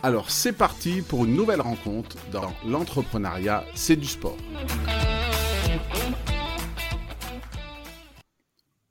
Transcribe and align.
Alors 0.00 0.30
c'est 0.30 0.52
parti 0.52 1.02
pour 1.02 1.24
une 1.24 1.34
nouvelle 1.34 1.60
rencontre 1.60 2.16
dans 2.30 2.52
l'entrepreneuriat, 2.64 3.64
c'est 3.74 3.96
du 3.96 4.06
sport. 4.06 4.36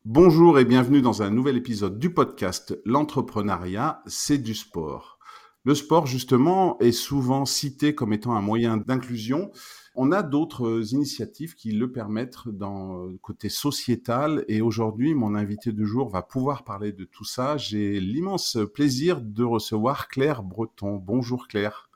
Bonjour 0.04 0.59
et 0.59 0.66
bienvenue 0.66 1.02
dans 1.02 1.22
un 1.22 1.30
nouvel 1.30 1.56
épisode 1.56 1.98
du 1.98 2.14
podcast 2.14 2.78
L'entrepreneuriat, 2.84 4.02
c'est 4.06 4.38
du 4.38 4.54
sport. 4.54 5.17
Le 5.64 5.76
sport, 5.76 6.08
justement, 6.08 6.78
est 6.80 6.92
souvent 6.92 7.45
cité 7.45 7.95
comme 7.95 8.12
étant 8.12 8.36
un 8.36 8.42
moyen 8.42 8.76
d'inclusion. 8.76 9.52
On 10.00 10.12
a 10.12 10.22
d'autres 10.22 10.94
initiatives 10.94 11.56
qui 11.56 11.72
le 11.72 11.92
permettent 11.92 12.48
dans 12.48 13.06
le 13.06 13.17
côté 13.17 13.50
sociétal. 13.50 14.45
Et 14.48 14.62
aujourd'hui, 14.62 15.16
mon 15.16 15.34
invité 15.34 15.72
de 15.72 15.84
jour 15.86 16.08
va 16.08 16.22
pouvoir 16.22 16.64
parler 16.64 16.92
de 16.92 17.04
tout 17.04 17.23
ça. 17.23 17.58
J'ai 17.58 18.00
l'immense 18.00 18.59
plaisir 18.76 19.20
de 19.20 19.44
recevoir 19.44 20.08
Claire 20.08 20.44
Breton. 20.44 20.98
Bonjour 20.98 21.48
Claire. 21.48 21.89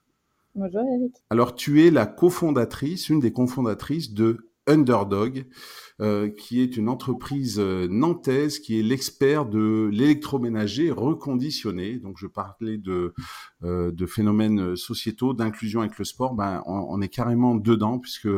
Bonjour 0.55 0.81
Eric. 0.81 1.13
Alors, 1.29 1.53
tu 1.53 1.85
es 1.85 1.91
la 1.91 2.07
cofondatrice, 2.07 3.09
une 3.09 3.19
des 3.19 3.31
cofondatrices 3.31 4.15
de 4.15 4.49
Underdog, 4.65 5.45
euh, 6.01 6.29
qui 6.29 6.61
est 6.61 6.77
une 6.77 6.89
entreprise 6.89 7.59
euh, 7.59 7.87
nantaise 7.87 8.57
qui 8.57 8.79
est 8.79 8.81
l'expert 8.81 9.45
de 9.45 9.87
l'électroménager 9.93 10.89
reconditionné. 10.89 11.99
Donc, 11.99 12.17
je 12.17 12.25
parlais 12.25 12.79
de, 12.79 13.13
euh, 13.63 13.91
de 13.91 14.05
phénomènes 14.07 14.75
sociétaux, 14.75 15.35
d'inclusion 15.35 15.81
avec 15.81 15.99
le 15.99 16.05
sport. 16.05 16.33
Ben, 16.33 16.63
on, 16.65 16.99
est 17.01 17.07
carrément 17.07 17.53
dedans 17.53 17.99
puisque 17.99 18.29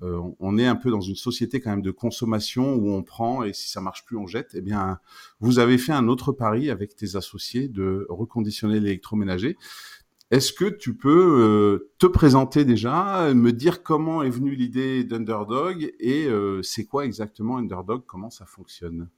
on 0.00 0.58
est 0.58 0.66
un 0.66 0.74
peu 0.74 0.90
dans 0.90 1.00
une 1.00 1.14
société 1.14 1.60
quand 1.60 1.70
même 1.70 1.82
de 1.82 1.92
consommation 1.92 2.74
où 2.74 2.90
on 2.90 3.04
prend 3.04 3.44
et 3.44 3.52
si 3.52 3.68
ça 3.68 3.80
marche 3.80 4.04
plus, 4.04 4.16
on 4.16 4.26
jette. 4.26 4.50
Eh 4.54 4.60
bien, 4.60 4.98
vous 5.38 5.60
avez 5.60 5.78
fait 5.78 5.92
un 5.92 6.08
autre 6.08 6.32
pari 6.32 6.70
avec 6.70 6.96
tes 6.96 7.14
associés 7.14 7.68
de 7.68 8.06
reconditionner 8.10 8.80
l'électroménager. 8.80 9.56
Est-ce 10.32 10.54
que 10.54 10.64
tu 10.64 10.96
peux 10.96 11.42
euh, 11.42 11.92
te 11.98 12.06
présenter 12.06 12.64
déjà, 12.64 13.34
me 13.34 13.52
dire 13.52 13.82
comment 13.82 14.22
est 14.22 14.30
venue 14.30 14.54
l'idée 14.54 15.04
d'Underdog 15.04 15.92
et 16.00 16.24
euh, 16.24 16.62
c'est 16.62 16.86
quoi 16.86 17.04
exactement 17.04 17.58
Underdog, 17.58 18.04
comment 18.06 18.30
ça 18.30 18.46
fonctionne? 18.46 19.10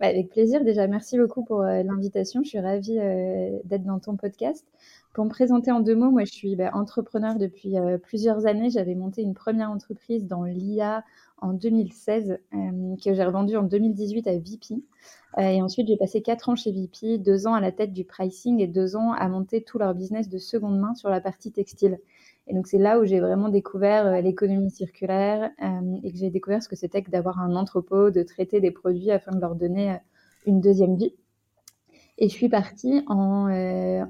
Bah, 0.00 0.06
Avec 0.06 0.30
plaisir, 0.30 0.64
déjà 0.64 0.86
merci 0.86 1.18
beaucoup 1.18 1.44
pour 1.44 1.62
euh, 1.62 1.82
l'invitation, 1.82 2.42
je 2.42 2.48
suis 2.48 2.60
ravie 2.60 2.98
d'être 3.64 3.84
dans 3.84 3.98
ton 3.98 4.16
podcast. 4.16 4.66
Pour 5.12 5.24
me 5.24 5.30
présenter 5.30 5.70
en 5.72 5.80
deux 5.80 5.96
mots, 5.96 6.10
moi 6.10 6.24
je 6.24 6.32
suis 6.32 6.56
bah, 6.56 6.70
entrepreneur 6.72 7.36
depuis 7.36 7.74
plusieurs 8.02 8.46
années, 8.46 8.70
j'avais 8.70 8.94
monté 8.94 9.22
une 9.22 9.34
première 9.34 9.70
entreprise 9.70 10.26
dans 10.26 10.44
l'IA 10.44 11.04
en 11.38 11.52
2016 11.52 12.38
que 12.52 13.14
j'ai 13.14 13.24
revendue 13.24 13.56
en 13.56 13.62
2018 13.64 14.26
à 14.28 14.32
VP. 14.38 14.82
Euh, 15.38 15.42
et 15.42 15.62
ensuite, 15.62 15.88
j'ai 15.88 15.96
passé 15.96 16.22
quatre 16.22 16.48
ans 16.48 16.56
chez 16.56 16.72
VP, 16.72 17.18
deux 17.18 17.46
ans 17.46 17.54
à 17.54 17.60
la 17.60 17.72
tête 17.72 17.92
du 17.92 18.04
pricing 18.04 18.60
et 18.60 18.66
deux 18.66 18.96
ans 18.96 19.12
à 19.12 19.28
monter 19.28 19.62
tout 19.62 19.78
leur 19.78 19.94
business 19.94 20.28
de 20.28 20.38
seconde 20.38 20.78
main 20.78 20.94
sur 20.94 21.08
la 21.08 21.20
partie 21.20 21.52
textile. 21.52 21.98
Et 22.46 22.54
donc, 22.54 22.66
c'est 22.66 22.78
là 22.78 22.98
où 22.98 23.04
j'ai 23.04 23.20
vraiment 23.20 23.48
découvert 23.48 24.06
euh, 24.06 24.20
l'économie 24.20 24.70
circulaire 24.70 25.50
euh, 25.62 25.96
et 26.02 26.10
que 26.10 26.18
j'ai 26.18 26.30
découvert 26.30 26.62
ce 26.62 26.68
que 26.68 26.76
c'était 26.76 27.02
que 27.02 27.10
d'avoir 27.10 27.40
un 27.40 27.54
entrepôt, 27.54 28.10
de 28.10 28.22
traiter 28.22 28.60
des 28.60 28.70
produits 28.70 29.10
afin 29.10 29.32
de 29.32 29.40
leur 29.40 29.54
donner 29.54 29.98
une 30.46 30.60
deuxième 30.60 30.96
vie. 30.96 31.14
Et 32.18 32.28
je 32.28 32.34
suis 32.34 32.48
partie 32.48 33.02
en, 33.06 33.50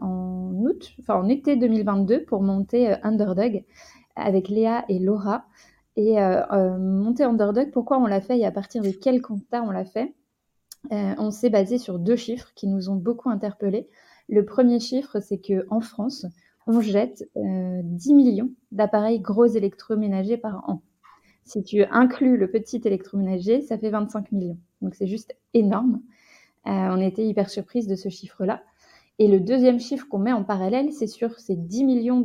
en 0.00 0.52
août, 0.64 0.96
en 1.08 1.28
été 1.28 1.56
2022 1.56 2.24
pour 2.24 2.42
monter 2.42 2.96
Underdog 3.02 3.64
avec 4.16 4.48
Léa 4.48 4.84
et 4.88 4.98
Laura. 4.98 5.44
Et 5.96 6.16
monter 6.78 7.22
Underdog, 7.22 7.70
pourquoi 7.70 7.98
on 7.98 8.06
l'a 8.06 8.20
fait 8.20 8.38
et 8.38 8.46
à 8.46 8.50
partir 8.50 8.82
de 8.82 8.90
quel 8.90 9.22
constat 9.22 9.62
on 9.62 9.70
l'a 9.70 9.84
fait? 9.84 10.12
Euh, 10.92 11.14
on 11.19 11.30
s'est 11.30 11.50
basé 11.50 11.78
sur 11.78 11.98
deux 11.98 12.16
chiffres 12.16 12.52
qui 12.54 12.66
nous 12.66 12.88
ont 12.88 12.96
beaucoup 12.96 13.30
interpellés. 13.30 13.88
Le 14.28 14.44
premier 14.44 14.80
chiffre, 14.80 15.20
c'est 15.20 15.40
qu'en 15.40 15.80
France, 15.80 16.26
on 16.66 16.81
jette 16.81 17.28
10 17.37 17.41
euh, 17.41 18.15
millions 18.15 18.50
d'appareils 18.72 19.21
gros 19.21 19.47
électroménagers 19.47 20.37
par 20.37 20.69
an. 20.69 20.82
Si 21.44 21.62
tu 21.62 21.82
inclus 21.84 22.37
le 22.37 22.50
petit 22.50 22.81
électroménager, 22.84 23.62
ça 23.62 23.78
fait 23.78 23.91
25 23.91 24.31
millions. 24.32 24.59
Donc 24.82 24.94
c'est 24.94 25.06
juste 25.06 25.37
énorme. 25.54 26.00
Euh, 26.66 26.70
on 26.70 27.00
était 27.00 27.26
hyper 27.26 27.50
surprise 27.50 27.87
de 27.87 27.97
ce 27.97 28.09
chiffre-là. 28.09 28.62
Et 29.19 29.28
le 29.28 29.41
deuxième 29.41 29.81
chiffre 29.81 30.06
qu'on 30.09 30.19
met 30.19 30.32
en 30.32 30.44
parallèle, 30.44 30.93
c'est 30.93 31.06
sur 31.06 31.38
ces 31.41 31.54
10 31.54 31.84
millions 31.84 32.20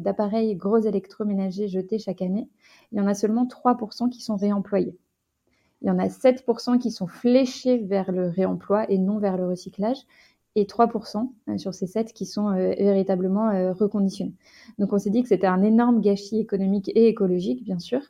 d'appareils 0.00 0.54
gros 0.56 0.78
électroménagers 0.78 1.68
jetés 1.68 1.98
chaque 1.98 2.22
année, 2.22 2.48
il 2.90 2.98
y 2.98 3.00
en 3.02 3.06
a 3.06 3.14
seulement 3.14 3.44
3% 3.44 4.08
qui 4.08 4.22
sont 4.22 4.36
réemployés. 4.36 4.96
Il 5.82 5.88
y 5.88 5.90
en 5.90 5.98
a 5.98 6.06
7% 6.06 6.78
qui 6.78 6.90
sont 6.90 7.06
fléchés 7.06 7.78
vers 7.78 8.12
le 8.12 8.28
réemploi 8.28 8.90
et 8.90 8.98
non 8.98 9.18
vers 9.18 9.36
le 9.36 9.46
recyclage 9.46 9.98
et 10.54 10.64
3% 10.64 11.30
euh, 11.48 11.58
sur 11.58 11.74
ces 11.74 11.86
7 11.86 12.12
qui 12.12 12.26
sont 12.26 12.48
euh, 12.48 12.74
véritablement 12.78 13.48
euh, 13.50 13.72
reconditionnés. 13.72 14.34
Donc 14.78 14.92
on 14.92 14.98
s'est 14.98 15.10
dit 15.10 15.22
que 15.22 15.28
c'était 15.28 15.46
un 15.46 15.62
énorme 15.62 16.00
gâchis 16.00 16.38
économique 16.38 16.90
et 16.94 17.08
écologique, 17.08 17.64
bien 17.64 17.78
sûr, 17.78 18.00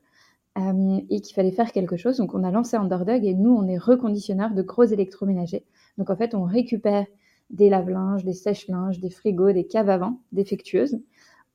et 1.09 1.23
qu'il 1.23 1.35
fallait 1.35 1.51
faire 1.51 1.73
quelque 1.73 1.97
chose. 1.97 2.19
Donc 2.19 2.35
on 2.35 2.45
a 2.45 2.51
lancé 2.51 2.77
Underdog 2.77 3.25
et 3.25 3.33
nous, 3.33 3.51
on 3.51 3.67
est 3.69 3.79
reconditionneurs 3.79 4.53
de 4.53 4.61
gros 4.61 4.85
électroménagers. 4.85 5.65
Donc 5.97 6.11
en 6.11 6.17
fait, 6.17 6.35
on 6.35 6.43
récupère 6.43 7.07
des 7.49 7.71
lave-linges, 7.71 8.23
des 8.25 8.35
sèche-linges, 8.35 9.01
des 9.01 9.09
frigos, 9.09 9.53
des 9.53 9.67
caves 9.67 9.89
à 9.89 9.97
vent 9.97 10.21
défectueuses. 10.33 11.01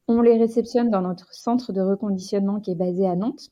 On 0.07 0.21
les 0.21 0.37
réceptionne 0.37 0.89
dans 0.89 1.01
notre 1.01 1.31
centre 1.35 1.73
de 1.73 1.81
reconditionnement 1.81 2.59
qui 2.59 2.71
est 2.71 2.75
basé 2.75 3.07
à 3.07 3.15
Nantes 3.15 3.51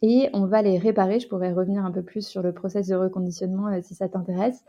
et 0.00 0.30
on 0.32 0.46
va 0.46 0.62
les 0.62 0.78
réparer. 0.78 1.20
Je 1.20 1.28
pourrais 1.28 1.52
revenir 1.52 1.84
un 1.84 1.90
peu 1.90 2.02
plus 2.02 2.26
sur 2.26 2.42
le 2.42 2.52
process 2.52 2.88
de 2.88 2.94
reconditionnement 2.94 3.68
si 3.82 3.94
ça 3.94 4.08
t'intéresse. 4.08 4.64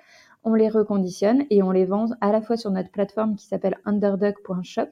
On 0.45 0.53
les 0.53 0.69
reconditionne 0.69 1.45
et 1.49 1.63
on 1.63 1.71
les 1.71 1.85
vend 1.85 2.07
à 2.21 2.31
la 2.31 2.41
fois 2.41 2.55
sur 2.55 2.71
notre 2.71 2.91
plateforme 2.91 3.35
qui 3.35 3.45
s'appelle 3.45 3.79
underdog.shop 3.83 4.89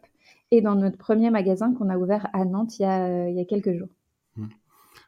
et 0.51 0.61
dans 0.61 0.75
notre 0.75 0.97
premier 0.97 1.29
magasin 1.29 1.73
qu'on 1.73 1.89
a 1.89 1.97
ouvert 1.97 2.27
à 2.33 2.43
Nantes 2.43 2.79
il 2.79 2.81
y 2.81 2.85
a, 2.85 3.05
euh, 3.05 3.45
quelques 3.47 3.71
jours. 3.77 3.89
Mmh. 4.35 4.47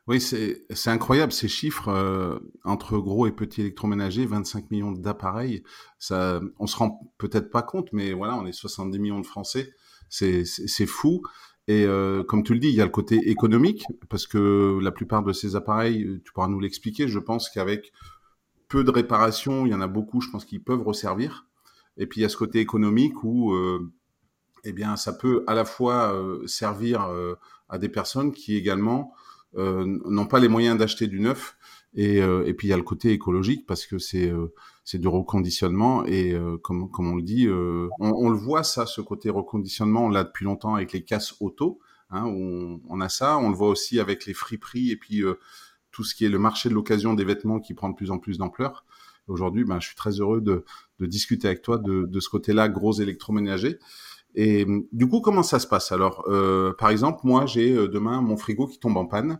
Oui, 0.08 0.22
c'est 0.22 0.90
incroyable 0.90 1.32
ces 1.32 1.48
chiffres 1.48 1.90
euh, 1.90 2.38
entre 2.64 3.00
gros 3.00 3.26
et 3.26 3.32
petits 3.32 3.62
électroménagers, 3.62 4.28
25 4.28 4.70
millions 4.70 4.92
d'appareils. 4.92 5.64
Ça, 5.98 6.42
on 6.60 6.68
se 6.68 6.78
rend 6.78 7.12
peut-être 7.18 7.50
pas 7.50 7.64
compte, 7.64 7.92
mais 7.92 8.14
voilà, 8.14 8.36
on 8.36 8.46
est 8.46 8.52
70 8.52 9.00
millions 9.00 9.20
de 9.20 9.26
Français. 9.26 9.74
C'est 10.10 10.86
fou. 10.86 11.24
Et 11.68 11.86
euh, 11.86 12.24
comme 12.24 12.44
tu 12.44 12.54
le 12.54 12.60
dis, 12.60 12.70
il 12.70 12.76
y 12.76 12.82
a 12.82 12.86
le 12.86 12.92
côté 12.92 13.16
économique, 13.30 13.86
parce 14.10 14.28
que 14.28 14.80
la 14.80 14.92
plupart 14.92 15.24
de 15.24 15.34
ces 15.34 15.56
appareils, 15.56 16.22
tu 16.24 16.32
pourras 16.32 16.48
nous 16.48 16.60
l'expliquer, 16.60 17.08
je 17.08 17.18
pense 17.18 17.50
qu'avec 17.50 17.92
peu 18.76 18.84
de 18.84 18.92
réparations, 18.92 19.66
il 19.66 19.72
y 19.72 19.74
en 19.74 19.80
a 19.80 19.88
beaucoup, 19.88 20.20
je 20.20 20.30
pense, 20.30 20.44
qu'ils 20.44 20.62
peuvent 20.62 20.82
resservir. 20.82 21.46
Et 21.96 22.08
puis 22.08 22.20
il 22.20 22.24
y 22.24 22.26
a 22.26 22.30
ce 22.30 22.36
côté 22.36 22.60
économique 22.60 23.24
où 23.24 23.54
euh, 23.54 23.90
eh 24.66 24.74
bien, 24.74 24.98
ça 24.98 25.14
peut 25.14 25.46
à 25.48 25.54
la 25.54 25.64
fois 25.64 26.14
euh, 26.14 26.46
servir 26.46 27.06
euh, 27.06 27.36
à 27.70 27.78
des 27.78 27.88
personnes 27.88 28.34
qui 28.34 28.58
également 28.58 29.14
n'ont 29.58 30.26
pas 30.26 30.40
les 30.40 30.50
moyens 30.50 30.78
d'acheter 30.78 31.08
du 31.08 31.22
neuf. 31.22 31.56
Et, 31.94 32.20
puis 32.58 32.68
il 32.68 32.72
y 32.72 32.74
a 32.74 32.76
le 32.76 32.84
côté 32.84 33.14
écologique 33.14 33.66
parce 33.66 33.86
que 33.86 33.98
c'est 33.98 34.30
c'est 34.84 34.98
du 34.98 35.08
reconditionnement 35.08 36.06
et 36.06 36.38
comme 36.62 36.92
comme 36.92 37.10
on 37.14 37.16
le 37.16 37.22
dit, 37.22 37.48
on, 37.50 37.90
on, 38.02 38.30
le 38.30 38.36
voit 38.36 38.64
ça, 38.64 38.86
ce 38.86 39.00
côté 39.00 39.30
reconditionnement, 39.30 40.08
on 40.08 40.10
l'a 40.10 40.26
depuis 40.26 40.44
longtemps 40.44 40.76
avec 40.76 40.92
les 40.92 41.06
casses 41.06 41.36
auto. 41.40 41.80
Hein, 42.10 42.26
on, 42.26 42.82
on, 42.90 43.00
a 43.00 43.08
ça, 43.08 43.38
on 43.38 43.48
le 43.48 43.56
voit 43.56 43.70
aussi 43.70 44.02
avec 44.02 44.26
les 44.26 44.34
friperies 44.34 44.92
et 44.92 44.98
puis 44.98 45.24
tout 45.96 46.04
ce 46.04 46.14
qui 46.14 46.26
est 46.26 46.30
le 46.30 46.40
marché 46.40 46.68
de 46.68 46.74
l'occasion 46.74 47.14
des 47.14 47.24
vêtements 47.24 47.62
qui 47.62 47.74
prend 47.74 47.88
de 47.88 47.96
plus 47.96 48.12
en 48.12 48.20
plus 48.20 48.38
d'ampleur. 48.38 48.84
Aujourd'hui, 49.30 49.64
ben, 49.64 49.80
je 49.80 49.88
suis 49.88 49.96
très 49.96 50.20
heureux 50.20 50.42
de, 50.42 50.66
de 51.00 51.06
discuter 51.06 51.48
avec 51.48 51.62
toi 51.62 51.78
de, 51.78 52.06
de 52.06 52.20
ce 52.20 52.28
côté-là, 52.28 52.68
gros 52.68 52.92
électroménager. 52.92 53.80
Et 54.36 54.68
du 54.92 55.08
coup, 55.08 55.22
comment 55.22 55.42
ça 55.42 55.58
se 55.60 55.68
passe 55.68 55.94
Alors, 55.94 56.28
par 56.78 56.90
exemple, 56.90 57.22
moi, 57.24 57.46
j'ai 57.46 57.74
demain 57.88 58.22
mon 58.22 58.36
frigo 58.36 58.68
qui 58.68 58.78
tombe 58.78 58.98
en 58.98 59.06
panne. 59.06 59.40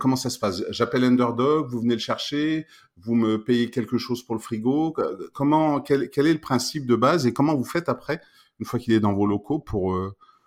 comment 0.00 0.16
ça 0.16 0.28
se 0.28 0.40
passe? 0.40 0.64
J'appelle 0.70 1.04
Underdog, 1.04 1.68
vous 1.68 1.80
venez 1.80 1.94
le 1.94 2.00
chercher, 2.00 2.66
vous 2.96 3.14
me 3.14 3.36
payez 3.36 3.70
quelque 3.70 3.96
chose 3.96 4.24
pour 4.24 4.34
le 4.34 4.40
frigo. 4.40 4.92
Comment, 5.32 5.80
quel, 5.80 6.10
quel, 6.10 6.26
est 6.26 6.32
le 6.32 6.40
principe 6.40 6.84
de 6.84 6.96
base 6.96 7.28
et 7.28 7.32
comment 7.32 7.54
vous 7.54 7.64
faites 7.64 7.88
après, 7.88 8.20
une 8.58 8.66
fois 8.66 8.80
qu'il 8.80 8.92
est 8.92 9.00
dans 9.00 9.14
vos 9.14 9.26
locaux, 9.26 9.60
pour, 9.60 9.96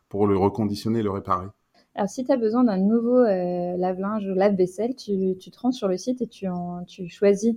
pour 0.09 0.27
le 0.27 0.37
reconditionner 0.37 1.01
le 1.01 1.11
réparer? 1.11 1.47
Alors, 1.97 2.09
si 2.09 2.23
tu 2.23 2.31
as 2.31 2.37
besoin 2.37 2.63
d'un 2.63 2.77
nouveau 2.77 3.17
euh, 3.17 3.75
lave-linge 3.75 4.23
ou 4.27 4.35
lave-vaisselle, 4.35 4.95
tu, 4.95 5.35
te 5.35 5.59
rends 5.59 5.71
sur 5.71 5.87
le 5.87 5.97
site 5.97 6.21
et 6.21 6.27
tu, 6.27 6.47
en, 6.47 6.85
choisis 7.07 7.55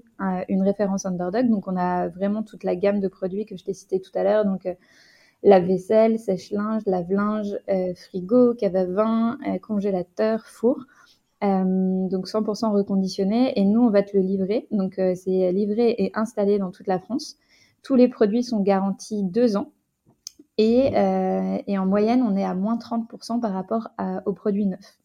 une 0.49 0.63
référence 0.63 1.05
Underdog. 1.05 1.51
Donc, 1.51 1.69
on 1.69 1.77
a 1.77 2.09
vraiment 2.09 2.43
toute 2.43 2.65
la 2.65 2.75
gamme 2.75 3.01
de 3.01 3.09
produits 3.09 3.45
que 3.45 3.55
je 3.59 3.65
t'ai 3.65 3.75
cité 3.75 4.01
tout 4.01 4.13
à 4.15 4.23
l'heure. 4.25 4.47
Donc, 4.47 4.65
euh, 4.65 4.73
lave-vaisselle, 5.43 6.19
sèche-linge, 6.19 6.85
lave-linge, 6.87 7.55
euh, 7.69 7.93
frigo, 7.95 8.55
cave 8.55 8.77
à 8.77 8.87
vin, 8.87 9.39
congélateur, 9.61 10.47
four. 10.47 10.87
donc 11.43 12.27
100% 12.27 12.73
reconditionné 12.73 13.59
et 13.59 13.65
nous 13.65 13.83
on 13.83 13.91
va 13.91 14.03
te 14.03 14.17
le 14.17 14.23
livrer. 14.23 14.67
Donc 14.71 14.95
c'est 14.97 15.53
livré 15.53 15.95
et 15.99 16.13
installé 16.15 16.59
dans 16.59 16.71
toute 16.71 16.87
la 16.87 16.99
France. 16.99 17.37
Tous 17.83 17.95
les 17.95 18.09
produits 18.09 18.43
sont 18.43 18.61
garantis 18.61 19.23
deux 19.23 19.57
ans. 19.57 19.73
Euh, 20.61 21.59
et, 21.67 21.79
en 21.79 21.87
moyenne, 21.87 22.23
on 22.23 22.37
est 22.37 22.45
à 22.45 22.55
moins 22.55 22.77
30% 22.77 23.41
par 23.41 23.53
rapport 23.53 23.89
aux 24.27 24.33
produits 24.33 24.67
neufs. 24.67 24.99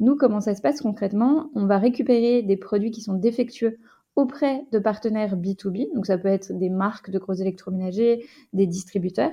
Nous, 0.00 0.16
comment 0.16 0.40
ça 0.40 0.54
se 0.54 0.62
passe 0.62 0.80
concrètement? 0.80 1.50
On 1.54 1.66
va 1.66 1.78
récupérer 1.78 2.42
des 2.42 2.56
produits 2.56 2.90
qui 2.90 3.00
sont 3.00 3.14
défectueux 3.14 3.78
auprès 4.16 4.64
de 4.72 4.78
partenaires 4.78 5.36
B2B, 5.36 5.94
donc 5.94 6.06
ça 6.06 6.18
peut 6.18 6.28
être 6.28 6.52
des 6.52 6.70
marques 6.70 7.10
de 7.10 7.18
gros 7.18 7.34
électroménagers, 7.34 8.26
des 8.52 8.66
distributeurs, 8.66 9.30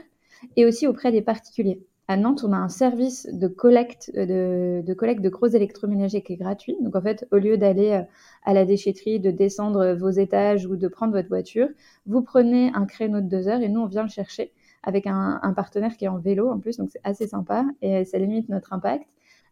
et 0.56 0.66
aussi 0.66 0.88
auprès 0.88 1.12
des 1.12 1.22
particuliers. 1.22 1.84
À 2.08 2.18
Nantes, 2.18 2.44
on 2.44 2.54
a 2.54 2.58
un 2.58 2.70
service 2.70 3.28
de 3.32 3.48
collecte 3.48 4.12
de, 4.16 4.82
de 4.86 4.94
collecte 4.94 5.22
de 5.22 5.30
gros 5.30 5.48
électroménagers 5.48 6.24
qui 6.24 6.34
est 6.34 6.38
gratuit. 6.38 6.76
Donc 6.82 6.96
en 6.96 7.02
fait, 7.02 7.28
au 7.32 7.38
lieu 7.38 7.58
d'aller 7.58 7.92
euh, 7.92 8.02
à 8.46 8.54
la 8.54 8.66
déchetterie, 8.66 9.20
de 9.20 9.30
descendre 9.30 9.94
vos 9.94 10.10
étages 10.10 10.66
ou 10.66 10.76
de 10.76 10.88
prendre 10.88 11.14
votre 11.14 11.28
voiture, 11.28 11.68
vous 12.08 12.22
prenez 12.22 12.72
un 12.74 12.86
créneau 12.86 13.22
de 13.22 13.28
deux 13.28 13.48
heures 13.48 13.62
et 13.62 13.70
nous, 13.70 13.82
on 13.82 13.86
vient 13.86 14.04
le 14.04 14.10
chercher 14.10 14.52
avec 14.84 15.08
un, 15.08 15.54
partenaire 15.56 15.98
qui 15.98 16.06
est 16.06 16.10
en 16.10 16.18
vélo 16.18 16.50
en 16.50 16.60
plus, 16.60 16.78
donc 16.78 16.90
c'est 16.92 17.02
assez 17.04 17.28
sympa 17.28 17.66
et 17.82 18.06
ça 18.06 18.18
limite 18.18 18.50
notre 18.50 18.74
impact. 18.74 19.06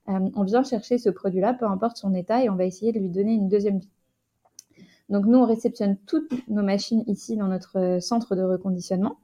Euh, 0.09 0.29
on 0.35 0.44
vient 0.44 0.63
chercher 0.63 0.97
ce 0.97 1.09
produit-là, 1.09 1.53
peu 1.53 1.65
importe 1.65 1.97
son 1.97 2.13
état, 2.13 2.44
et 2.44 2.50
on 2.50 2.56
va 2.56 2.65
essayer 2.65 2.91
de 2.91 3.00
lui 3.00 3.09
donner 3.09 3.33
une 3.33 3.50
deuxième 3.50 3.79
vie. 3.79 3.89
Donc 5.09 5.25
nous, 5.25 5.38
on 5.38 5.45
réceptionne 5.45 5.97
toutes 6.06 6.31
nos 6.47 6.63
machines 6.63 7.03
ici 7.07 7.38
dans 7.38 7.47
notre 7.47 7.79
euh, 7.79 8.00
centre 8.00 8.35
de 8.35 8.44
reconditionnement. 8.44 9.18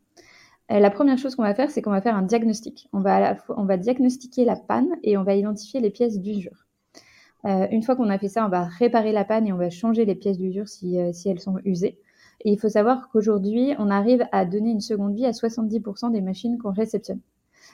Euh, 0.72 0.80
la 0.80 0.90
première 0.90 1.18
chose 1.18 1.36
qu'on 1.36 1.44
va 1.44 1.54
faire, 1.56 1.72
c'est 1.72 1.82
qu'on 1.82 1.92
va 1.92 2.02
faire 2.02 2.16
un 2.16 2.22
diagnostic. 2.22 2.90
On 2.94 3.00
va, 3.00 3.78
diagnostiquer 3.78 4.46
la 4.46 4.56
panne 4.56 4.90
et 5.04 5.18
on 5.18 5.24
va 5.24 5.36
identifier 5.36 5.80
les 5.80 5.90
pièces 5.90 6.20
d'usure. 6.20 6.66
une 7.46 7.84
fois 7.84 7.98
qu'on 7.98 8.10
a 8.10 8.18
fait 8.18 8.30
ça, 8.30 8.46
on 8.46 8.50
va 8.50 8.64
réparer 8.64 9.12
la 9.12 9.26
panne 9.26 9.46
et 9.46 9.54
on 9.54 9.58
va 9.58 9.70
changer 9.70 10.06
les 10.06 10.16
pièces 10.16 10.38
d'usure 10.38 10.70
si 10.70 10.96
elles 10.96 11.40
sont 11.40 11.60
usées. 11.66 12.00
Et 12.44 12.52
il 12.52 12.60
faut 12.60 12.70
savoir 12.70 13.10
qu'aujourd'hui, 13.10 13.74
on 13.80 13.90
arrive 13.90 14.26
à 14.32 14.46
donner 14.46 14.72
une 14.72 14.82
seconde 14.82 15.16
vie 15.16 15.26
à 15.26 15.32
70% 15.32 16.12
des 16.12 16.22
machines 16.22 16.58
qu'on 16.58 16.72
réceptionne. 16.72 17.20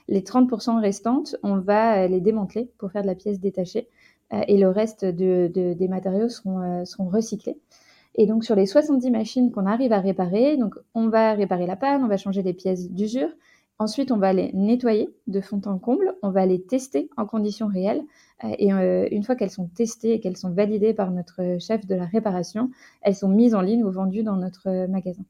Les 0.07 0.21
30% 0.21 0.79
restantes, 0.79 1.35
on 1.43 1.57
va 1.57 2.07
les 2.07 2.21
démanteler 2.21 2.69
pour 2.77 2.91
faire 2.91 3.01
de 3.01 3.07
la 3.07 3.15
pièce 3.15 3.39
détachée 3.39 3.87
euh, 4.33 4.41
et 4.47 4.57
le 4.57 4.69
reste 4.69 5.05
des 5.05 5.87
matériaux 5.89 6.29
seront, 6.29 6.61
euh, 6.61 6.85
seront 6.85 7.09
recyclés. 7.09 7.57
Et 8.15 8.25
donc 8.25 8.43
sur 8.43 8.55
les 8.55 8.65
70 8.65 9.11
machines 9.11 9.51
qu'on 9.51 9.65
arrive 9.65 9.93
à 9.93 9.99
réparer, 9.99 10.57
donc 10.57 10.75
on 10.93 11.09
va 11.09 11.33
réparer 11.33 11.67
la 11.67 11.75
panne, 11.75 12.03
on 12.03 12.07
va 12.07 12.17
changer 12.17 12.43
les 12.43 12.53
pièces 12.53 12.91
d'usure, 12.91 13.29
Ensuite, 13.81 14.11
on 14.11 14.17
va 14.17 14.33
les 14.33 14.51
nettoyer 14.51 15.09
de 15.27 15.39
fond 15.39 15.61
en 15.65 15.79
comble, 15.79 16.13
on 16.21 16.31
va 16.31 16.45
les 16.45 16.61
tester 16.61 17.09
en 17.15 17.25
conditions 17.25 17.67
réelles. 17.67 18.03
Euh, 18.43 18.55
et 18.57 18.73
euh, 18.73 19.07
une 19.11 19.23
fois 19.23 19.35
qu'elles 19.35 19.51
sont 19.51 19.67
testées 19.67 20.13
et 20.13 20.19
qu'elles 20.19 20.37
sont 20.37 20.51
validées 20.51 20.93
par 20.93 21.11
notre 21.11 21.57
chef 21.59 21.85
de 21.85 21.95
la 21.95 22.05
réparation, 22.05 22.71
elles 23.01 23.15
sont 23.15 23.29
mises 23.29 23.55
en 23.55 23.61
ligne 23.61 23.83
ou 23.83 23.91
vendues 23.91 24.23
dans 24.23 24.37
notre 24.37 24.87
magasin. 24.87 25.23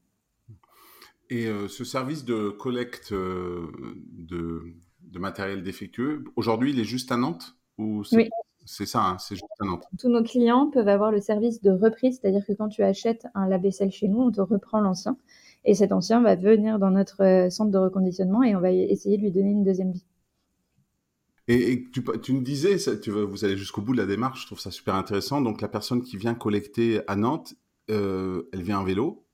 Et 1.28 1.46
euh, 1.46 1.68
ce 1.68 1.84
service 1.84 2.24
de 2.24 2.50
collecte 2.50 3.12
de, 3.12 4.74
matériel 5.14 5.62
défectueux, 5.62 6.24
aujourd'hui, 6.36 6.72
il 6.72 6.80
est 6.80 6.84
juste 6.84 7.12
à 7.12 7.16
Nantes 7.16 7.56
ou 7.78 8.02
Oui. 8.12 8.28
C'est 8.66 8.86
ça, 8.86 9.02
hein, 9.04 9.16
c'est 9.18 9.34
juste 9.34 9.46
à 9.60 9.64
Nantes? 9.64 9.84
Tous 9.98 10.08
nos 10.08 10.22
clients 10.22 10.70
peuvent 10.70 10.86
avoir 10.86 11.10
le 11.10 11.20
service 11.20 11.60
de 11.62 11.70
reprise, 11.70 12.20
c'est-à-dire 12.20 12.44
que 12.46 12.52
quand 12.52 12.68
tu 12.68 12.82
achètes 12.82 13.26
un 13.34 13.48
lave-vaisselle 13.48 13.90
chez 13.90 14.06
nous, 14.06 14.20
on 14.20 14.30
te 14.30 14.40
reprend 14.40 14.80
l'ancien. 14.80 15.16
Et 15.64 15.74
cet 15.74 15.92
ancien 15.92 16.22
va 16.22 16.36
venir 16.36 16.78
dans 16.78 16.90
notre 16.90 17.22
euh, 17.22 17.50
centre 17.50 17.70
de 17.70 17.78
reconditionnement 17.78 18.42
et 18.42 18.54
on 18.54 18.60
va 18.60 18.70
essayer 18.72 19.16
de 19.16 19.22
lui 19.22 19.30
donner 19.30 19.50
une 19.50 19.64
deuxième 19.64 19.92
vie. 19.92 20.04
Et, 21.52 21.90
tu, 21.90 22.32
me 22.32 22.42
disais, 22.42 22.76
tu, 23.00 23.10
vous 23.10 23.44
allez 23.44 23.56
jusqu'au 23.56 23.80
bout 23.80 23.92
de 23.92 23.98
la 23.98 24.06
démarche, 24.06 24.42
je 24.42 24.46
trouve 24.46 24.60
ça 24.60 24.70
super 24.70 24.94
intéressant. 24.94 25.40
Donc 25.40 25.60
la 25.60 25.66
personne 25.66 26.00
qui 26.00 26.16
vient 26.16 26.34
collecter 26.34 27.00
à 27.08 27.16
Nantes, 27.16 27.54
euh, 27.90 28.48
elle 28.52 28.62
vient 28.62 28.78
en 28.78 28.84
vélo. 28.84 29.26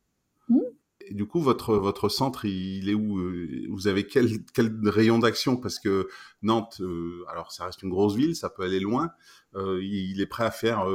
Mmh. 1.07 1.13
Et 1.13 1.15
du 1.15 1.27
coup, 1.27 1.41
votre, 1.41 1.77
votre 1.77 2.09
centre, 2.09 2.45
il, 2.45 2.89
est 2.89 2.95
où 2.95 3.19
euh, 3.19 3.67
Vous 3.71 3.89
avez 3.89 4.07
quel, 4.07 4.45
quel 4.55 4.73
rayon 4.89 5.19
d'action? 5.19 5.57
Parce 5.57 5.79
que 5.79 6.09
Nantes, 6.43 6.81
alors 7.29 7.53
ça 7.53 7.65
reste 7.65 7.83
une 7.83 7.91
grosse 7.91 8.15
ville, 8.15 8.37
ça 8.37 8.51
peut 8.51 8.63
aller 8.63 8.81
loin. 8.81 9.11
il 9.55 10.21
est 10.21 10.27
prêt 10.27 10.45
à 10.45 10.51
faire 10.51 10.87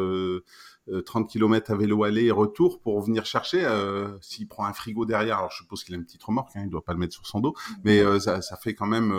30 0.87 1.25
euh, 1.25 1.27
km 1.27 1.71
à 1.71 1.75
vélo 1.75 2.03
aller 2.03 2.25
et 2.25 2.31
retour 2.31 2.79
pour 2.79 3.01
venir 3.01 3.25
chercher. 3.25 3.63
Euh, 3.63 4.17
s'il 4.21 4.47
prend 4.47 4.65
un 4.65 4.73
frigo 4.73 5.05
derrière, 5.05 5.37
alors 5.37 5.51
je 5.51 5.57
suppose 5.57 5.83
qu'il 5.83 5.93
a 5.93 5.97
une 5.97 6.05
petite 6.05 6.23
remorque, 6.23 6.51
hein, 6.55 6.61
il 6.63 6.69
doit 6.69 6.83
pas 6.83 6.93
le 6.93 6.99
mettre 6.99 7.13
sur 7.13 7.27
son 7.27 7.39
dos, 7.39 7.53
mais 7.83 7.99
euh, 7.99 8.19
ça, 8.19 8.41
fait 8.57 8.73
quand 8.73 8.87
même 8.87 9.13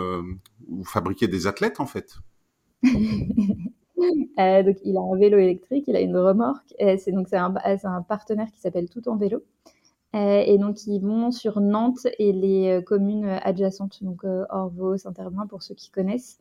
vous 0.67 0.83
fabriquez 0.83 1.27
des 1.27 1.47
athlètes 1.47 1.79
en 1.79 1.85
fait. 1.85 2.15
donc 2.83 4.77
il 4.83 4.97
a 4.97 5.01
un 5.01 5.17
vélo 5.17 5.37
électrique, 5.37 5.85
il 5.87 5.95
a 5.95 6.01
une 6.01 6.17
remorque. 6.17 6.73
C'est 6.79 7.11
donc 7.11 7.27
c'est 7.29 7.37
un, 7.37 7.53
un, 7.63 8.01
partenaire 8.01 8.51
qui 8.51 8.59
s'appelle 8.59 8.89
Tout 8.89 9.07
en 9.07 9.15
vélo. 9.15 9.43
Et 10.13 10.57
donc 10.59 10.85
ils 10.85 10.99
vont 10.99 11.31
sur 11.31 11.59
Nantes 11.59 12.07
et 12.19 12.31
les 12.33 12.83
communes 12.85 13.25
adjacentes, 13.25 14.03
donc 14.03 14.23
Orvaux, 14.49 14.97
Saint-Herblain 14.97 15.47
pour 15.47 15.63
ceux 15.63 15.75
qui 15.75 15.89
connaissent. 15.89 16.39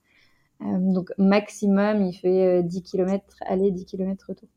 donc 0.61 1.11
maximum, 1.17 2.03
il 2.03 2.13
fait 2.13 2.63
10 2.63 2.83
km 2.83 3.25
aller, 3.47 3.71
10 3.71 3.87
km 3.87 4.27
retour. 4.29 4.49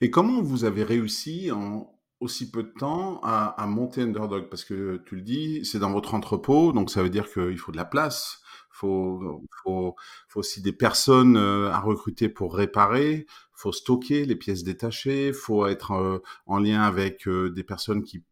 Et 0.00 0.10
comment 0.10 0.40
vous 0.42 0.64
avez 0.64 0.82
réussi 0.82 1.50
en 1.50 1.92
aussi 2.20 2.50
peu 2.50 2.62
de 2.62 2.72
temps 2.78 3.20
à, 3.22 3.66
monter 3.66 4.02
Underdog? 4.02 4.48
Parce 4.48 4.64
que 4.64 5.02
tu 5.06 5.16
le 5.16 5.22
dis, 5.22 5.64
c'est 5.64 5.78
dans 5.78 5.92
votre 5.92 6.14
entrepôt, 6.14 6.72
donc 6.72 6.90
ça 6.90 7.02
veut 7.02 7.10
dire 7.10 7.30
qu'il 7.30 7.58
faut 7.58 7.72
de 7.72 7.76
la 7.76 7.84
place, 7.84 8.40
il 8.72 8.76
faut, 8.76 9.96
aussi 10.34 10.62
des 10.62 10.72
personnes 10.72 11.36
euh, 11.36 11.70
à 11.70 11.80
recruter 11.80 12.30
pour 12.30 12.54
réparer, 12.54 13.26
faut 13.60 13.72
stocker 13.72 14.24
les 14.24 14.36
pièces 14.36 14.64
détachées, 14.64 15.32
faut 15.32 15.66
être 15.66 15.92
euh, 15.92 16.22
en 16.46 16.58
lien 16.58 16.82
avec 16.82 17.28
euh, 17.28 17.50
des 17.50 17.62
personnes 17.62 18.02
qui 18.02 18.24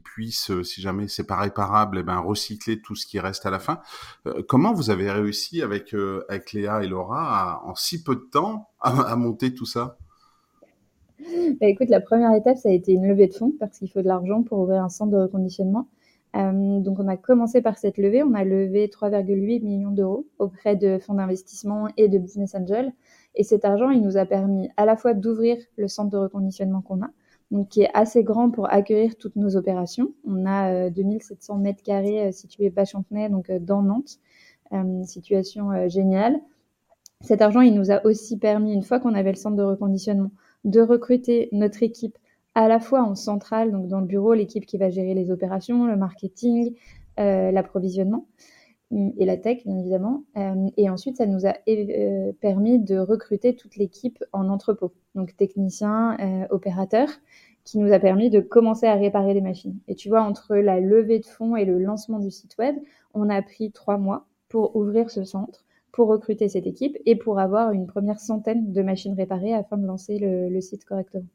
puissent, 0.00 0.52
si 0.62 0.80
jamais 0.80 1.08
c'est 1.08 1.26
pas 1.26 1.38
réparable, 1.38 1.98
eh 2.00 2.02
ben, 2.02 2.18
recycler 2.18 2.80
tout 2.80 2.94
ce 2.94 3.06
qui 3.06 3.18
reste 3.18 3.46
à 3.46 3.50
la 3.50 3.58
fin. 3.58 3.80
comment 4.48 4.72
vous 4.72 4.90
avez 4.90 5.10
réussi 5.10 5.62
avec, 5.62 5.94
avec 6.28 6.52
Léa 6.52 6.82
et 6.82 6.88
Laura 6.88 7.62
en 7.64 7.74
si 7.74 8.02
peu 8.02 8.16
de 8.16 8.28
temps 8.30 8.68
à 8.80 9.16
monter 9.16 9.54
tout 9.54 9.66
ça? 9.66 9.96
Bah, 11.60 11.68
écoute, 11.68 11.88
la 11.88 12.00
première 12.00 12.34
étape, 12.34 12.58
ça 12.58 12.68
a 12.68 12.72
été 12.72 12.92
une 12.92 13.06
levée 13.06 13.28
de 13.28 13.34
fonds 13.34 13.52
parce 13.58 13.78
qu'il 13.78 13.90
faut 13.90 14.02
de 14.02 14.08
l'argent 14.08 14.42
pour 14.42 14.58
ouvrir 14.58 14.82
un 14.82 14.88
centre 14.88 15.12
de 15.12 15.18
reconditionnement. 15.18 15.88
Euh, 16.36 16.80
donc, 16.80 16.98
on 16.98 17.08
a 17.08 17.16
commencé 17.16 17.62
par 17.62 17.78
cette 17.78 17.96
levée. 17.96 18.22
On 18.22 18.34
a 18.34 18.44
levé 18.44 18.88
3,8 18.88 19.62
millions 19.62 19.92
d'euros 19.92 20.26
auprès 20.38 20.76
de 20.76 20.98
fonds 20.98 21.14
d'investissement 21.14 21.88
et 21.96 22.08
de 22.08 22.18
business 22.18 22.54
angels. 22.54 22.92
Et 23.34 23.44
cet 23.44 23.64
argent, 23.64 23.90
il 23.90 24.02
nous 24.02 24.16
a 24.16 24.24
permis 24.26 24.68
à 24.76 24.84
la 24.84 24.96
fois 24.96 25.14
d'ouvrir 25.14 25.56
le 25.76 25.88
centre 25.88 26.10
de 26.10 26.16
reconditionnement 26.16 26.82
qu'on 26.82 27.02
a, 27.02 27.10
donc 27.50 27.68
qui 27.68 27.82
est 27.82 27.90
assez 27.94 28.22
grand 28.22 28.50
pour 28.50 28.72
accueillir 28.72 29.16
toutes 29.16 29.36
nos 29.36 29.56
opérations. 29.56 30.12
On 30.26 30.46
a 30.46 30.90
2700 30.90 31.54
euh, 31.54 31.58
mètres 31.58 31.82
carrés 31.82 32.28
euh, 32.28 32.32
situés 32.32 32.70
bas 32.70 32.84
Chantenay, 32.84 33.28
donc 33.28 33.50
dans 33.50 33.82
Nantes. 33.82 34.18
situation 35.04 35.88
géniale. 35.88 36.40
Cet 37.20 37.40
argent, 37.40 37.60
il 37.60 37.74
nous 37.74 37.90
a 37.90 38.04
aussi 38.04 38.38
permis, 38.38 38.74
une 38.74 38.82
fois 38.82 39.00
qu'on 39.00 39.14
avait 39.14 39.30
le 39.30 39.36
centre 39.36 39.56
de 39.56 39.62
reconditionnement, 39.62 40.30
de 40.64 40.80
recruter 40.80 41.48
notre 41.52 41.82
équipe 41.82 42.18
à 42.54 42.68
la 42.68 42.78
fois 42.78 43.02
en 43.02 43.14
centrale, 43.14 43.72
donc 43.72 43.88
dans 43.88 44.00
le 44.00 44.06
bureau, 44.06 44.34
l'équipe 44.34 44.66
qui 44.66 44.78
va 44.78 44.90
gérer 44.90 45.14
les 45.14 45.30
opérations, 45.30 45.86
le 45.86 45.96
marketing, 45.96 46.74
euh, 47.18 47.50
l'approvisionnement 47.50 48.26
et 48.90 49.24
la 49.24 49.36
tech, 49.36 49.64
bien 49.64 49.78
évidemment. 49.78 50.24
Euh, 50.36 50.68
et 50.76 50.88
ensuite, 50.88 51.16
ça 51.16 51.26
nous 51.26 51.46
a 51.46 51.54
euh, 51.68 52.32
permis 52.40 52.78
de 52.78 52.98
recruter 52.98 53.56
toute 53.56 53.76
l'équipe 53.76 54.22
en 54.32 54.48
entrepôt, 54.48 54.92
donc 55.14 55.36
techniciens, 55.36 56.16
opérateurs, 56.50 57.08
qui 57.64 57.78
nous 57.78 57.92
a 57.92 57.98
permis 57.98 58.30
de 58.30 58.40
commencer 58.40 58.86
à 58.86 58.94
réparer 58.94 59.34
les 59.34 59.40
machines. 59.40 59.78
Et 59.88 59.94
tu 59.94 60.08
vois, 60.08 60.22
entre 60.22 60.56
la 60.56 60.80
levée 60.80 61.18
de 61.18 61.26
fonds 61.26 61.56
et 61.56 61.64
le 61.64 61.78
lancement 61.78 62.18
du 62.18 62.30
site 62.30 62.56
web, 62.58 62.76
on 63.14 63.30
a 63.30 63.40
pris 63.42 63.72
trois 63.72 63.96
mois 63.96 64.26
pour 64.48 64.76
ouvrir 64.76 65.10
ce 65.10 65.24
centre 65.24 65.64
pour 65.94 66.08
recruter 66.08 66.48
cette 66.48 66.66
équipe 66.66 66.98
et 67.06 67.14
pour 67.14 67.38
avoir 67.38 67.70
une 67.70 67.86
première 67.86 68.18
centaine 68.18 68.72
de 68.72 68.82
machines 68.82 69.14
réparées 69.14 69.54
afin 69.54 69.76
de 69.76 69.86
lancer 69.86 70.18
le, 70.18 70.60
site 70.60 70.84
correctement. 70.84 71.26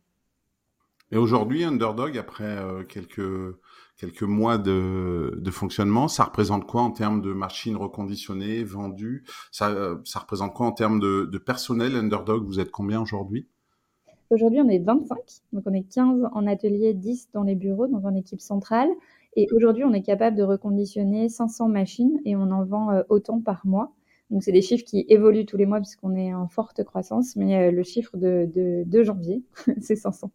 Et 1.11 1.17
aujourd'hui, 1.17 1.63
Underdog, 1.63 2.17
après 2.17 2.57
quelques 2.87 3.55
quelques 3.99 4.23
mois 4.23 4.57
de, 4.57 5.37
de, 5.37 5.51
fonctionnement. 5.51 6.07
Ça 6.07 6.23
représente 6.23 6.65
quoi 6.65 6.81
en 6.81 6.91
termes 6.91 7.21
de 7.21 7.33
machines 7.33 7.75
reconditionnées, 7.75 8.63
vendues? 8.63 9.25
Ça, 9.51 9.99
ça 10.05 10.19
représente 10.19 10.53
quoi 10.53 10.67
en 10.67 10.71
termes 10.71 11.01
de, 11.01 11.25
de 11.25 11.37
personnel 11.37 11.95
Underdog? 11.95 12.45
Vous 12.45 12.61
êtes 12.61 12.71
combien 12.71 13.01
aujourd'hui? 13.01 13.47
Aujourd'hui, 14.31 14.61
on 14.61 14.69
est 14.69 14.79
25. 14.79 15.17
Donc, 15.53 15.63
on 15.65 15.73
est 15.73 15.83
15 15.83 16.29
en 16.31 16.47
atelier, 16.47 16.93
10 16.93 17.29
dans 17.33 17.43
les 17.43 17.55
bureaux, 17.55 17.87
dans 17.87 18.07
une 18.07 18.15
équipe 18.15 18.41
centrale. 18.41 18.89
Et 19.35 19.47
aujourd'hui, 19.51 19.83
on 19.83 19.93
est 19.93 20.01
capable 20.01 20.37
de 20.37 20.43
reconditionner 20.43 21.29
500 21.29 21.67
machines 21.67 22.19
et 22.25 22.35
on 22.35 22.51
en 22.51 22.63
vend 22.63 22.91
euh, 22.91 23.01
autant 23.09 23.41
par 23.41 23.65
mois. 23.65 23.91
Donc, 24.29 24.43
c'est 24.43 24.51
des 24.51 24.61
chiffres 24.61 24.85
qui 24.85 25.05
évoluent 25.09 25.45
tous 25.45 25.57
les 25.57 25.65
mois 25.65 25.79
puisqu'on 25.79 26.15
est 26.15 26.33
en 26.33 26.47
forte 26.47 26.83
croissance. 26.83 27.35
Mais 27.35 27.57
euh, 27.57 27.71
le 27.71 27.83
chiffre 27.83 28.17
de, 28.17 28.47
de, 28.53 28.83
de 28.85 29.03
janvier, 29.03 29.43
c'est 29.81 29.95
500. 29.95 30.31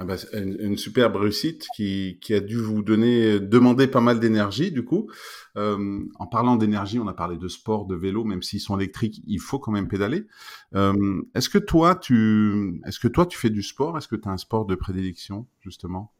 Ah 0.00 0.04
bah, 0.04 0.14
une, 0.32 0.76
superbe 0.76 1.16
réussite 1.16 1.66
qui, 1.74 2.18
qui, 2.20 2.32
a 2.32 2.40
dû 2.40 2.56
vous 2.56 2.82
donner, 2.82 3.40
demander 3.40 3.88
pas 3.88 4.00
mal 4.00 4.20
d'énergie 4.20 4.70
du 4.70 4.84
coup. 4.84 5.10
Euh, 5.56 6.04
en 6.20 6.26
parlant 6.26 6.54
d'énergie, 6.56 7.00
on 7.00 7.08
a 7.08 7.14
parlé 7.14 7.36
de 7.36 7.48
sport, 7.48 7.84
de 7.86 7.96
vélo, 7.96 8.22
même 8.22 8.42
s'ils 8.42 8.60
sont 8.60 8.78
électriques, 8.78 9.22
il 9.26 9.40
faut 9.40 9.58
quand 9.58 9.72
même 9.72 9.88
pédaler. 9.88 10.26
Euh, 10.76 11.22
est-ce 11.34 11.48
que 11.48 11.58
toi, 11.58 11.96
tu, 11.96 12.80
est-ce 12.86 13.00
que 13.00 13.08
toi, 13.08 13.26
tu 13.26 13.36
fais 13.36 13.50
du 13.50 13.62
sport? 13.62 13.98
Est-ce 13.98 14.06
que 14.06 14.16
tu 14.16 14.28
as 14.28 14.32
un 14.32 14.36
sport 14.36 14.66
de 14.66 14.76
prédilection 14.76 15.46
justement? 15.60 16.12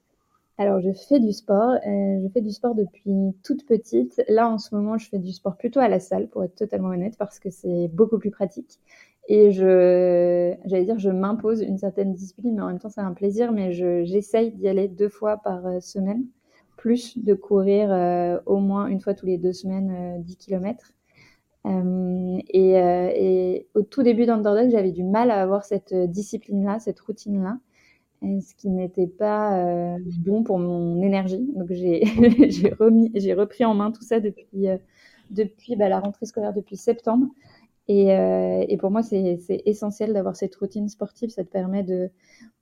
Alors, 0.61 0.81
je 0.81 0.93
fais 0.93 1.21
du 1.21 1.33
sport. 1.33 1.75
Euh, 1.87 2.21
je 2.21 2.29
fais 2.35 2.41
du 2.41 2.51
sport 2.51 2.75
depuis 2.75 3.13
toute 3.45 3.65
petite. 3.65 4.21
Là, 4.29 4.49
en 4.49 4.59
ce 4.59 4.75
moment, 4.75 4.99
je 4.99 5.09
fais 5.09 5.21
du 5.21 5.33
sport 5.33 5.57
plutôt 5.57 5.79
à 5.79 5.89
la 5.89 6.01
salle, 6.01 6.29
pour 6.29 6.43
être 6.43 6.57
totalement 6.57 6.89
honnête, 6.89 7.15
parce 7.17 7.39
que 7.39 7.49
c'est 7.49 7.89
beaucoup 7.93 8.19
plus 8.19 8.33
pratique. 8.33 8.81
Et 9.29 9.53
je, 9.53 10.55
j'allais 10.65 10.85
dire, 10.85 10.99
je 10.99 11.11
m'impose 11.11 11.63
une 11.63 11.79
certaine 11.79 12.15
discipline, 12.15 12.57
mais 12.57 12.63
en 12.63 12.69
même 12.69 12.79
temps, 12.79 12.89
c'est 12.89 13.01
un 13.01 13.13
plaisir. 13.13 13.53
Mais 13.53 13.73
je, 13.73 14.05
j'essaye 14.05 14.53
d'y 14.53 14.69
aller 14.69 14.89
deux 14.89 15.09
fois 15.09 15.37
par 15.39 15.67
euh, 15.67 15.81
semaine, 15.81 16.25
plus 16.77 17.19
de 17.19 17.35
courir 17.35 17.93
euh, 17.93 18.39
au 18.47 18.59
moins 18.59 18.87
une 18.87 19.01
fois 19.01 19.15
tous 19.15 19.27
les 19.27 19.39
deux 19.39 19.53
semaines 19.53 20.23
10 20.23 20.37
km. 20.37 20.93
Et, 22.55 22.71
et, 22.73 23.69
au 23.75 23.83
tout 23.83 24.03
début 24.03 24.25
d'Underdog, 24.25 24.71
j'avais 24.71 24.93
du 24.93 25.05
mal 25.05 25.31
à 25.31 25.43
avoir 25.43 25.65
cette 25.65 25.93
discipline-là, 25.95 26.79
cette 26.79 26.99
routine-là 27.01 27.59
ce 28.23 28.55
qui 28.55 28.69
n'était 28.69 29.07
pas 29.07 29.59
euh, 29.59 29.99
bon 30.21 30.43
pour 30.43 30.59
mon 30.59 31.03
énergie. 31.03 31.47
Donc 31.55 31.69
j'ai 31.73 32.03
remis, 32.79 33.11
j'ai 33.15 33.35
repris 33.35 33.65
en 33.65 33.75
main 33.75 33.91
tout 33.93 34.03
ça 34.03 34.21
depuis 34.21 34.69
euh, 34.69 34.77
depuis 35.31 35.77
bah, 35.77 35.89
la 35.89 36.01
rentrée 36.01 36.27
scolaire 36.27 36.53
depuis 36.53 36.77
septembre. 36.77 37.27
Et, 37.89 38.13
euh, 38.13 38.65
et 38.69 38.77
pour 38.77 38.91
moi, 38.91 39.03
c'est 39.03 39.41
essentiel 39.65 40.13
d'avoir 40.13 40.37
cette 40.37 40.55
routine 40.57 40.89
sportive. 40.89 41.31
Ça 41.31 41.45
te 41.45 41.51
permet 41.51 41.85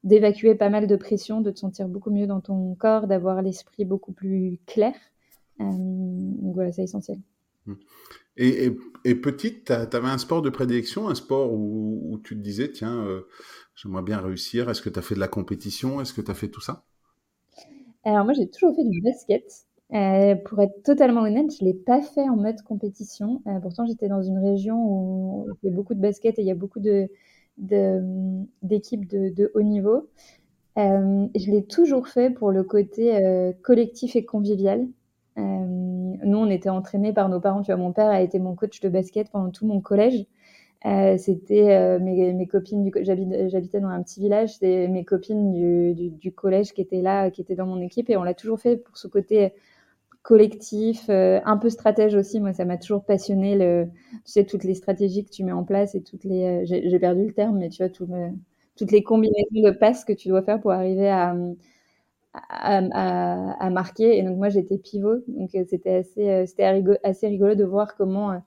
d'évacuer 0.04 0.54
pas 0.54 0.70
mal 0.70 0.86
de 0.86 0.96
pression, 0.96 1.40
de 1.40 1.50
te 1.50 1.58
sentir 1.58 1.88
beaucoup 1.88 2.10
mieux 2.10 2.26
dans 2.26 2.40
ton 2.40 2.74
corps, 2.76 3.08
d'avoir 3.08 3.42
l'esprit 3.42 3.84
beaucoup 3.84 4.12
plus 4.12 4.60
clair. 4.66 4.94
donc 5.58 6.54
voilà, 6.54 6.70
c'est 6.72 6.84
essentiel. 6.84 7.18
Mmh. 7.66 7.74
Et, 8.38 8.70
et, 9.04 9.14
petite, 9.14 9.64
tu 9.64 9.96
avais 9.96 10.08
un 10.08 10.18
sport 10.18 10.42
de 10.42 10.50
prédilection, 10.50 11.08
un 11.08 11.14
sport 11.14 11.52
où, 11.52 12.02
où 12.12 12.18
tu 12.18 12.36
te 12.36 12.40
disais, 12.40 12.70
tiens, 12.70 13.24
J'aimerais 13.76 14.02
bien 14.02 14.20
réussir. 14.20 14.70
Est-ce 14.70 14.80
que 14.80 14.88
tu 14.88 14.98
as 14.98 15.02
fait 15.02 15.14
de 15.14 15.20
la 15.20 15.28
compétition? 15.28 16.00
Est-ce 16.00 16.14
que 16.14 16.22
tu 16.22 16.30
as 16.30 16.34
fait 16.34 16.48
tout 16.48 16.62
ça? 16.62 16.84
Alors 18.04 18.24
moi, 18.24 18.32
j'ai 18.32 18.48
toujours 18.48 18.74
fait 18.74 18.88
du 18.88 19.02
basket. 19.02 19.65
Euh, 19.94 20.34
pour 20.34 20.60
être 20.60 20.82
totalement 20.82 21.22
honnête, 21.22 21.46
je 21.56 21.64
ne 21.64 21.70
l'ai 21.70 21.74
pas 21.74 22.02
fait 22.02 22.28
en 22.28 22.36
mode 22.36 22.60
compétition. 22.62 23.42
Euh, 23.46 23.60
pourtant, 23.60 23.86
j'étais 23.86 24.08
dans 24.08 24.22
une 24.22 24.38
région 24.38 24.76
où 24.84 25.48
il 25.62 25.70
y 25.70 25.72
a 25.72 25.76
beaucoup 25.76 25.94
de 25.94 26.00
basket 26.00 26.38
et 26.38 26.42
il 26.42 26.48
y 26.48 26.50
a 26.50 26.56
beaucoup 26.56 26.80
de, 26.80 27.08
d'équipes 28.62 29.06
de, 29.06 29.50
haut 29.54 29.62
niveau. 29.62 30.08
Euh, 30.78 31.26
je 31.34 31.50
l'ai 31.50 31.64
toujours 31.64 32.08
fait 32.08 32.30
pour 32.30 32.50
le 32.50 32.64
côté 32.64 33.54
collectif 33.62 34.16
et 34.16 34.24
convivial. 34.24 34.86
nous, 35.36 36.38
on 36.38 36.50
était 36.50 36.68
entraînés 36.68 37.12
par 37.12 37.28
nos 37.28 37.40
parents. 37.40 37.62
Tu 37.62 37.72
vois, 37.72 37.80
mon 37.80 37.92
père 37.92 38.10
a 38.10 38.22
été 38.22 38.38
mon 38.38 38.54
coach 38.56 38.80
de 38.80 38.88
basket 38.88 39.30
pendant 39.30 39.50
tout 39.50 39.66
mon 39.66 39.80
collège. 39.80 40.26
C'était 41.18 41.98
mes, 42.00 42.46
copines 42.46 42.90
j'habitais 43.02 43.80
dans 43.80 43.88
un 43.88 44.02
petit 44.02 44.20
village 44.20 44.54
c'était 44.54 44.86
mes 44.86 45.04
copines 45.04 45.94
du, 45.94 46.32
collège 46.32 46.74
qui 46.74 46.80
étaient 46.80 47.02
là 47.02 47.30
qui 47.30 47.40
étaient 47.40 47.56
dans 47.56 47.66
mon 47.66 47.80
équipe 47.80 48.08
et 48.08 48.16
on 48.16 48.22
l'a 48.22 48.34
toujours 48.34 48.60
fait 48.60 48.76
pour 48.76 48.96
ce 48.96 49.08
côté 49.08 49.52
collectif 50.26 51.06
euh, 51.08 51.40
un 51.44 51.56
peu 51.56 51.70
stratège 51.70 52.16
aussi 52.16 52.40
moi 52.40 52.52
ça 52.52 52.64
m'a 52.64 52.78
toujours 52.78 53.04
passionné 53.04 53.56
le 53.56 53.86
tu 54.12 54.32
sais 54.32 54.44
toutes 54.44 54.64
les 54.64 54.74
stratégies 54.74 55.24
que 55.24 55.30
tu 55.30 55.44
mets 55.44 55.52
en 55.52 55.62
place 55.62 55.94
et 55.94 56.02
toutes 56.02 56.24
les 56.24 56.66
j'ai 56.66 56.98
perdu 56.98 57.26
le 57.26 57.32
terme 57.32 57.58
mais 57.58 57.68
tu 57.68 57.82
vois 57.82 57.90
tout, 57.90 58.08
toutes 58.76 58.90
les 58.90 59.04
combinaisons 59.04 59.62
de 59.62 59.70
passes 59.70 60.04
que 60.04 60.12
tu 60.12 60.28
dois 60.28 60.42
faire 60.42 60.60
pour 60.60 60.72
arriver 60.72 61.08
à 61.08 61.36
à, 62.50 62.78
à, 62.92 63.66
à 63.66 63.70
marquer 63.70 64.18
et 64.18 64.22
donc 64.22 64.36
moi 64.36 64.48
j'étais 64.48 64.78
pivot 64.78 65.22
donc 65.28 65.50
c'était 65.68 65.94
assez 65.94 66.46
c'était 66.46 66.82
assez 67.04 67.28
rigolo 67.28 67.54
de 67.54 67.64
voir 67.64 67.94
comment 67.96 68.40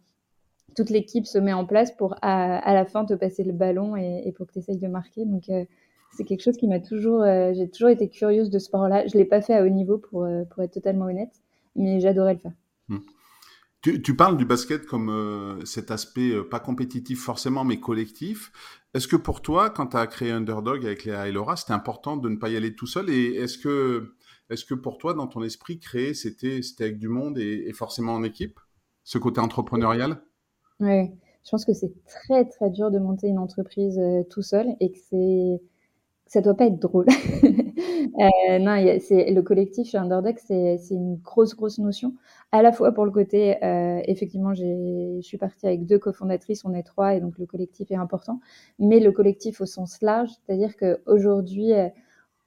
toute 0.75 0.89
l'équipe 0.89 1.25
se 1.25 1.37
met 1.37 1.53
en 1.53 1.65
place 1.65 1.91
pour 1.91 2.15
à, 2.21 2.73
la 2.73 2.85
fin 2.85 3.05
te 3.05 3.13
passer 3.13 3.43
le 3.43 3.53
ballon 3.53 3.95
et, 3.95 4.31
pour 4.35 4.47
que 4.47 4.53
tu 4.53 4.59
essayes 4.59 4.77
de 4.77 4.87
marquer. 4.87 5.25
Donc 5.25 5.49
euh, 5.49 5.65
c'est 6.15 6.23
quelque 6.23 6.41
chose 6.41 6.57
qui 6.57 6.67
m'a 6.67 6.79
toujours, 6.79 7.21
euh, 7.21 7.53
j'ai 7.53 7.69
toujours 7.69 7.89
été 7.89 8.09
curieuse 8.09 8.49
de 8.49 8.59
ce 8.59 8.65
sport-là. 8.65 9.07
Je 9.07 9.17
l'ai 9.17 9.25
pas 9.25 9.41
fait 9.41 9.53
à 9.53 9.63
haut 9.63 9.69
niveau 9.69 9.97
pour, 9.97 10.23
euh, 10.23 10.43
pour 10.45 10.63
être 10.63 10.71
totalement 10.71 11.05
honnête, 11.05 11.41
mais 11.75 11.99
j'adorais 11.99 12.33
le 12.33 12.39
faire. 12.39 12.53
Hmm. 12.87 12.99
Tu, 13.81 14.01
tu, 14.01 14.15
parles 14.15 14.35
du 14.35 14.43
basket 14.43 14.85
comme 14.85 15.61
cet 15.63 15.89
aspect 15.89 16.33
pas 16.51 16.59
compétitif 16.59 17.21
forcément, 17.21 17.63
mais 17.63 17.79
collectif. 17.79 18.51
Est-ce 18.93 19.07
que 19.07 19.15
pour 19.15 19.41
toi, 19.41 19.69
quand 19.69 19.87
tu 19.87 19.97
as 19.97 20.05
créé 20.07 20.31
Underdog 20.31 20.85
avec 20.85 21.05
Léa 21.05 21.29
et 21.29 21.31
Laura, 21.31 21.55
c'était 21.55 21.71
important 21.71 22.17
de 22.17 22.27
ne 22.27 22.35
pas 22.35 22.49
y 22.49 22.57
aller 22.57 22.75
tout 22.75 22.87
seul? 22.87 23.09
Et 23.09 23.35
est-ce 23.35 23.57
que, 23.57 24.15
est-ce 24.49 24.65
que 24.65 24.73
pour 24.73 24.97
toi, 24.97 25.13
dans 25.13 25.27
ton 25.27 25.43
esprit, 25.43 25.79
créer, 25.79 26.13
c'était, 26.13 26.61
c'était 26.61 26.85
avec 26.85 26.99
du 26.99 27.07
monde 27.07 27.37
et, 27.37 27.65
et 27.67 27.73
forcément 27.73 28.15
en 28.15 28.23
équipe 28.23 28.59
Ce 29.05 29.17
côté 29.17 29.39
entrepreneurial? 29.39 30.21
Oui, 30.81 31.11
je 31.43 31.51
pense 31.51 31.65
que 31.65 31.73
c'est 31.73 31.93
très 32.05 32.45
très 32.45 32.69
dur 32.69 32.91
de 32.91 32.99
monter 32.99 33.27
une 33.27 33.39
entreprise 33.39 33.97
euh, 33.97 34.23
tout 34.29 34.41
seul 34.41 34.67
et 34.79 34.91
que 34.91 34.97
c'est 35.09 35.61
ça 36.27 36.41
doit 36.41 36.55
pas 36.55 36.67
être 36.67 36.79
drôle. 36.79 37.07
euh, 37.99 38.59
non, 38.59 38.99
c'est 38.99 39.31
le 39.31 39.41
collectif 39.41 39.89
chez 39.89 39.97
Underdog, 39.97 40.37
c'est 40.37 40.77
une 40.91 41.15
grosse 41.17 41.55
grosse 41.55 41.79
notion. 41.79 42.13
À 42.51 42.61
la 42.61 42.71
fois 42.71 42.91
pour 42.91 43.05
le 43.05 43.11
côté, 43.11 43.63
euh, 43.63 44.01
effectivement, 44.05 44.53
je 44.53 45.19
suis 45.21 45.37
partie 45.37 45.67
avec 45.67 45.85
deux 45.85 45.99
cofondatrices, 45.99 46.65
on 46.65 46.73
est 46.73 46.83
trois 46.83 47.15
et 47.15 47.21
donc 47.21 47.37
le 47.37 47.45
collectif 47.45 47.91
est 47.91 47.95
important. 47.95 48.39
Mais 48.79 48.99
le 48.99 49.11
collectif 49.11 49.61
au 49.61 49.65
sens 49.65 50.01
large, 50.01 50.29
c'est-à-dire 50.45 50.75
qu'aujourd'hui, 50.77 51.73
euh, 51.73 51.89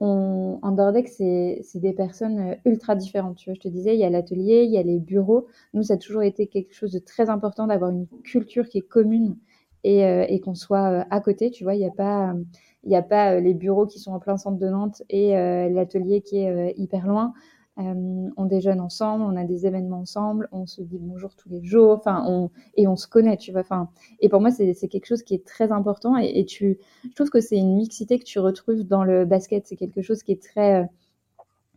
on, 0.00 0.58
Underdeck, 0.62 1.08
c'est 1.08 1.62
des 1.74 1.92
personnes 1.92 2.40
euh, 2.40 2.54
ultra 2.64 2.96
différentes. 2.96 3.36
Tu 3.36 3.50
vois, 3.50 3.54
je 3.54 3.60
te 3.60 3.68
disais, 3.68 3.94
il 3.94 4.00
y 4.00 4.04
a 4.04 4.10
l'atelier, 4.10 4.64
il 4.64 4.72
y 4.72 4.78
a 4.78 4.82
les 4.82 4.98
bureaux. 4.98 5.46
Nous, 5.74 5.84
ça 5.84 5.94
a 5.94 5.96
toujours 5.96 6.22
été 6.22 6.48
quelque 6.48 6.74
chose 6.74 6.92
de 6.92 6.98
très 6.98 7.30
important 7.30 7.68
d'avoir 7.68 7.90
une 7.90 8.06
culture 8.24 8.68
qui 8.68 8.78
est 8.78 8.82
commune 8.82 9.36
et, 9.84 10.00
et 10.00 10.40
qu'on 10.40 10.54
soit 10.54 11.06
à 11.10 11.20
côté. 11.20 11.50
Tu 11.50 11.64
vois, 11.64 11.74
il 11.74 11.78
n'y 11.78 11.86
a 11.86 11.90
pas, 11.90 12.34
il 12.84 12.88
n'y 12.88 12.96
a 12.96 13.02
pas 13.02 13.40
les 13.40 13.54
bureaux 13.54 13.86
qui 13.86 13.98
sont 13.98 14.12
en 14.12 14.18
plein 14.18 14.36
centre 14.36 14.58
de 14.58 14.68
Nantes 14.68 15.02
et 15.08 15.32
l'atelier 15.70 16.20
qui 16.20 16.38
est 16.38 16.74
hyper 16.76 17.06
loin. 17.06 17.32
Euh, 17.78 18.28
on 18.36 18.44
déjeune 18.44 18.80
ensemble, 18.80 19.24
on 19.24 19.34
a 19.34 19.44
des 19.44 19.66
événements 19.66 20.00
ensemble, 20.00 20.46
on 20.52 20.66
se 20.66 20.82
dit 20.82 20.98
bonjour 21.00 21.34
tous 21.34 21.48
les 21.48 21.64
jours, 21.64 21.92
enfin, 21.92 22.22
on, 22.28 22.50
et 22.76 22.86
on 22.86 22.96
se 22.96 23.06
connaît, 23.06 23.38
tu 23.38 23.50
vois. 23.50 23.62
Enfin, 23.62 23.88
et 24.20 24.28
pour 24.28 24.42
moi, 24.42 24.50
c'est 24.50 24.74
quelque 24.88 25.06
chose 25.06 25.22
qui 25.22 25.34
est 25.34 25.46
très 25.46 25.72
important. 25.72 26.16
Et, 26.18 26.44
tu, 26.44 26.78
je 27.04 27.14
trouve 27.14 27.30
que 27.30 27.40
c'est 27.40 27.56
une 27.56 27.74
mixité 27.74 28.18
que 28.18 28.24
tu 28.24 28.38
retrouves 28.40 28.84
dans 28.84 29.04
le 29.04 29.24
basket. 29.24 29.66
C'est 29.66 29.76
quelque 29.76 30.02
chose 30.02 30.22
qui 30.22 30.32
est 30.32 30.42
très, 30.42 30.82
euh, 30.82 30.86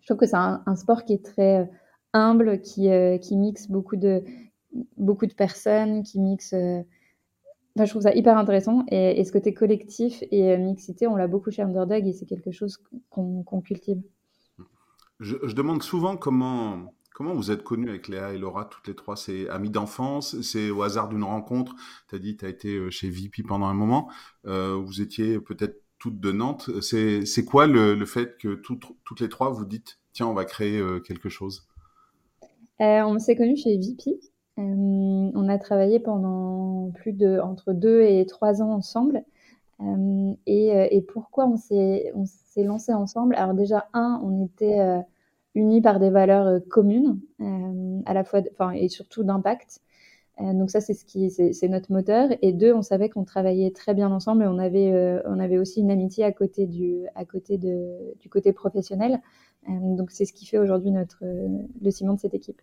je 0.01 0.07
trouve 0.07 0.17
que 0.17 0.25
c'est 0.25 0.35
un, 0.35 0.75
sport 0.75 1.05
qui 1.05 1.13
est 1.13 1.23
très 1.23 1.61
euh, 1.61 1.65
humble, 2.11 2.59
qui, 2.59 2.89
qui 3.21 3.37
mixe 3.37 3.69
beaucoup 3.69 3.95
de, 3.95 4.21
beaucoup 4.97 5.27
de 5.27 5.33
personnes, 5.33 6.03
qui 6.03 6.19
mixe. 6.19 6.53
Enfin, 7.75 7.85
je 7.85 7.89
trouve 7.89 8.03
ça 8.03 8.13
hyper 8.13 8.37
intéressant. 8.37 8.85
Et, 8.89 9.23
ce 9.23 9.31
côté 9.31 9.53
collectif 9.53 10.23
et 10.31 10.57
mixité, 10.57 11.07
on 11.07 11.15
l'a 11.15 11.27
beaucoup 11.27 11.51
chez 11.51 11.61
Underdog 11.61 12.07
et 12.07 12.13
c'est 12.13 12.25
quelque 12.25 12.51
chose 12.51 12.77
qu'on 13.09 13.61
cultive. 13.61 14.01
Je, 15.19 15.35
demande 15.53 15.83
souvent 15.83 16.15
comment, 16.15 16.93
comment 17.13 17.33
vous 17.33 17.51
êtes 17.51 17.63
connus 17.63 17.89
avec 17.89 18.07
Léa 18.07 18.33
et 18.33 18.37
Laura, 18.37 18.65
toutes 18.65 18.87
les 18.87 18.95
trois. 18.95 19.17
C'est 19.17 19.49
amis 19.49 19.69
d'enfance, 19.69 20.39
c'est 20.41 20.69
au 20.69 20.83
hasard 20.83 21.09
d'une 21.09 21.23
rencontre. 21.23 21.75
Tu 22.09 22.15
as 22.15 22.19
dit, 22.19 22.37
tu 22.37 22.45
as 22.45 22.49
été 22.49 22.75
euh, 22.75 22.89
chez 22.89 23.09
Vipi 23.09 23.43
pendant 23.43 23.65
un 23.65 23.73
moment. 23.73 24.09
Euh, 24.45 24.75
vous 24.75 25.01
étiez 25.01 25.39
peut-être 25.39 25.81
toutes 25.99 26.19
de 26.19 26.31
Nantes. 26.31 26.69
C'est 26.81 27.45
quoi 27.45 27.67
le, 27.67 27.95
le, 27.95 28.05
fait 28.05 28.37
que 28.37 28.55
toutes, 28.55 28.85
toutes 29.03 29.19
les 29.19 29.29
trois 29.29 29.49
vous 29.49 29.65
dites, 29.65 29.99
tiens, 30.13 30.27
on 30.27 30.33
va 30.33 30.45
créer 30.45 30.79
euh, 30.79 30.99
quelque 30.99 31.29
chose? 31.29 31.67
On 32.79 33.19
s'est 33.19 33.35
connus 33.35 33.57
chez 33.57 33.77
Vipi. 33.77 34.19
On 34.57 35.49
a 35.49 35.57
travaillé 35.57 35.99
pendant 35.99 36.91
plus 36.91 37.13
de 37.13 37.39
entre 37.39 37.73
deux 37.73 38.01
et 38.01 38.25
trois 38.25 38.61
ans 38.61 38.71
ensemble. 38.71 39.23
et, 40.47 40.95
et, 40.95 41.01
pourquoi 41.01 41.47
on 41.47 41.57
s'est 41.57 42.11
lancé 42.57 42.93
ensemble? 42.93 43.35
Alors 43.35 43.53
déjà, 43.53 43.87
un, 43.93 44.21
on 44.23 44.45
était 44.45 45.03
unis 45.55 45.81
par 45.81 45.99
des 45.99 46.09
valeurs 46.09 46.47
euh, 46.47 46.59
communes, 46.59 47.19
euh, 47.41 48.01
à 48.05 48.13
la 48.13 48.23
fois, 48.23 48.41
enfin, 48.51 48.71
et 48.71 48.89
surtout 48.89 49.23
d'impact. 49.23 49.81
donc 50.39 50.69
ça, 50.69 50.81
c'est 50.81 50.93
ce 50.93 51.05
qui, 51.05 51.29
c'est 51.31 51.69
notre 51.69 51.91
moteur. 51.91 52.29
Et 52.41 52.51
deux, 52.53 52.73
on 52.73 52.81
savait 52.81 53.09
qu'on 53.09 53.23
travaillait 53.23 53.71
très 53.71 53.93
bien 53.93 54.11
ensemble 54.11 54.43
et 54.43 54.47
on 54.47 54.59
avait, 54.59 55.21
on 55.25 55.39
avait 55.39 55.57
aussi 55.57 55.79
une 55.79 55.91
amitié 55.91 56.25
à 56.25 56.33
côté 56.33 56.67
du, 56.67 57.05
à 57.15 57.23
côté 57.25 57.57
de, 57.57 58.13
du 58.19 58.29
côté 58.29 58.51
professionnel. 58.51 59.21
donc 59.69 60.11
c'est 60.11 60.25
ce 60.25 60.33
qui 60.33 60.45
fait 60.45 60.57
aujourd'hui 60.57 60.91
notre 60.91 61.23
le 61.23 61.91
ciment 61.91 62.15
de 62.15 62.19
cette 62.19 62.33
équipe. 62.33 62.61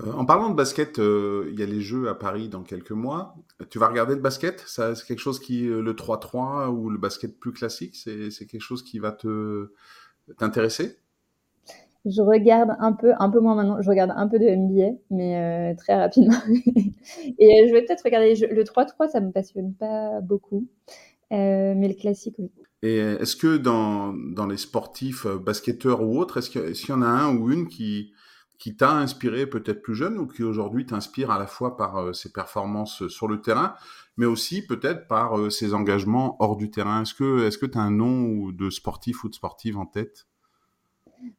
Euh, 0.00 0.12
en 0.12 0.24
parlant 0.24 0.50
de 0.50 0.54
basket, 0.54 0.98
euh, 0.98 1.48
il 1.52 1.58
y 1.58 1.62
a 1.62 1.66
les 1.66 1.80
Jeux 1.80 2.08
à 2.08 2.14
Paris 2.14 2.48
dans 2.48 2.62
quelques 2.62 2.90
mois. 2.90 3.36
Tu 3.70 3.78
vas 3.78 3.88
regarder 3.88 4.14
le 4.14 4.20
basket? 4.20 4.64
C'est 4.66 4.94
quelque 5.06 5.20
chose 5.20 5.38
qui, 5.38 5.68
euh, 5.68 5.82
le 5.82 5.94
3-3 5.94 6.68
ou 6.70 6.90
le 6.90 6.98
basket 6.98 7.38
plus 7.38 7.52
classique, 7.52 7.94
c'est 7.94 8.46
quelque 8.46 8.60
chose 8.60 8.82
qui 8.82 8.98
va 8.98 9.12
te 9.12 9.72
t'intéresser? 10.38 10.98
Je 12.06 12.20
regarde 12.20 12.76
un 12.80 12.92
peu, 12.92 13.12
un 13.18 13.30
peu 13.30 13.40
moins 13.40 13.54
maintenant. 13.54 13.80
Je 13.80 13.88
regarde 13.88 14.12
un 14.14 14.28
peu 14.28 14.38
de 14.38 14.44
NBA, 14.44 14.98
mais 15.10 15.74
très 15.76 15.94
rapidement. 15.94 16.36
Et 17.38 17.68
je 17.68 17.72
vais 17.72 17.82
peut-être 17.82 18.02
regarder 18.04 18.34
le 18.34 18.62
3-3, 18.64 19.08
ça 19.08 19.20
me 19.20 19.30
passionne 19.30 19.74
pas 19.74 20.20
beaucoup, 20.20 20.66
mais 21.30 21.88
le 21.88 21.94
classique, 21.94 22.34
oui. 22.38 22.50
Et 22.82 22.98
est-ce 22.98 23.36
que 23.36 23.56
dans, 23.56 24.12
dans 24.12 24.46
les 24.46 24.58
sportifs, 24.58 25.26
basketteurs 25.26 26.02
ou 26.02 26.18
autres, 26.18 26.36
est-ce 26.36 26.50
qu'il 26.50 26.90
y 26.90 26.92
en 26.92 27.00
a 27.00 27.06
un 27.06 27.34
ou 27.34 27.50
une 27.50 27.68
qui 27.68 28.12
qui 28.64 28.74
t'a 28.74 28.92
inspiré 28.92 29.46
peut-être 29.46 29.82
plus 29.82 29.94
jeune 29.94 30.16
ou 30.16 30.26
qui 30.26 30.42
aujourd'hui 30.42 30.86
t'inspire 30.86 31.30
à 31.30 31.38
la 31.38 31.46
fois 31.46 31.76
par 31.76 31.98
euh, 31.98 32.12
ses 32.14 32.32
performances 32.32 33.02
euh, 33.02 33.10
sur 33.10 33.28
le 33.28 33.42
terrain, 33.42 33.74
mais 34.16 34.24
aussi 34.24 34.66
peut-être 34.66 35.06
par 35.06 35.38
euh, 35.38 35.50
ses 35.50 35.74
engagements 35.74 36.36
hors 36.38 36.56
du 36.56 36.70
terrain? 36.70 37.02
Est-ce 37.02 37.12
que 37.12 37.54
que 37.58 37.66
tu 37.66 37.76
as 37.76 37.82
un 37.82 37.90
nom 37.90 38.48
de 38.52 38.70
sportif 38.70 39.22
ou 39.22 39.28
de 39.28 39.34
sportive 39.34 39.76
en 39.76 39.84
tête? 39.84 40.28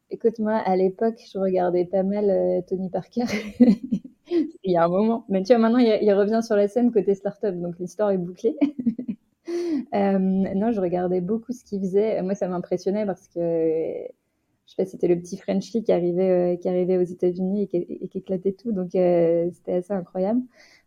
Écoute, 0.08 0.38
moi, 0.38 0.52
à 0.52 0.76
l'époque, 0.76 1.18
je 1.32 1.36
regardais 1.40 1.84
pas 1.84 2.04
mal 2.04 2.62
Tony 2.68 2.90
Parker. 2.90 3.24
il 4.30 4.48
y 4.62 4.76
a 4.76 4.84
un 4.84 4.88
moment. 4.88 5.24
Mais 5.28 5.42
tu 5.42 5.52
vois, 5.52 5.58
maintenant, 5.58 5.80
il, 5.80 6.12
revient 6.12 6.42
sur 6.44 6.54
la 6.54 6.68
scène 6.68 6.92
côté 6.92 7.16
startup, 7.16 7.60
donc 7.60 7.76
l'histoire 7.80 8.12
est 8.12 8.18
bouclée. 8.18 8.56
non, 9.92 10.70
je 10.70 10.80
regardais 10.80 11.20
beaucoup 11.20 11.50
ce 11.50 11.64
qu'il 11.64 11.80
faisait. 11.80 12.22
Moi, 12.22 12.36
ça 12.36 12.46
m'impressionnait 12.46 13.04
parce 13.04 13.26
que 13.26 14.06
je 14.66 14.72
sais 14.72 14.76
pas, 14.76 14.84
c'était 14.84 15.06
le 15.06 15.18
petit 15.18 15.36
Frenchie 15.36 15.84
qui 15.84 15.92
arrivait, 15.92 16.54
euh, 16.54 16.56
qui 16.56 16.68
arrivait 16.68 16.98
aux 16.98 17.04
États-Unis 17.04 17.68
et, 17.72 18.08
qui, 18.08 18.18
éclatait 18.18 18.52
tout. 18.52 18.72
Donc, 18.72 18.94
euh, 18.94 19.48
c'était 19.52 19.74
assez 19.74 19.92
incroyable. 19.92 20.40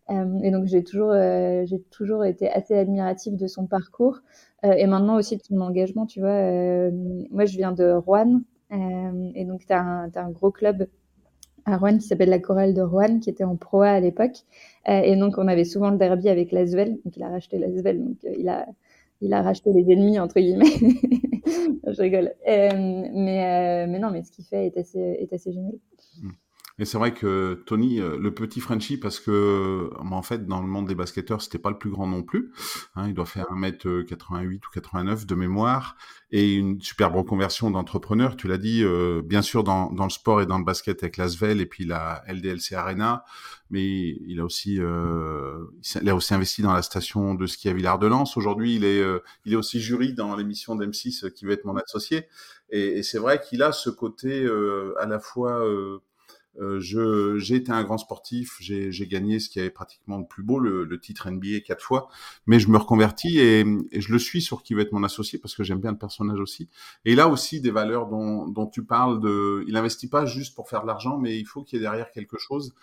Euh, 0.10 0.40
et 0.44 0.52
donc, 0.52 0.66
j'ai 0.66 0.84
toujours, 0.84 1.14
j'ai 1.14 1.80
toujours 1.90 2.26
été 2.26 2.50
assez 2.50 2.76
admirative 2.76 3.36
de 3.38 3.48
son 3.48 3.68
parcours 3.68 4.20
et 4.64 4.88
maintenant 4.88 5.18
aussi 5.18 5.38
de 5.38 5.44
son 5.44 5.62
engagement. 5.62 6.06
Tu 6.06 6.20
vois, 6.20 6.90
moi, 7.32 7.46
je 7.46 7.56
viens 7.56 7.72
de 7.72 7.92
Rouen 7.94 8.42
et 8.72 9.46
donc, 9.46 9.66
tu 9.66 9.74
as, 9.74 10.10
un 10.16 10.30
gros 10.32 10.52
club 10.52 10.88
à 11.66 11.78
Rouen 11.78 11.98
qui 11.98 12.08
s'appelle 12.08 12.30
la 12.30 12.40
Chorale 12.40 12.74
de 12.74 12.82
Rouen, 12.82 13.20
qui 13.20 13.30
était 13.30 13.44
en 13.44 13.56
Pro 13.56 13.82
A 13.82 13.90
à 13.92 14.00
l'époque. 14.00 14.46
et 14.88 15.16
donc, 15.16 15.38
on 15.38 15.48
avait 15.48 15.64
souvent 15.64 15.92
le 15.92 15.98
derby 15.98 16.28
avec 16.28 16.52
Lasvel. 16.52 16.98
Donc, 17.06 17.16
il 17.16 17.24
a 17.24 17.30
racheté 17.30 17.60
Lasvel. 17.60 18.04
Donc, 18.04 18.18
il 18.24 18.50
a, 18.50 18.66
il 19.22 19.34
a 19.34 19.42
racheté 19.42 19.72
les 19.74 19.92
ennemis, 19.92 20.20
entre 20.20 20.40
guillemets. 20.40 20.66
je 21.88 22.02
rigole. 22.02 22.34
Euh, 22.48 23.08
mais, 23.14 23.86
euh, 23.86 24.00
non, 24.00 24.12
mais 24.12 24.24
ce 24.24 24.32
qu'il 24.32 24.46
fait 24.46 24.68
est 24.68 24.78
assez, 24.78 25.00
est 25.00 25.34
assez 25.34 25.52
génial. 25.52 25.74
Et 26.80 26.86
c'est 26.86 26.98
vrai 26.98 27.14
que 27.14 27.62
Tony, 27.66 28.00
euh, 28.00 28.18
le 28.18 28.34
petit 28.34 28.62
Frenchie, 28.62 28.98
parce 28.98 29.20
que 29.20 29.90
en 30.00 30.22
fait, 30.22 30.48
dans 30.48 30.62
le 30.62 30.68
monde 30.68 30.88
des 30.88 30.96
basketteurs, 30.96 31.42
c'était 31.42 31.60
pas 31.60 31.70
le 31.70 31.78
plus 31.78 31.90
grand 31.90 32.08
non 32.08 32.24
plus. 32.24 32.52
Hein, 32.96 33.08
il 33.08 33.14
doit 33.14 33.26
faire 33.26 33.48
1m88 33.52 34.56
ou 34.56 34.70
89 34.74 35.26
de 35.26 35.36
mémoire 35.36 35.98
et 36.32 36.54
une 36.54 36.80
superbe 36.82 37.16
reconversion 37.16 37.72
d'entrepreneur. 37.72 38.38
Tu 38.38 38.48
l'as 38.48 38.58
dit, 38.58 38.84
euh, 38.84 39.22
bien 39.24 39.42
sûr 39.42 39.64
dans, 39.64 39.92
dans, 39.92 40.04
le 40.04 40.10
sport 40.10 40.42
et 40.42 40.46
dans 40.46 40.58
le 40.60 40.64
basket 40.64 41.04
avec 41.04 41.18
l'Asvel 41.18 41.60
et 41.60 41.66
puis 41.66 41.86
la 41.86 42.24
LDLC 42.28 42.74
Arena, 42.74 43.24
mais 43.72 44.18
il 44.28 44.40
a 44.40 44.46
aussi, 44.46 44.80
euh, 44.80 45.66
il 46.02 46.10
a 46.10 46.16
aussi 46.16 46.34
investi 46.34 46.62
dans 46.62 46.74
la 46.74 46.82
station 46.82 47.36
de 47.36 47.46
ski 47.46 47.70
à 47.70 47.74
Villard-de-Lans. 47.74 48.26
Aujourd'hui, 48.36 48.76
il 48.76 48.84
est, 48.84 49.02
euh, 49.02 49.20
il 49.46 49.54
est 49.54 49.56
aussi 49.56 49.80
jury 49.80 50.14
dans 50.14 50.36
l'émission 50.36 50.76
d'M6 50.76 51.32
qui 51.32 51.46
va 51.46 51.54
être 51.54 51.66
mon 51.66 51.78
associé. 51.78 52.28
Et, 52.70 53.00
et 53.00 53.04
c'est 53.04 53.20
vrai 53.20 53.42
qu'il 53.42 53.64
a 53.64 53.72
ce 53.72 53.90
côté 53.90 54.48
à 55.00 55.06
la 55.06 55.20
fois 55.20 55.66
euh, 55.66 56.00
je, 56.80 57.38
j'ai 57.38 57.56
été 57.56 57.72
un 57.72 57.84
grand 57.84 57.98
sportif, 57.98 58.58
j'ai, 58.60 58.92
j'ai 58.92 59.08
gagné 59.08 59.40
ce 59.40 59.50
qui 59.50 59.60
avait 59.60 59.70
pratiquement 59.70 60.18
le 60.18 60.26
plus 60.26 60.44
beau, 60.44 60.60
le, 60.60 60.84
le 60.84 61.00
titre 61.00 61.30
NBA 61.30 61.60
quatre 61.66 61.84
fois, 61.84 62.10
mais 62.48 62.60
je 62.60 62.70
me 62.70 62.78
reconvertis 62.78 63.40
et, 63.40 63.66
et, 63.92 64.02
je 64.02 64.12
le 64.12 64.20
suis 64.20 64.42
sur 64.42 64.64
qui 64.64 64.74
va 64.74 64.82
être 64.82 64.92
mon 64.92 65.04
associé 65.04 65.38
parce 65.40 65.56
que 65.56 65.64
j'aime 65.64 65.80
bien 65.80 65.92
le 65.92 65.98
personnage 65.98 66.40
aussi. 66.40 66.70
Et 67.06 67.20
a 67.20 67.28
aussi 67.28 67.62
des 67.62 67.72
valeurs 67.72 68.08
dont, 68.08 68.48
dont 68.48 68.68
tu 68.68 68.84
parles. 68.84 69.20
De, 69.20 69.64
il 69.68 69.76
investit 69.76 70.08
pas 70.08 70.26
juste 70.26 70.56
pour 70.56 70.70
faire 70.70 70.82
de 70.82 70.88
l'argent, 70.88 71.18
mais 71.18 71.38
il 71.38 71.46
faut 71.46 71.64
qu'il 71.64 71.78
y 71.78 71.80
ait 71.80 71.84
derrière 71.84 72.12
quelque 72.12 72.38
chose. 72.38 72.74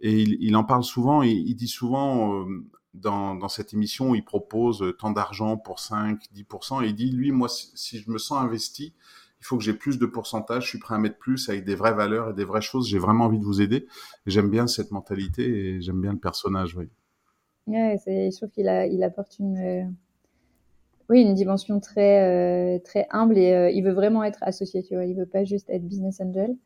Et 0.00 0.22
il, 0.22 0.36
il 0.40 0.56
en 0.56 0.64
parle 0.64 0.84
souvent. 0.84 1.22
Il, 1.22 1.48
il 1.48 1.54
dit 1.54 1.68
souvent 1.68 2.42
euh, 2.42 2.66
dans, 2.94 3.34
dans 3.34 3.48
cette 3.48 3.72
émission, 3.72 4.14
il 4.14 4.24
propose 4.24 4.94
tant 4.98 5.10
d'argent 5.10 5.56
pour 5.56 5.80
5, 5.80 6.20
10%. 6.34 6.84
Et 6.84 6.88
il 6.88 6.94
dit, 6.94 7.10
lui, 7.10 7.32
moi, 7.32 7.48
si 7.48 7.98
je 7.98 8.10
me 8.10 8.18
sens 8.18 8.38
investi, 8.40 8.94
il 9.40 9.44
faut 9.44 9.56
que 9.56 9.62
j'ai 9.64 9.74
plus 9.74 9.98
de 9.98 10.06
pourcentage, 10.06 10.64
je 10.64 10.68
suis 10.68 10.78
prêt 10.78 10.94
à 10.94 10.98
mettre 10.98 11.18
plus 11.18 11.48
avec 11.48 11.64
des 11.64 11.74
vraies 11.74 11.94
valeurs 11.94 12.30
et 12.30 12.34
des 12.34 12.44
vraies 12.44 12.60
choses. 12.60 12.88
J'ai 12.88 12.98
vraiment 12.98 13.24
envie 13.24 13.38
de 13.38 13.44
vous 13.44 13.60
aider. 13.60 13.86
J'aime 14.26 14.50
bien 14.50 14.66
cette 14.66 14.90
mentalité 14.90 15.42
et 15.44 15.80
j'aime 15.80 16.00
bien 16.00 16.12
le 16.12 16.18
personnage. 16.18 16.74
Oui. 16.76 16.88
Ouais, 17.68 17.98
je 18.06 18.34
trouve 18.36 18.50
qu'il 18.50 18.66
il 18.90 19.02
apporte 19.04 19.38
une, 19.38 19.58
euh, 19.58 19.84
oui, 21.08 21.20
une 21.22 21.34
dimension 21.34 21.80
très, 21.80 22.76
euh, 22.76 22.78
très 22.80 23.06
humble 23.10 23.36
et 23.38 23.52
euh, 23.52 23.70
il 23.70 23.82
veut 23.82 23.92
vraiment 23.92 24.24
être 24.24 24.42
associé. 24.42 24.82
Tu 24.82 24.94
vois, 24.94 25.04
il 25.04 25.14
veut 25.16 25.26
pas 25.26 25.44
juste 25.44 25.68
être 25.70 25.86
business 25.86 26.20
angel. 26.20 26.56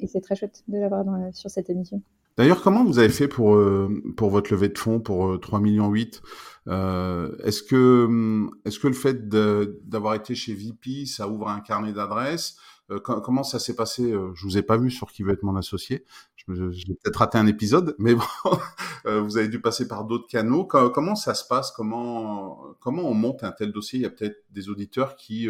et 0.00 0.06
c'est 0.06 0.20
très 0.20 0.34
chouette 0.34 0.64
de 0.68 0.78
l'avoir 0.78 1.04
sur 1.32 1.50
cette 1.50 1.70
émission. 1.70 2.02
D'ailleurs, 2.36 2.62
comment 2.62 2.84
vous 2.84 2.98
avez 2.98 3.10
fait 3.10 3.28
pour, 3.28 3.54
euh, 3.54 4.02
pour 4.16 4.30
votre 4.30 4.52
levée 4.52 4.68
de 4.68 4.78
fonds 4.78 4.98
pour 5.00 5.26
euh, 5.26 5.38
3 5.38 5.60
millions 5.60 5.88
8 5.90 6.20
euh, 6.66 7.36
Est-ce 7.44 7.62
que, 7.62 8.04
hum, 8.06 8.50
est-ce 8.64 8.80
que 8.80 8.88
le 8.88 8.94
fait 8.94 9.28
d'avoir 9.28 10.14
été 10.14 10.34
chez 10.34 10.52
VP, 10.54 11.06
ça 11.06 11.28
ouvre 11.28 11.48
un 11.48 11.60
carnet 11.60 11.92
d'adresses? 11.92 12.56
Euh, 12.90 12.98
Comment 12.98 13.44
ça 13.44 13.58
s'est 13.60 13.76
passé? 13.76 14.12
Je 14.34 14.42
vous 14.44 14.58
ai 14.58 14.62
pas 14.62 14.76
vu 14.76 14.90
sur 14.90 15.12
qui 15.12 15.22
veut 15.22 15.32
être 15.32 15.44
mon 15.44 15.56
associé. 15.56 16.04
Vais 16.46 16.68
peut-être 17.02 17.16
raté 17.16 17.38
un 17.38 17.46
épisode, 17.46 17.94
mais 17.98 18.14
vous 18.14 19.38
avez 19.38 19.48
dû 19.48 19.60
passer 19.60 19.88
par 19.88 20.04
d'autres 20.04 20.26
canaux. 20.26 20.66
Comment 20.66 21.14
ça 21.14 21.32
se 21.34 21.46
passe? 21.46 21.70
Comment 21.70 22.74
comment 22.80 23.08
on 23.08 23.14
monte 23.14 23.44
un 23.44 23.52
tel 23.52 23.72
dossier? 23.72 24.00
Il 24.00 24.02
y 24.02 24.06
a 24.06 24.10
peut-être 24.10 24.44
des 24.50 24.68
auditeurs 24.68 25.16
qui 25.16 25.48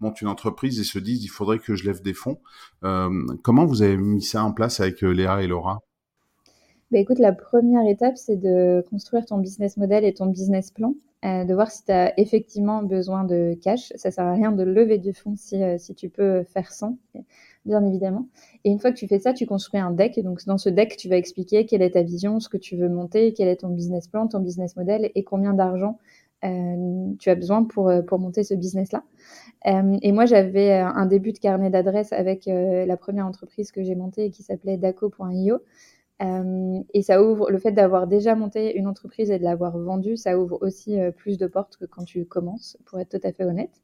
montent 0.00 0.20
une 0.20 0.26
entreprise 0.26 0.80
et 0.80 0.84
se 0.84 0.98
disent 0.98 1.22
il 1.22 1.28
faudrait 1.28 1.60
que 1.60 1.76
je 1.76 1.84
lève 1.84 2.02
des 2.02 2.14
fonds. 2.14 2.40
comment 2.80 3.66
vous 3.66 3.82
avez 3.82 3.96
mis 3.96 4.22
ça 4.22 4.42
en 4.42 4.52
place 4.52 4.80
avec 4.80 5.02
Léa 5.02 5.42
et 5.42 5.46
Laura? 5.46 5.78
Bah, 6.92 6.98
écoute, 6.98 7.18
la 7.18 7.32
première 7.32 7.88
étape, 7.88 8.18
c'est 8.18 8.36
de 8.36 8.84
construire 8.90 9.24
ton 9.24 9.38
business 9.38 9.78
model 9.78 10.04
et 10.04 10.12
ton 10.12 10.26
business 10.26 10.70
plan, 10.70 10.94
euh, 11.24 11.44
de 11.44 11.54
voir 11.54 11.70
si 11.70 11.86
tu 11.86 11.90
as 11.90 12.12
effectivement 12.20 12.82
besoin 12.82 13.24
de 13.24 13.56
cash. 13.62 13.94
Ça 13.96 14.10
sert 14.10 14.26
à 14.26 14.34
rien 14.34 14.52
de 14.52 14.62
lever 14.62 14.98
du 14.98 15.14
fonds 15.14 15.34
si, 15.34 15.62
euh, 15.62 15.78
si 15.78 15.94
tu 15.94 16.10
peux 16.10 16.42
faire 16.44 16.70
sans, 16.70 16.98
bien 17.64 17.82
évidemment. 17.86 18.28
Et 18.64 18.70
une 18.70 18.78
fois 18.78 18.92
que 18.92 18.98
tu 18.98 19.08
fais 19.08 19.18
ça, 19.18 19.32
tu 19.32 19.46
construis 19.46 19.80
un 19.80 19.90
deck. 19.90 20.20
Donc, 20.22 20.44
dans 20.44 20.58
ce 20.58 20.68
deck, 20.68 20.98
tu 20.98 21.08
vas 21.08 21.16
expliquer 21.16 21.64
quelle 21.64 21.80
est 21.80 21.92
ta 21.92 22.02
vision, 22.02 22.40
ce 22.40 22.50
que 22.50 22.58
tu 22.58 22.76
veux 22.76 22.90
monter, 22.90 23.32
quel 23.32 23.48
est 23.48 23.56
ton 23.56 23.70
business 23.70 24.06
plan, 24.06 24.28
ton 24.28 24.40
business 24.40 24.76
model 24.76 25.10
et 25.14 25.24
combien 25.24 25.54
d'argent 25.54 25.98
euh, 26.44 27.14
tu 27.20 27.30
as 27.30 27.36
besoin 27.36 27.64
pour, 27.64 27.90
pour 28.06 28.18
monter 28.18 28.42
ce 28.44 28.52
business-là. 28.52 29.02
Et 30.02 30.12
moi, 30.12 30.26
j'avais 30.26 30.72
un 30.72 31.06
début 31.06 31.32
de 31.32 31.38
carnet 31.38 31.70
d'adresses 31.70 32.12
avec 32.12 32.46
la 32.46 32.96
première 32.98 33.26
entreprise 33.26 33.70
que 33.72 33.82
j'ai 33.82 33.94
montée 33.94 34.30
qui 34.30 34.42
s'appelait 34.42 34.76
daco.io. 34.76 35.60
Euh, 36.22 36.80
et 36.94 37.02
ça 37.02 37.22
ouvre, 37.22 37.50
le 37.50 37.58
fait 37.58 37.72
d'avoir 37.72 38.06
déjà 38.06 38.34
monté 38.34 38.76
une 38.76 38.86
entreprise 38.86 39.30
et 39.30 39.38
de 39.38 39.44
l'avoir 39.44 39.76
vendue, 39.76 40.16
ça 40.16 40.38
ouvre 40.38 40.58
aussi 40.60 40.98
euh, 41.00 41.10
plus 41.10 41.36
de 41.38 41.46
portes 41.46 41.76
que 41.76 41.84
quand 41.84 42.04
tu 42.04 42.24
commences, 42.24 42.76
pour 42.84 43.00
être 43.00 43.18
tout 43.18 43.26
à 43.26 43.32
fait 43.32 43.44
honnête. 43.44 43.82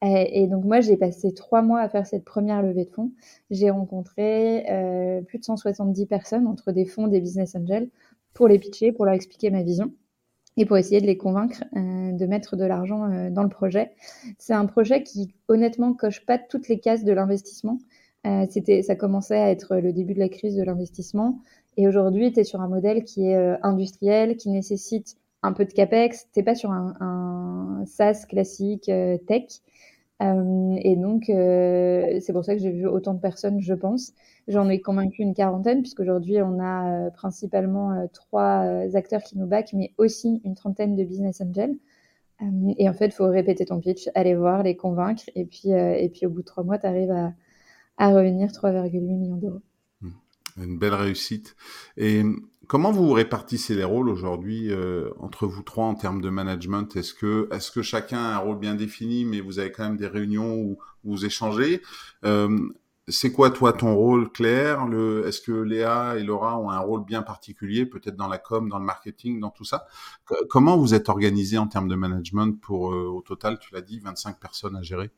Et, 0.00 0.46
donc 0.46 0.64
moi, 0.64 0.80
j'ai 0.80 0.96
passé 0.96 1.34
trois 1.34 1.60
mois 1.60 1.80
à 1.80 1.88
faire 1.88 2.06
cette 2.06 2.24
première 2.24 2.62
levée 2.62 2.84
de 2.84 2.90
fonds. 2.90 3.10
J'ai 3.50 3.68
rencontré 3.68 4.64
euh, 4.70 5.22
plus 5.22 5.40
de 5.40 5.44
170 5.44 6.06
personnes 6.06 6.46
entre 6.46 6.70
des 6.70 6.84
fonds, 6.84 7.08
des 7.08 7.20
business 7.20 7.56
angels, 7.56 7.88
pour 8.32 8.46
les 8.46 8.60
pitcher, 8.60 8.92
pour 8.92 9.06
leur 9.06 9.14
expliquer 9.14 9.50
ma 9.50 9.64
vision 9.64 9.92
et 10.56 10.66
pour 10.66 10.76
essayer 10.76 11.00
de 11.00 11.06
les 11.06 11.16
convaincre 11.16 11.64
de 11.72 12.26
mettre 12.26 12.54
de 12.54 12.64
l'argent 12.64 13.08
dans 13.30 13.42
le 13.42 13.48
projet. 13.48 13.90
C'est 14.38 14.52
un 14.54 14.66
projet 14.66 15.02
qui, 15.02 15.34
honnêtement, 15.48 15.94
coche 15.94 16.24
pas 16.24 16.38
toutes 16.38 16.68
les 16.68 16.78
cases 16.78 17.02
de 17.02 17.12
l'investissement. 17.12 17.78
c'était, 18.50 18.82
ça 18.82 18.94
commençait 18.94 19.38
à 19.38 19.50
être 19.50 19.76
le 19.76 19.92
début 19.92 20.14
de 20.14 20.20
la 20.20 20.28
crise 20.28 20.56
de 20.56 20.62
l'investissement. 20.62 21.40
Et 21.78 21.86
aujourd'hui, 21.86 22.32
tu 22.32 22.40
es 22.40 22.44
sur 22.44 22.60
un 22.60 22.66
modèle 22.66 23.04
qui 23.04 23.28
est 23.28 23.36
euh, 23.36 23.56
industriel, 23.62 24.36
qui 24.36 24.50
nécessite 24.50 25.16
un 25.44 25.52
peu 25.52 25.64
de 25.64 25.72
capex. 25.72 26.26
Tu 26.32 26.40
n'es 26.40 26.44
pas 26.44 26.56
sur 26.56 26.72
un, 26.72 26.94
un 27.00 27.86
SaaS 27.86 28.26
classique 28.28 28.88
euh, 28.88 29.16
tech. 29.16 29.44
Euh, 30.20 30.74
et 30.82 30.96
donc, 30.96 31.26
c'est 31.26 32.32
pour 32.32 32.44
ça 32.44 32.56
que 32.56 32.60
j'ai 32.60 32.72
vu 32.72 32.88
autant 32.88 33.14
de 33.14 33.20
personnes, 33.20 33.60
je 33.60 33.74
pense. 33.74 34.12
J'en 34.48 34.68
ai 34.68 34.80
convaincu 34.80 35.22
une 35.22 35.34
quarantaine, 35.34 35.82
puisqu'aujourd'hui, 35.82 36.42
on 36.42 36.58
a 36.60 37.10
principalement 37.12 38.08
trois 38.12 38.64
acteurs 38.94 39.22
qui 39.22 39.38
nous 39.38 39.46
backent, 39.46 39.74
mais 39.74 39.92
aussi 39.98 40.40
une 40.44 40.56
trentaine 40.56 40.96
de 40.96 41.04
business 41.04 41.40
angels. 41.40 41.76
et 42.78 42.88
en 42.88 42.92
fait, 42.94 43.06
il 43.06 43.12
faut 43.12 43.28
répéter 43.28 43.64
ton 43.66 43.80
pitch, 43.80 44.08
aller 44.16 44.34
voir, 44.34 44.64
les 44.64 44.76
convaincre. 44.76 45.22
Et 45.36 45.44
puis, 45.44 45.70
et 45.70 46.10
puis 46.12 46.26
au 46.26 46.30
bout 46.30 46.40
de 46.40 46.46
trois 46.46 46.64
mois, 46.64 46.78
tu 46.78 46.86
arrives 46.86 47.12
à, 47.12 47.32
à 47.98 48.08
revenir 48.12 48.50
3,8 48.50 49.00
millions 49.00 49.36
d'euros. 49.36 49.62
Une 50.60 50.78
belle 50.78 50.94
réussite. 50.94 51.56
Et 51.96 52.22
comment 52.66 52.90
vous 52.90 53.12
répartissez 53.12 53.74
les 53.74 53.84
rôles 53.84 54.08
aujourd'hui 54.08 54.70
euh, 54.72 55.10
entre 55.20 55.46
vous 55.46 55.62
trois 55.62 55.86
en 55.86 55.94
termes 55.94 56.20
de 56.20 56.30
management? 56.30 56.96
Est-ce 56.96 57.14
que, 57.14 57.48
est 57.52 57.72
que 57.72 57.82
chacun 57.82 58.18
a 58.18 58.34
un 58.36 58.38
rôle 58.38 58.58
bien 58.58 58.74
défini, 58.74 59.24
mais 59.24 59.40
vous 59.40 59.58
avez 59.58 59.70
quand 59.72 59.84
même 59.84 59.96
des 59.96 60.06
réunions 60.08 60.54
où, 60.56 60.78
vous 61.04 61.24
échangez? 61.24 61.80
Euh, 62.24 62.58
C'est 63.06 63.32
quoi 63.32 63.50
toi 63.50 63.72
ton 63.72 63.94
rôle 63.94 64.30
clair? 64.32 64.82
Est-ce 65.26 65.40
que 65.40 65.52
Léa 65.52 66.16
et 66.18 66.24
Laura 66.24 66.58
ont 66.58 66.70
un 66.70 66.78
rôle 66.80 67.04
bien 67.04 67.22
particulier, 67.22 67.86
peut-être 67.86 68.16
dans 68.16 68.28
la 68.28 68.38
com, 68.38 68.68
dans 68.68 68.78
le 68.78 68.84
marketing, 68.84 69.40
dans 69.40 69.50
tout 69.50 69.64
ça? 69.64 69.86
Comment 70.50 70.76
vous 70.76 70.92
êtes 70.94 71.08
organisé 71.08 71.56
en 71.56 71.68
termes 71.68 71.88
de 71.88 71.94
management 71.94 72.60
pour, 72.60 72.92
euh, 72.92 73.06
au 73.06 73.22
total, 73.22 73.58
tu 73.60 73.72
l'as 73.72 73.80
dit, 73.80 74.00
25 74.00 74.38
personnes 74.40 74.76
à 74.76 74.82
gérer? 74.82 75.10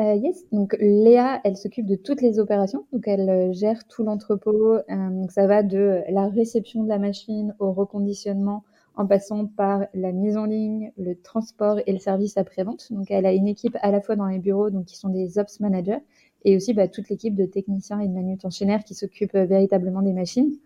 Euh, 0.00 0.14
yes, 0.14 0.46
donc 0.50 0.74
Léa, 0.80 1.40
elle 1.44 1.56
s'occupe 1.58 1.84
de 1.84 1.94
toutes 1.94 2.22
les 2.22 2.38
opérations, 2.38 2.86
donc 2.92 3.06
elle 3.06 3.28
euh, 3.28 3.52
gère 3.52 3.86
tout 3.86 4.02
l'entrepôt. 4.02 4.74
Euh, 4.74 4.82
donc 4.88 5.30
ça 5.30 5.46
va 5.46 5.62
de 5.62 6.02
la 6.08 6.28
réception 6.28 6.82
de 6.84 6.88
la 6.88 6.98
machine 6.98 7.54
au 7.58 7.72
reconditionnement, 7.72 8.64
en 8.96 9.06
passant 9.06 9.46
par 9.46 9.86
la 9.92 10.12
mise 10.12 10.38
en 10.38 10.46
ligne, 10.46 10.92
le 10.96 11.20
transport 11.20 11.80
et 11.86 11.92
le 11.92 11.98
service 11.98 12.38
après-vente. 12.38 12.90
Donc 12.92 13.10
elle 13.10 13.26
a 13.26 13.32
une 13.32 13.46
équipe 13.46 13.76
à 13.82 13.90
la 13.90 14.00
fois 14.00 14.16
dans 14.16 14.26
les 14.26 14.38
bureaux, 14.38 14.70
donc 14.70 14.86
qui 14.86 14.96
sont 14.96 15.10
des 15.10 15.38
ops 15.38 15.60
managers, 15.60 16.00
et 16.44 16.56
aussi 16.56 16.72
bah, 16.72 16.88
toute 16.88 17.10
l'équipe 17.10 17.34
de 17.34 17.44
techniciens 17.44 18.00
et 18.00 18.08
de 18.08 18.14
manutentionnaires 18.14 18.84
qui 18.84 18.94
s'occupent 18.94 19.36
véritablement 19.36 20.02
des 20.02 20.14
machines. 20.14 20.56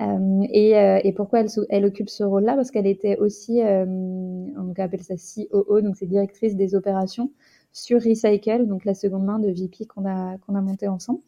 et, 0.00 0.70
et, 1.04 1.12
pourquoi 1.12 1.40
elle, 1.40 1.48
elle 1.70 1.84
occupe 1.84 2.08
ce 2.08 2.24
rôle-là? 2.24 2.54
Parce 2.54 2.70
qu'elle 2.70 2.86
était 2.86 3.18
aussi, 3.18 3.60
on 3.62 4.72
appelle 4.78 5.02
ça 5.02 5.14
COO, 5.16 5.80
donc 5.80 5.96
c'est 5.96 6.06
directrice 6.06 6.56
des 6.56 6.74
opérations 6.74 7.30
sur 7.72 8.02
Recycle, 8.02 8.66
donc 8.66 8.84
la 8.84 8.94
seconde 8.94 9.24
main 9.24 9.38
de 9.38 9.50
VP 9.50 9.86
qu'on 9.86 10.06
a, 10.06 10.38
qu'on 10.38 10.54
a 10.54 10.60
monté 10.60 10.88
ensemble. 10.88 11.20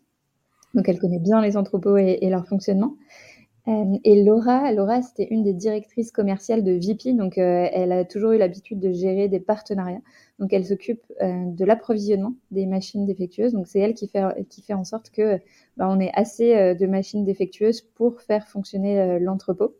Donc 0.74 0.88
elle 0.88 0.98
connaît 0.98 1.18
bien 1.18 1.40
les 1.40 1.56
entrepôts 1.56 1.96
et, 1.96 2.28
leur 2.28 2.46
fonctionnement. 2.46 2.96
Euh, 3.68 3.96
et 4.02 4.24
Laura, 4.24 4.72
Laura 4.72 5.02
c'était 5.02 5.28
une 5.30 5.44
des 5.44 5.52
directrices 5.52 6.10
commerciales 6.10 6.64
de 6.64 6.72
VP, 6.72 7.12
donc 7.12 7.38
euh, 7.38 7.68
elle 7.72 7.92
a 7.92 8.04
toujours 8.04 8.32
eu 8.32 8.38
l'habitude 8.38 8.80
de 8.80 8.90
gérer 8.90 9.28
des 9.28 9.38
partenariats. 9.38 10.00
Donc 10.40 10.52
elle 10.52 10.64
s'occupe 10.64 11.02
euh, 11.20 11.44
de 11.46 11.64
l'approvisionnement 11.64 12.34
des 12.50 12.66
machines 12.66 13.06
défectueuses. 13.06 13.52
Donc 13.52 13.68
c'est 13.68 13.78
elle 13.78 13.94
qui 13.94 14.08
fait, 14.08 14.24
qui 14.48 14.62
fait 14.62 14.74
en 14.74 14.84
sorte 14.84 15.10
que 15.10 15.38
bah, 15.76 15.88
on 15.88 16.00
ait 16.00 16.10
assez 16.14 16.74
de 16.74 16.86
machines 16.86 17.24
défectueuses 17.24 17.82
pour 17.82 18.20
faire 18.20 18.48
fonctionner 18.48 19.18
l'entrepôt. 19.20 19.76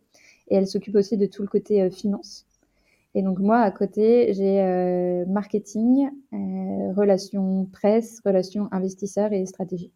Et 0.49 0.55
elle 0.55 0.67
s'occupe 0.67 0.95
aussi 0.95 1.17
de 1.17 1.25
tout 1.25 1.41
le 1.41 1.47
côté 1.47 1.89
finance. 1.89 2.45
Et 3.15 3.21
donc 3.21 3.39
moi, 3.39 3.59
à 3.59 3.69
côté, 3.69 4.33
j'ai 4.33 4.61
euh, 4.61 5.25
marketing, 5.27 6.09
euh, 6.33 6.93
relations 6.93 7.67
presse, 7.71 8.21
relations 8.25 8.67
investisseurs 8.71 9.31
et 9.33 9.45
stratégie. 9.45 9.91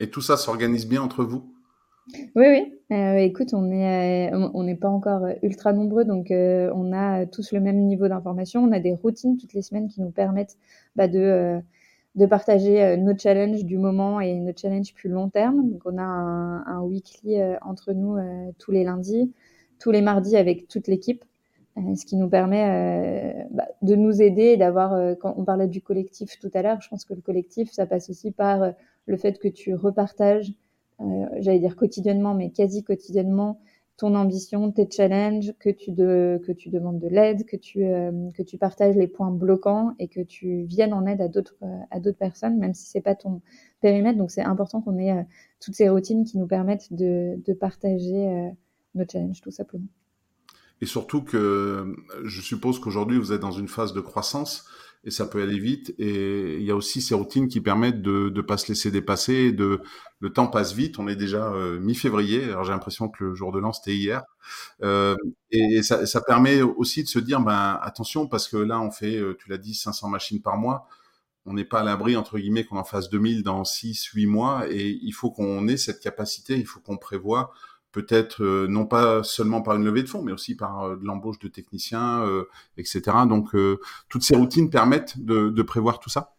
Et 0.00 0.10
tout 0.10 0.20
ça 0.20 0.36
s'organise 0.36 0.86
bien 0.86 1.02
entre 1.02 1.24
vous? 1.24 1.50
Oui, 2.36 2.44
oui. 2.46 2.74
Euh, 2.92 3.16
écoute, 3.16 3.54
on 3.54 3.62
n'est 3.62 4.30
on 4.34 4.62
n'est 4.64 4.74
pas 4.74 4.90
encore 4.90 5.26
ultra 5.42 5.72
nombreux, 5.72 6.04
donc 6.04 6.26
on 6.30 6.92
a 6.92 7.24
tous 7.24 7.52
le 7.52 7.60
même 7.60 7.86
niveau 7.86 8.08
d'information. 8.08 8.62
On 8.62 8.72
a 8.72 8.80
des 8.80 8.92
routines 8.92 9.38
toutes 9.38 9.54
les 9.54 9.62
semaines 9.62 9.88
qui 9.88 10.02
nous 10.02 10.10
permettent 10.10 10.58
bah, 10.96 11.08
de, 11.08 11.58
de 12.16 12.26
partager 12.26 12.98
nos 12.98 13.16
challenges 13.16 13.64
du 13.64 13.78
moment 13.78 14.20
et 14.20 14.34
nos 14.38 14.52
challenges 14.54 14.92
plus 14.92 15.08
long 15.08 15.30
terme. 15.30 15.70
Donc 15.70 15.80
on 15.86 15.96
a 15.96 16.02
un, 16.02 16.66
un 16.66 16.82
weekly 16.82 17.36
entre 17.62 17.94
nous 17.94 18.18
tous 18.58 18.72
les 18.72 18.84
lundis, 18.84 19.32
tous 19.78 19.90
les 19.90 20.02
mardis 20.02 20.36
avec 20.36 20.68
toute 20.68 20.88
l'équipe. 20.88 21.24
Euh, 21.76 21.96
ce 21.96 22.06
qui 22.06 22.16
nous 22.16 22.28
permet 22.28 23.42
euh, 23.42 23.44
bah, 23.50 23.66
de 23.82 23.96
nous 23.96 24.22
aider, 24.22 24.56
d'avoir, 24.56 24.92
euh, 24.92 25.14
quand 25.14 25.34
on 25.36 25.44
parlait 25.44 25.66
du 25.66 25.80
collectif 25.82 26.38
tout 26.38 26.50
à 26.54 26.62
l'heure, 26.62 26.80
je 26.80 26.88
pense 26.88 27.04
que 27.04 27.14
le 27.14 27.20
collectif, 27.20 27.72
ça 27.72 27.86
passe 27.86 28.10
aussi 28.10 28.30
par 28.30 28.72
le 29.06 29.16
fait 29.16 29.38
que 29.38 29.48
tu 29.48 29.74
repartages, 29.74 30.52
j'allais 31.38 31.58
dire 31.58 31.76
quotidiennement, 31.76 32.34
mais 32.34 32.50
quasi 32.50 32.84
quotidiennement, 32.84 33.60
ton 33.96 34.14
ambition, 34.14 34.70
tes 34.72 34.88
challenges, 34.90 35.52
que 35.58 35.70
tu, 35.70 35.92
de, 35.92 36.40
que 36.46 36.52
tu 36.52 36.70
demandes 36.70 37.00
de 37.00 37.08
l'aide, 37.08 37.44
que 37.44 37.56
tu, 37.56 37.80
que 37.80 38.42
tu 38.42 38.56
partages 38.56 38.96
les 38.96 39.08
points 39.08 39.30
bloquants 39.30 39.94
et 39.98 40.08
que 40.08 40.20
tu 40.20 40.62
viennes 40.62 40.94
en 40.94 41.06
aide 41.06 41.20
à 41.20 41.28
d'autres, 41.28 41.56
personnes, 42.18 42.58
même 42.58 42.74
si 42.74 42.86
c'est 42.86 43.00
pas 43.00 43.14
ton 43.14 43.40
périmètre. 43.80 44.18
Donc 44.18 44.30
c'est 44.30 44.42
important 44.42 44.80
qu'on 44.80 44.98
ait 44.98 45.26
toutes 45.60 45.74
ces 45.74 45.88
routines 45.88 46.24
qui 46.24 46.38
nous 46.38 46.46
permettent 46.46 46.92
de, 46.92 47.40
de 47.44 47.52
partager 47.52 48.52
nos 48.94 49.04
challenges, 49.06 49.40
tout 49.40 49.50
simplement. 49.50 49.86
Et 50.80 50.86
surtout 50.86 51.22
que 51.22 51.96
je 52.24 52.40
suppose 52.40 52.78
qu'aujourd'hui, 52.78 53.18
vous 53.18 53.32
êtes 53.32 53.40
dans 53.40 53.52
une 53.52 53.68
phase 53.68 53.92
de 53.92 54.00
croissance 54.00 54.66
et 55.04 55.10
ça 55.10 55.26
peut 55.26 55.42
aller 55.42 55.58
vite. 55.58 55.94
Et 55.98 56.56
il 56.56 56.62
y 56.62 56.70
a 56.70 56.76
aussi 56.76 57.02
ces 57.02 57.14
routines 57.14 57.48
qui 57.48 57.60
permettent 57.60 58.02
de 58.02 58.32
ne 58.34 58.40
pas 58.40 58.56
se 58.56 58.68
laisser 58.68 58.90
dépasser. 58.90 59.52
De, 59.52 59.82
le 60.20 60.32
temps 60.32 60.46
passe 60.46 60.72
vite. 60.72 60.98
On 60.98 61.08
est 61.08 61.16
déjà 61.16 61.52
euh, 61.52 61.78
mi-février. 61.78 62.44
Alors 62.44 62.64
j'ai 62.64 62.72
l'impression 62.72 63.08
que 63.08 63.24
le 63.24 63.34
jour 63.34 63.52
de 63.52 63.58
l'an, 63.58 63.72
c'était 63.72 63.94
hier. 63.94 64.22
Euh, 64.82 65.14
et, 65.50 65.82
ça, 65.82 66.06
ça, 66.06 66.22
permet 66.22 66.62
aussi 66.62 67.02
de 67.02 67.08
se 67.08 67.18
dire, 67.18 67.40
ben, 67.40 67.78
attention, 67.82 68.26
parce 68.26 68.48
que 68.48 68.56
là, 68.56 68.80
on 68.80 68.90
fait, 68.90 69.16
euh, 69.16 69.36
tu 69.38 69.50
l'as 69.50 69.58
dit, 69.58 69.74
500 69.74 70.08
machines 70.08 70.40
par 70.40 70.56
mois. 70.56 70.86
On 71.46 71.52
n'est 71.52 71.66
pas 71.66 71.80
à 71.80 71.84
l'abri, 71.84 72.16
entre 72.16 72.38
guillemets, 72.38 72.64
qu'on 72.64 72.78
en 72.78 72.84
fasse 72.84 73.10
2000 73.10 73.42
dans 73.42 73.64
6, 73.64 74.06
8 74.14 74.26
mois. 74.26 74.64
Et 74.70 74.98
il 75.02 75.12
faut 75.12 75.30
qu'on 75.30 75.68
ait 75.68 75.76
cette 75.76 76.00
capacité. 76.00 76.56
Il 76.56 76.66
faut 76.66 76.80
qu'on 76.80 76.96
prévoit 76.96 77.52
peut-être 77.94 78.42
euh, 78.42 78.66
non 78.68 78.86
pas 78.86 79.22
seulement 79.22 79.62
par 79.62 79.76
une 79.76 79.84
levée 79.84 80.02
de 80.02 80.08
fonds, 80.08 80.22
mais 80.22 80.32
aussi 80.32 80.56
par 80.56 80.82
euh, 80.82 80.96
de 80.96 81.04
l'embauche 81.04 81.38
de 81.38 81.46
techniciens, 81.46 82.24
euh, 82.24 82.48
etc. 82.76 83.02
Donc, 83.28 83.54
toutes 84.08 84.22
ces 84.22 84.36
routines 84.36 84.68
permettent 84.68 85.18
de, 85.18 85.62
prévoir 85.62 86.00
tout 86.00 86.10
ça 86.10 86.34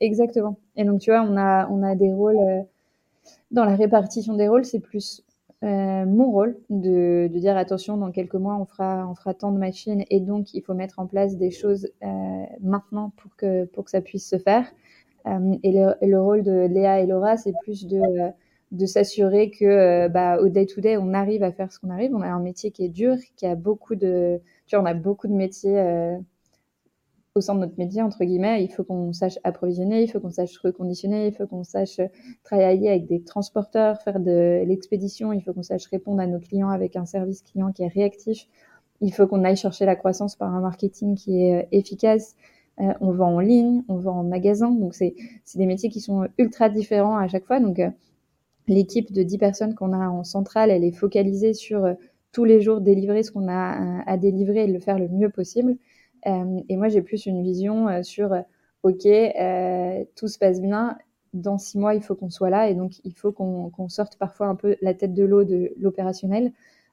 Exactement. 0.00 0.58
Et 0.76 0.84
donc, 0.84 1.00
tu 1.00 1.10
vois, 1.10 1.22
on 1.22 1.36
a, 1.36 1.94
des 1.94 2.12
rôles, 2.12 2.38
dans 3.50 3.64
la 3.64 3.76
répartition 3.76 4.34
des 4.34 4.48
rôles, 4.48 4.64
c'est 4.64 4.80
plus 4.80 5.22
mon 5.62 6.30
rôle 6.30 6.56
de, 6.70 7.28
dire 7.28 7.56
attention, 7.56 7.96
dans 7.98 8.10
quelques 8.10 8.34
mois, 8.34 8.56
on 8.56 8.64
fera, 8.64 9.34
tant 9.34 9.52
de 9.52 9.58
machines 9.58 10.04
et 10.08 10.20
donc 10.20 10.54
il 10.54 10.62
faut 10.62 10.74
mettre 10.74 10.98
en 11.00 11.06
place 11.06 11.36
des 11.36 11.50
choses 11.50 11.88
maintenant 12.60 13.12
pour 13.16 13.36
que, 13.36 13.68
ça 13.86 14.00
puisse 14.00 14.28
se 14.28 14.38
faire. 14.38 14.66
et, 15.26 15.72
le, 15.72 15.94
le, 16.00 16.20
rôle 16.20 16.42
de 16.42 16.66
Léa 16.66 17.00
et 17.00 17.06
Laura, 17.06 17.36
c'est 17.36 17.52
plus 17.62 17.86
de 17.86 18.00
de 18.70 18.86
s'assurer 18.86 19.50
que 19.50 19.64
euh, 19.64 20.08
bah, 20.08 20.38
au 20.40 20.48
day 20.48 20.66
to 20.66 20.80
day 20.80 20.96
on 20.96 21.14
arrive 21.14 21.42
à 21.42 21.52
faire 21.52 21.72
ce 21.72 21.78
qu'on 21.78 21.90
arrive. 21.90 22.14
On 22.14 22.20
a 22.20 22.28
un 22.28 22.40
métier 22.40 22.70
qui 22.70 22.84
est 22.84 22.88
dur 22.88 23.16
qui 23.36 23.46
a 23.46 23.54
beaucoup 23.54 23.94
de 23.94 24.40
tu 24.66 24.76
vois 24.76 24.82
on 24.82 24.86
a 24.86 24.94
beaucoup 24.94 25.26
de 25.26 25.32
métiers 25.32 25.78
euh, 25.78 26.16
au 27.34 27.40
sein 27.40 27.54
de 27.54 27.60
notre 27.60 27.78
métier 27.78 28.02
entre 28.02 28.24
guillemets. 28.24 28.62
Il 28.62 28.68
faut 28.68 28.84
qu'on 28.84 29.12
sache 29.12 29.38
approvisionner 29.44 30.02
il 30.02 30.10
faut 30.10 30.20
qu'on 30.20 30.30
sache 30.30 30.56
reconditionner 30.58 31.28
il 31.28 31.32
faut 31.32 31.46
qu'on 31.46 31.64
sache 31.64 32.00
travailler 32.44 32.90
avec 32.90 33.06
des 33.06 33.22
transporteurs 33.22 34.02
faire 34.02 34.20
de 34.20 34.62
l'expédition 34.66 35.32
il 35.32 35.42
faut 35.42 35.54
qu'on 35.54 35.62
sache 35.62 35.86
répondre 35.86 36.20
à 36.20 36.26
nos 36.26 36.40
clients 36.40 36.70
avec 36.70 36.96
un 36.96 37.06
service 37.06 37.42
client 37.42 37.72
qui 37.72 37.82
est 37.84 37.88
réactif. 37.88 38.46
Il 39.00 39.14
faut 39.14 39.26
qu'on 39.26 39.44
aille 39.44 39.56
chercher 39.56 39.86
la 39.86 39.96
croissance 39.96 40.36
par 40.36 40.54
un 40.54 40.60
marketing 40.60 41.14
qui 41.14 41.42
est 41.44 41.62
euh, 41.62 41.66
efficace. 41.72 42.34
On 43.00 43.10
vend 43.10 43.34
en 43.34 43.40
ligne 43.40 43.82
on 43.88 43.96
vend 43.96 44.20
en 44.20 44.22
magasin. 44.22 44.70
Donc 44.70 44.94
c'est 44.94 45.14
des 45.56 45.66
métiers 45.66 45.88
qui 45.88 46.00
sont 46.00 46.28
ultra 46.38 46.68
différents 46.68 47.16
à 47.16 47.26
chaque 47.26 47.44
fois. 47.44 47.58
Donc 47.58 47.80
L'équipe 48.68 49.12
de 49.12 49.22
10 49.22 49.38
personnes 49.38 49.74
qu'on 49.74 49.92
a 49.94 50.08
en 50.08 50.24
centrale, 50.24 50.70
elle 50.70 50.84
est 50.84 50.92
focalisée 50.92 51.54
sur 51.54 51.84
euh, 51.84 51.94
tous 52.32 52.44
les 52.44 52.60
jours 52.60 52.82
délivrer 52.82 53.22
ce 53.22 53.32
qu'on 53.32 53.48
a 53.48 54.02
à 54.06 54.16
délivrer 54.18 54.64
et 54.64 54.66
le 54.66 54.78
faire 54.78 54.98
le 54.98 55.08
mieux 55.08 55.30
possible. 55.30 55.76
Euh, 56.26 56.60
et 56.68 56.76
moi, 56.76 56.88
j'ai 56.88 57.00
plus 57.00 57.24
une 57.26 57.42
vision 57.42 57.88
euh, 57.88 58.02
sur, 58.02 58.32
OK, 58.82 59.08
tout 60.14 60.28
se 60.28 60.38
passe 60.38 60.60
bien, 60.60 60.98
dans 61.32 61.58
six 61.58 61.78
mois, 61.78 61.94
il 61.94 62.02
faut 62.02 62.14
qu'on 62.14 62.30
soit 62.30 62.50
là 62.50 62.68
et 62.68 62.74
donc 62.74 63.00
il 63.04 63.12
faut 63.14 63.32
qu'on 63.32 63.88
sorte 63.88 64.16
parfois 64.16 64.46
un 64.46 64.54
peu 64.54 64.76
la 64.80 64.94
tête 64.94 65.14
de 65.14 65.24
l'eau 65.24 65.44
de 65.44 65.72
l'opérationnel 65.78 66.52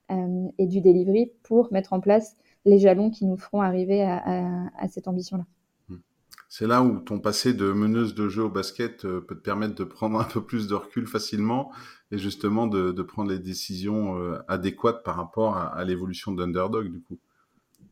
et 0.09 0.65
du 0.67 0.81
delivery 0.81 1.31
pour 1.43 1.71
mettre 1.71 1.93
en 1.93 2.01
place 2.01 2.35
les 2.65 2.79
jalons 2.79 3.11
qui 3.11 3.25
nous 3.25 3.37
feront 3.37 3.61
arriver 3.61 4.01
à 4.01 4.87
cette 4.89 5.07
ambition-là. 5.07 5.45
C'est 6.49 6.67
là 6.67 6.83
où 6.83 6.99
ton 6.99 7.19
passé 7.19 7.53
de 7.53 7.71
meneuse 7.71 8.15
de 8.15 8.29
jeu 8.29 8.43
au 8.43 8.49
basket 8.49 9.05
euh, 9.05 9.21
peut 9.21 9.35
te 9.35 9.41
permettre 9.41 9.75
de 9.75 9.83
prendre 9.83 10.19
un 10.21 10.25
peu 10.25 10.43
plus 10.43 10.67
de 10.67 10.75
recul 10.75 11.07
facilement 11.07 11.71
et 12.11 12.17
justement 12.17 12.67
de, 12.67 12.91
prendre 13.01 13.31
les 13.31 13.39
décisions 13.39 14.17
euh, 14.17 14.37
adéquates 14.47 15.03
par 15.03 15.15
rapport 15.15 15.57
à, 15.57 15.83
l'évolution 15.83 16.31
d'Underdog 16.31 16.91
du 16.91 17.01
coup. 17.01 17.17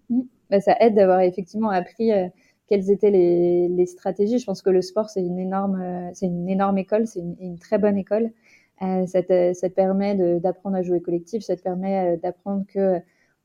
Mmh. 0.10 0.22
Bah, 0.50 0.62
ça 0.62 0.76
aide 0.80 0.96
d'avoir 0.96 1.22
effectivement 1.22 1.70
appris 1.70 2.12
euh, 2.12 2.28
quelles 2.68 2.92
étaient 2.92 3.12
les, 3.12 3.86
stratégies. 3.86 4.40
Je 4.40 4.46
pense 4.46 4.62
que 4.62 4.70
le 4.70 4.82
sport 4.82 5.10
c'est 5.10 5.22
une 5.22 5.40
énorme, 5.40 6.12
une 6.22 6.50
énorme 6.50 6.78
école, 6.78 7.08
c'est 7.08 7.20
une, 7.20 7.58
très 7.60 7.78
bonne 7.78 7.98
école. 7.98 8.32
ça, 8.80 9.24
te, 9.24 9.68
permet 9.68 10.40
d'apprendre 10.40 10.78
à 10.78 10.84
jouer 10.84 11.02
collectif, 11.02 11.44
ça 11.44 11.56
te 11.56 11.62
permet 11.62 12.18
d'apprendre 12.18 12.66
que 12.68 13.00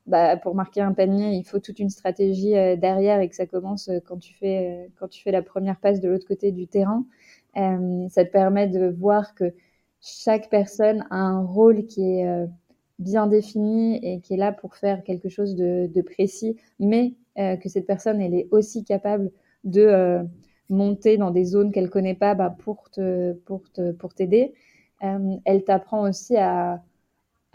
bah, 0.08 0.38
pour 0.38 0.54
marquer 0.54 0.80
un 0.80 0.94
panier, 0.94 1.34
il 1.34 1.44
faut 1.44 1.58
toute 1.58 1.78
une 1.78 1.90
stratégie 1.90 2.56
euh, 2.56 2.76
derrière 2.76 3.20
et 3.20 3.28
que 3.28 3.36
ça 3.36 3.46
commence 3.46 3.88
euh, 3.88 4.00
quand 4.04 4.16
tu 4.16 4.34
fais, 4.34 4.86
euh, 4.86 4.88
quand 4.98 5.08
tu 5.08 5.22
fais 5.22 5.30
la 5.30 5.42
première 5.42 5.78
passe 5.78 6.00
de 6.00 6.08
l'autre 6.08 6.26
côté 6.26 6.50
du 6.50 6.66
terrain. 6.66 7.04
ça 7.54 8.24
te 8.24 8.30
permet 8.30 8.68
de 8.68 8.88
voir 8.88 9.34
que 9.34 9.52
chaque 10.00 10.48
personne 10.48 11.04
a 11.10 11.18
un 11.18 11.44
rôle 11.44 11.86
qui 11.86 12.02
est 12.02 12.46
bien 12.98 13.26
défini 13.26 13.96
et 13.96 14.20
qui 14.20 14.34
est 14.34 14.36
là 14.36 14.52
pour 14.52 14.76
faire 14.76 15.02
quelque 15.02 15.28
chose 15.28 15.56
de, 15.56 16.02
précis, 16.02 16.56
mais 16.78 17.14
que 17.36 17.68
cette 17.68 17.86
personne, 17.86 18.20
elle 18.20 18.34
est 18.34 18.48
aussi 18.52 18.84
capable 18.84 19.32
de 19.64 20.20
monter 20.68 21.16
dans 21.16 21.32
des 21.32 21.44
zones 21.44 21.72
qu'elle 21.72 21.90
connaît 21.90 22.14
pas 22.14 22.34
bah, 22.34 22.54
pour 22.60 22.90
te, 22.90 23.32
pour 23.44 23.70
te, 23.72 23.90
pour 23.92 24.14
t'aider. 24.14 24.54
elle 25.00 25.64
t'apprend 25.64 26.08
aussi 26.08 26.36
à, 26.36 26.80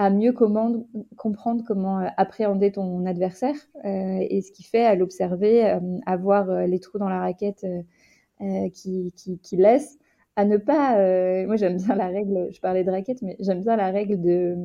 à 0.04 0.10
mieux 0.10 0.34
comprendre 0.34 1.64
comment 1.66 2.08
appréhender 2.18 2.72
ton 2.72 3.06
adversaire 3.06 3.56
et 3.84 4.42
ce 4.42 4.52
qui 4.52 4.64
fait 4.64 4.86
à 4.86 4.96
l'observer, 4.96 5.80
à 6.06 6.18
voir 6.18 6.68
les 6.68 6.80
trous 6.80 6.98
dans 6.98 7.10
la 7.10 7.20
raquette 7.20 7.66
qui, 8.74 9.14
qui, 9.16 9.40
qui 9.40 9.56
laisse 9.58 9.98
à 10.36 10.46
ne 10.46 10.58
pas. 10.58 10.98
Euh, 10.98 11.46
moi, 11.46 11.56
j'aime 11.56 11.78
bien 11.78 11.96
la 11.96 12.08
règle. 12.08 12.50
Je 12.52 12.60
parlais 12.60 12.84
de 12.84 12.92
raquette, 12.92 13.22
mais 13.22 13.36
j'aime 13.40 13.62
bien 13.62 13.76
la 13.76 13.92
règle 13.92 14.20
de, 14.22 14.56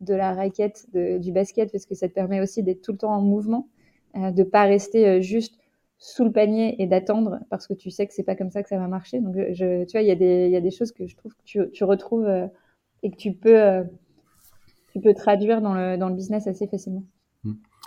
de 0.00 0.14
la 0.14 0.34
raquette 0.34 0.86
du 0.92 1.32
basket 1.32 1.72
parce 1.72 1.86
que 1.86 1.94
ça 1.94 2.08
te 2.08 2.14
permet 2.14 2.40
aussi 2.40 2.62
d'être 2.62 2.82
tout 2.82 2.92
le 2.92 2.98
temps 2.98 3.14
en 3.14 3.22
mouvement, 3.22 3.68
euh, 4.16 4.30
de 4.30 4.42
pas 4.42 4.64
rester 4.64 5.06
euh, 5.08 5.20
juste 5.20 5.58
sous 5.98 6.24
le 6.24 6.32
panier 6.32 6.80
et 6.82 6.86
d'attendre 6.86 7.38
parce 7.48 7.66
que 7.66 7.72
tu 7.72 7.90
sais 7.90 8.06
que 8.06 8.12
c'est 8.12 8.24
pas 8.24 8.36
comme 8.36 8.50
ça 8.50 8.62
que 8.62 8.68
ça 8.68 8.78
va 8.78 8.88
marcher. 8.88 9.20
Donc, 9.20 9.34
tu 9.34 9.64
vois, 9.92 10.02
il 10.02 10.06
y, 10.06 10.50
y 10.50 10.56
a 10.56 10.60
des 10.60 10.70
choses 10.70 10.92
que 10.92 11.06
je 11.06 11.16
trouve 11.16 11.34
que 11.34 11.42
tu, 11.44 11.70
tu 11.72 11.84
retrouves 11.84 12.26
euh, 12.26 12.46
et 13.02 13.10
que 13.10 13.16
tu 13.16 13.32
peux, 13.32 13.84
tu 14.94 15.00
peux 15.00 15.14
traduire 15.14 15.60
dans 15.60 15.74
le, 15.74 15.96
dans 15.96 16.08
le 16.08 16.14
business 16.14 16.46
assez 16.46 16.68
facilement. 16.68 17.02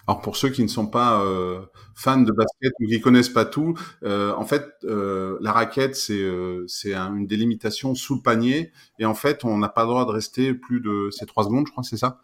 Alors 0.07 0.21
pour 0.21 0.37
ceux 0.37 0.49
qui 0.49 0.61
ne 0.61 0.67
sont 0.67 0.87
pas 0.87 1.21
euh, 1.21 1.65
fans 1.95 2.21
de 2.21 2.31
basket 2.31 2.71
ou 2.79 2.85
qui 2.85 3.01
connaissent 3.01 3.29
pas 3.29 3.43
tout, 3.43 3.73
euh, 4.03 4.33
en 4.35 4.45
fait, 4.45 4.65
euh, 4.85 5.37
la 5.41 5.51
raquette 5.51 5.95
c'est 5.95 6.23
c'est 6.67 6.93
une 6.93 7.27
délimitation 7.27 7.95
sous 7.95 8.15
le 8.15 8.21
panier 8.21 8.71
et 8.99 9.05
en 9.05 9.15
fait 9.15 9.43
on 9.43 9.57
n'a 9.57 9.67
pas 9.67 9.81
le 9.81 9.89
droit 9.89 10.05
de 10.05 10.11
rester 10.11 10.53
plus 10.53 10.79
de 10.79 11.09
c'est 11.11 11.25
trois 11.25 11.43
secondes, 11.43 11.65
je 11.67 11.71
crois, 11.71 11.83
c'est 11.83 11.97
ça? 11.97 12.21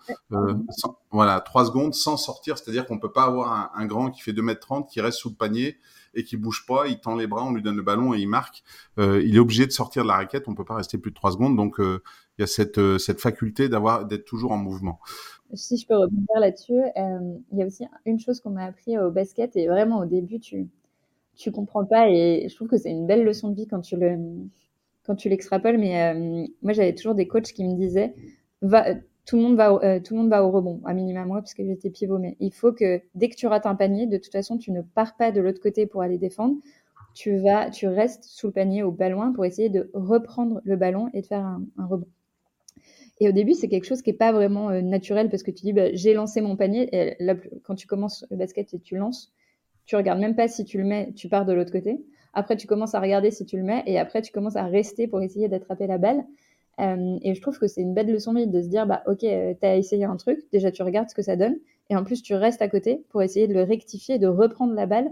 voilà, 1.11 1.41
trois 1.41 1.65
secondes 1.65 1.93
sans 1.93 2.15
sortir, 2.15 2.57
c'est-à-dire 2.57 2.85
qu'on 2.85 2.99
peut 2.99 3.11
pas 3.11 3.23
avoir 3.23 3.51
un, 3.51 3.81
un, 3.81 3.85
grand 3.85 4.11
qui 4.11 4.21
fait 4.21 4.33
2 4.33 4.41
mètres 4.41 4.61
30 4.61 4.89
qui 4.89 5.01
reste 5.01 5.17
sous 5.17 5.29
le 5.29 5.35
panier 5.35 5.77
et 6.13 6.23
qui 6.23 6.37
bouge 6.37 6.65
pas, 6.67 6.87
il 6.87 6.99
tend 6.99 7.15
les 7.15 7.27
bras, 7.27 7.43
on 7.43 7.53
lui 7.53 7.61
donne 7.61 7.75
le 7.75 7.81
ballon 7.81 8.13
et 8.13 8.19
il 8.19 8.27
marque. 8.27 8.63
il 8.97 9.35
est 9.35 9.39
obligé 9.39 9.65
de 9.65 9.71
sortir 9.71 10.03
de 10.03 10.07
la 10.07 10.15
raquette, 10.15 10.47
on 10.47 10.55
peut 10.55 10.65
pas 10.65 10.75
rester 10.75 10.97
plus 10.97 11.11
de 11.11 11.15
trois 11.15 11.31
secondes, 11.31 11.55
donc 11.55 11.75
il 11.79 11.99
y 12.39 12.43
a 12.43 12.47
cette 12.47 12.97
cette 12.97 13.19
faculté 13.19 13.69
d'avoir 13.69 14.05
d'être 14.05 14.25
toujours 14.25 14.51
en 14.51 14.57
mouvement 14.57 14.99
si 15.55 15.77
je 15.77 15.87
peux 15.87 15.95
revenir 15.95 16.25
là-dessus, 16.39 16.81
euh, 16.97 17.37
il 17.51 17.59
y 17.59 17.63
a 17.63 17.65
aussi 17.65 17.85
une 18.05 18.19
chose 18.19 18.39
qu'on 18.39 18.51
m'a 18.51 18.65
appris 18.65 18.97
au 18.97 19.11
basket 19.11 19.55
et 19.55 19.67
vraiment 19.67 19.99
au 19.99 20.05
début, 20.05 20.39
tu 20.39 20.67
tu 21.35 21.51
comprends 21.51 21.85
pas 21.85 22.09
et 22.09 22.47
je 22.47 22.55
trouve 22.55 22.67
que 22.67 22.77
c'est 22.77 22.91
une 22.91 23.07
belle 23.07 23.23
leçon 23.23 23.49
de 23.49 23.55
vie 23.55 23.67
quand 23.67 23.81
tu 23.81 23.97
le 23.97 24.17
quand 25.03 25.15
tu 25.15 25.29
l'extrapoles. 25.29 25.77
Mais 25.77 26.13
euh, 26.13 26.45
moi, 26.61 26.73
j'avais 26.73 26.93
toujours 26.93 27.15
des 27.15 27.27
coachs 27.27 27.53
qui 27.53 27.63
me 27.63 27.75
disaient 27.75 28.13
va, 28.61 28.85
tout 29.25 29.37
le 29.37 29.43
monde 29.43 29.55
va, 29.55 29.73
au, 29.73 29.81
euh, 29.83 29.99
tout 29.99 30.13
le 30.15 30.21
monde 30.21 30.29
va 30.29 30.43
au 30.43 30.51
rebond, 30.51 30.81
à 30.85 30.93
minima 30.93 31.25
moi, 31.25 31.39
parce 31.39 31.53
que 31.53 31.63
j'étais 31.63 31.89
pivot. 31.89 32.17
Mais 32.17 32.35
il 32.39 32.53
faut 32.53 32.73
que 32.73 33.01
dès 33.15 33.29
que 33.29 33.35
tu 33.35 33.47
rates 33.47 33.65
un 33.65 33.75
panier, 33.75 34.05
de 34.05 34.17
toute 34.17 34.31
façon, 34.31 34.57
tu 34.57 34.71
ne 34.71 34.81
pars 34.81 35.15
pas 35.15 35.31
de 35.31 35.41
l'autre 35.41 35.61
côté 35.61 35.85
pour 35.85 36.01
aller 36.01 36.17
défendre. 36.17 36.57
Tu 37.13 37.37
vas, 37.37 37.69
tu 37.69 37.87
restes 37.87 38.23
sous 38.23 38.47
le 38.47 38.53
panier 38.53 38.83
au 38.83 38.91
ballon 38.91 39.33
pour 39.33 39.45
essayer 39.45 39.69
de 39.69 39.89
reprendre 39.93 40.61
le 40.63 40.75
ballon 40.75 41.09
et 41.13 41.21
de 41.21 41.27
faire 41.27 41.45
un, 41.45 41.63
un 41.77 41.85
rebond. 41.85 42.07
Et 43.19 43.29
au 43.29 43.31
début, 43.31 43.53
c'est 43.53 43.67
quelque 43.67 43.85
chose 43.85 44.01
qui 44.01 44.09
n'est 44.09 44.17
pas 44.17 44.31
vraiment 44.31 44.69
euh, 44.69 44.81
naturel 44.81 45.29
parce 45.29 45.43
que 45.43 45.51
tu 45.51 45.63
dis, 45.63 45.73
bah, 45.73 45.93
j'ai 45.93 46.13
lancé 46.13 46.41
mon 46.41 46.55
panier. 46.55 46.89
Et 46.91 47.15
là, 47.19 47.35
quand 47.63 47.75
tu 47.75 47.87
commences 47.87 48.25
le 48.29 48.37
basket 48.37 48.73
et 48.73 48.79
tu 48.79 48.97
lances, 48.97 49.31
tu 49.85 49.95
regardes 49.95 50.19
même 50.19 50.35
pas 50.35 50.47
si 50.47 50.65
tu 50.65 50.77
le 50.77 50.83
mets, 50.85 51.13
tu 51.13 51.29
pars 51.29 51.45
de 51.45 51.53
l'autre 51.53 51.71
côté. 51.71 52.03
Après, 52.33 52.57
tu 52.57 52.67
commences 52.67 52.95
à 52.95 52.99
regarder 52.99 53.31
si 53.31 53.45
tu 53.45 53.57
le 53.57 53.63
mets 53.63 53.83
et 53.85 53.99
après, 53.99 54.21
tu 54.21 54.31
commences 54.31 54.55
à 54.55 54.65
rester 54.65 55.07
pour 55.07 55.21
essayer 55.21 55.47
d'attraper 55.49 55.87
la 55.87 55.97
balle. 55.97 56.25
Euh, 56.79 57.17
et 57.21 57.35
je 57.35 57.41
trouve 57.41 57.59
que 57.59 57.67
c'est 57.67 57.81
une 57.81 57.93
belle 57.93 58.11
leçon 58.11 58.33
de 58.33 58.61
se 58.61 58.67
dire, 58.67 58.87
bah, 58.87 59.03
ok, 59.07 59.23
euh, 59.23 59.53
tu 59.59 59.65
as 59.65 59.77
essayé 59.77 60.05
un 60.05 60.15
truc, 60.15 60.39
déjà 60.51 60.71
tu 60.71 60.81
regardes 60.83 61.09
ce 61.09 61.15
que 61.15 61.21
ça 61.21 61.35
donne, 61.35 61.55
et 61.89 61.95
en 61.95 62.03
plus 62.03 62.21
tu 62.21 62.33
restes 62.33 62.61
à 62.61 62.67
côté 62.67 63.03
pour 63.09 63.21
essayer 63.21 63.47
de 63.47 63.53
le 63.53 63.63
rectifier, 63.63 64.17
de 64.17 64.27
reprendre 64.27 64.73
la 64.73 64.85
balle, 64.85 65.11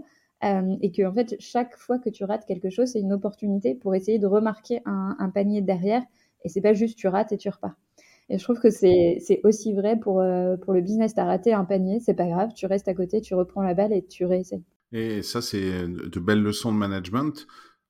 et 0.81 0.91
que 0.91 1.05
en 1.05 1.13
fait 1.13 1.35
chaque 1.37 1.77
fois 1.77 1.99
que 1.99 2.09
tu 2.09 2.23
rates 2.23 2.47
quelque 2.47 2.71
chose, 2.71 2.87
c'est 2.87 2.99
une 2.99 3.13
opportunité 3.13 3.75
pour 3.75 3.93
essayer 3.93 4.17
de 4.17 4.25
remarquer 4.25 4.81
un, 4.85 5.29
panier 5.31 5.61
derrière, 5.61 6.01
et 6.43 6.49
c'est 6.49 6.61
pas 6.61 6.73
juste 6.73 6.97
tu 6.97 7.07
rates 7.07 7.31
et 7.31 7.37
tu 7.37 7.47
repars. 7.49 7.75
Et 8.27 8.39
je 8.39 8.43
trouve 8.43 8.59
que 8.59 8.71
c'est 8.71 9.19
aussi 9.43 9.73
vrai 9.73 9.99
pour, 9.99 10.19
euh, 10.19 10.57
pour 10.57 10.73
le 10.73 10.81
business. 10.81 11.13
Tu 11.13 11.19
as 11.19 11.25
raté 11.25 11.53
un 11.53 11.65
panier, 11.65 11.99
c'est 11.99 12.15
pas 12.15 12.25
grave, 12.25 12.53
tu 12.55 12.65
restes 12.65 12.87
à 12.87 12.95
côté, 12.95 13.21
tu 13.21 13.35
reprends 13.35 13.61
la 13.61 13.75
balle 13.75 13.93
et 13.93 14.03
tu 14.03 14.25
réessayes. 14.25 14.63
Et 14.93 15.21
ça, 15.21 15.41
c'est 15.41 15.87
de 15.87 16.19
belles 16.19 16.41
leçons 16.41 16.73
de 16.73 16.77
management. 16.77 17.45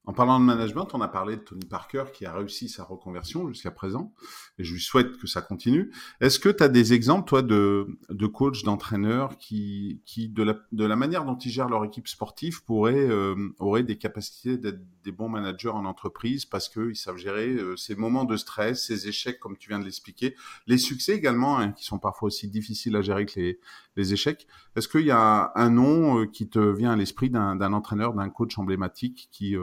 En 0.05 0.13
parlant 0.13 0.39
de 0.39 0.45
management, 0.45 0.87
on 0.93 1.01
a 1.01 1.07
parlé 1.07 1.35
de 1.35 1.41
Tony 1.41 1.65
Parker 1.67 2.05
qui 2.11 2.25
a 2.25 2.33
réussi 2.33 2.67
sa 2.69 2.83
reconversion 2.83 3.47
jusqu'à 3.47 3.69
présent, 3.69 4.13
et 4.57 4.63
je 4.63 4.73
lui 4.73 4.81
souhaite 4.81 5.15
que 5.17 5.27
ça 5.27 5.43
continue. 5.43 5.91
Est-ce 6.21 6.39
que 6.39 6.49
tu 6.49 6.63
as 6.63 6.69
des 6.69 6.93
exemples, 6.93 7.29
toi, 7.29 7.43
de, 7.43 7.85
de 8.09 8.25
coachs, 8.25 8.63
d'entraîneurs 8.63 9.37
qui, 9.37 10.01
qui 10.05 10.27
de, 10.27 10.41
la, 10.41 10.55
de 10.71 10.85
la 10.85 10.95
manière 10.95 11.23
dont 11.23 11.37
ils 11.37 11.51
gèrent 11.51 11.69
leur 11.69 11.85
équipe 11.85 12.07
sportive, 12.07 12.63
pourraient, 12.63 12.95
euh, 12.95 13.35
auraient 13.59 13.83
des 13.83 13.99
capacités 13.99 14.57
d'être 14.57 14.81
des 15.03 15.11
bons 15.11 15.29
managers 15.29 15.69
en 15.69 15.85
entreprise 15.85 16.45
parce 16.45 16.67
qu'ils 16.67 16.95
savent 16.95 17.17
gérer 17.17 17.49
euh, 17.49 17.75
ces 17.77 17.95
moments 17.95 18.25
de 18.25 18.37
stress, 18.37 18.87
ces 18.87 19.07
échecs, 19.07 19.39
comme 19.39 19.55
tu 19.55 19.69
viens 19.69 19.79
de 19.79 19.85
l'expliquer, 19.85 20.35
les 20.65 20.79
succès 20.79 21.13
également, 21.15 21.59
hein, 21.59 21.73
qui 21.73 21.85
sont 21.85 21.99
parfois 21.99 22.27
aussi 22.27 22.47
difficiles 22.47 22.95
à 22.95 23.03
gérer 23.03 23.27
que 23.27 23.39
les, 23.39 23.59
les 23.95 24.13
échecs. 24.13 24.47
Est-ce 24.75 24.87
qu'il 24.87 25.05
y 25.05 25.11
a 25.11 25.51
un 25.53 25.69
nom 25.69 26.21
euh, 26.21 26.25
qui 26.25 26.49
te 26.49 26.59
vient 26.59 26.91
à 26.91 26.95
l'esprit 26.95 27.29
d'un 27.29 27.73
entraîneur, 27.73 28.15
d'un 28.15 28.29
coach 28.29 28.57
emblématique 28.57 29.29
qui... 29.31 29.55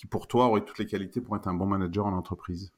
Qui 0.00 0.06
pour 0.06 0.26
toi 0.26 0.46
aurait 0.46 0.64
toutes 0.64 0.78
les 0.78 0.86
qualités 0.86 1.20
pour 1.20 1.36
être 1.36 1.46
un 1.46 1.52
bon 1.52 1.66
manager 1.66 2.06
en 2.06 2.14
entreprise 2.14 2.72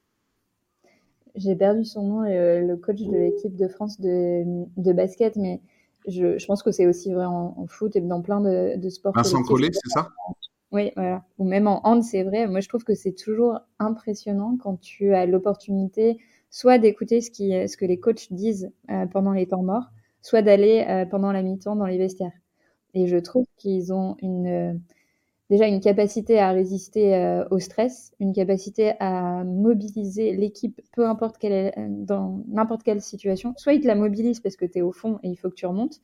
J'ai 1.37 1.54
perdu 1.54 1.85
son 1.85 2.02
nom, 2.02 2.22
euh, 2.24 2.58
le 2.58 2.76
coach 2.76 3.00
de 3.00 3.16
l'équipe 3.16 3.54
de 3.54 3.68
France 3.68 4.00
de, 4.00 4.42
de 4.76 4.92
basket, 4.92 5.37
mais 5.37 5.61
je, 6.08 6.37
je 6.37 6.46
pense 6.46 6.64
que 6.64 6.72
c'est 6.72 6.85
aussi 6.85 7.12
vrai 7.12 7.24
en, 7.24 7.64
foot 7.68 7.94
et 7.94 8.00
dans 8.00 8.22
plein 8.22 8.40
de, 8.40 8.76
de 8.76 8.88
sports. 8.88 9.12
Vincent 9.14 9.40
Collet, 9.44 9.70
c'est 9.72 9.90
ça? 9.90 10.08
Oui, 10.72 10.90
voilà. 10.96 11.22
Ou 11.38 11.44
même 11.44 11.68
en 11.68 11.87
hand, 11.87 12.02
c'est 12.02 12.24
vrai. 12.24 12.48
Moi, 12.48 12.58
je 12.58 12.68
trouve 12.68 12.82
que 12.82 12.96
c'est 12.96 13.14
toujours 13.14 13.61
impressionnant 13.78 14.58
quand 14.61 14.80
tu 14.80 15.14
as 15.14 15.24
l'opportunité 15.24 16.18
soit 16.50 16.78
d'écouter 16.78 17.20
ce, 17.20 17.30
qui, 17.30 17.50
ce 17.68 17.76
que 17.76 17.85
les 17.85 18.00
coachs 18.00 18.32
disent 18.32 18.72
euh, 18.90 19.06
pendant 19.06 19.30
les 19.30 19.46
temps 19.46 19.62
morts, 19.62 19.92
soit 20.22 20.42
d'aller 20.42 20.85
euh, 20.88 21.06
pendant 21.06 21.30
la 21.30 21.42
mi-temps 21.42 21.76
dans 21.76 21.87
les 21.87 21.98
vestiaires. 21.98 22.32
Et 22.94 23.06
je 23.06 23.16
trouve 23.16 23.46
qu'ils 23.58 23.92
ont 23.92 24.16
une 24.20 24.82
déjà 25.52 25.66
une 25.66 25.80
capacité 25.80 26.38
à 26.38 26.50
résister 26.50 27.14
euh, 27.14 27.44
au 27.50 27.58
stress, 27.58 28.12
une 28.20 28.32
capacité 28.32 28.94
à 29.00 29.44
mobiliser 29.44 30.32
l'équipe, 30.32 30.80
peu 30.96 31.06
importe 31.06 31.36
quelle 31.36 31.74
euh, 31.76 31.88
dans 31.90 32.42
n'importe 32.48 32.82
quelle 32.82 33.02
situation. 33.02 33.52
Soit 33.58 33.74
ils 33.74 33.82
te 33.82 33.86
la 33.86 33.94
mobilisent 33.94 34.40
parce 34.40 34.56
que 34.56 34.64
tu 34.64 34.78
es 34.78 34.80
au 34.80 34.92
fond 34.92 35.18
et 35.22 35.28
il 35.28 35.36
faut 35.36 35.50
que 35.50 35.54
tu 35.54 35.66
remontes, 35.66 36.00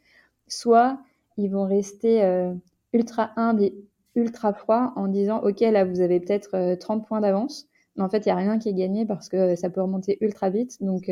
soit 0.49 0.99
ils 1.39 1.49
vont 1.49 1.65
rester 1.65 2.23
euh, 2.23 2.53
ultra 2.93 3.31
humbles 3.37 3.63
et 3.63 3.75
ultra 4.17 4.53
froids 4.53 4.93
en 4.97 5.09
disant 5.09 5.43
Ok, 5.43 5.61
là, 5.61 5.87
vous 5.87 6.03
avez 6.03 6.21
peut-être 6.21 6.75
30 6.75 7.07
points 7.07 7.23
d'avance, 7.23 7.69
mais 7.97 8.03
en 8.03 8.11
fait, 8.11 8.27
il 8.27 8.29
n'y 8.29 8.33
a 8.33 8.37
rien 8.37 8.59
qui 8.59 8.69
est 8.69 8.75
gagné 8.75 9.07
parce 9.07 9.31
que 9.31 9.57
ça 9.57 9.71
peut 9.71 9.81
remonter 9.81 10.19
ultra 10.21 10.51
vite. 10.51 10.77
Donc, 10.83 11.11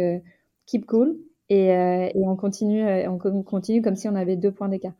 keep 0.67 0.85
cool 0.85 1.17
et, 1.49 1.69
et 1.69 2.27
on, 2.27 2.37
continue, 2.37 2.85
on 3.09 3.43
continue 3.43 3.81
comme 3.81 3.97
si 3.97 4.09
on 4.09 4.15
avait 4.15 4.37
deux 4.37 4.53
points 4.53 4.69
d'écart 4.69 4.95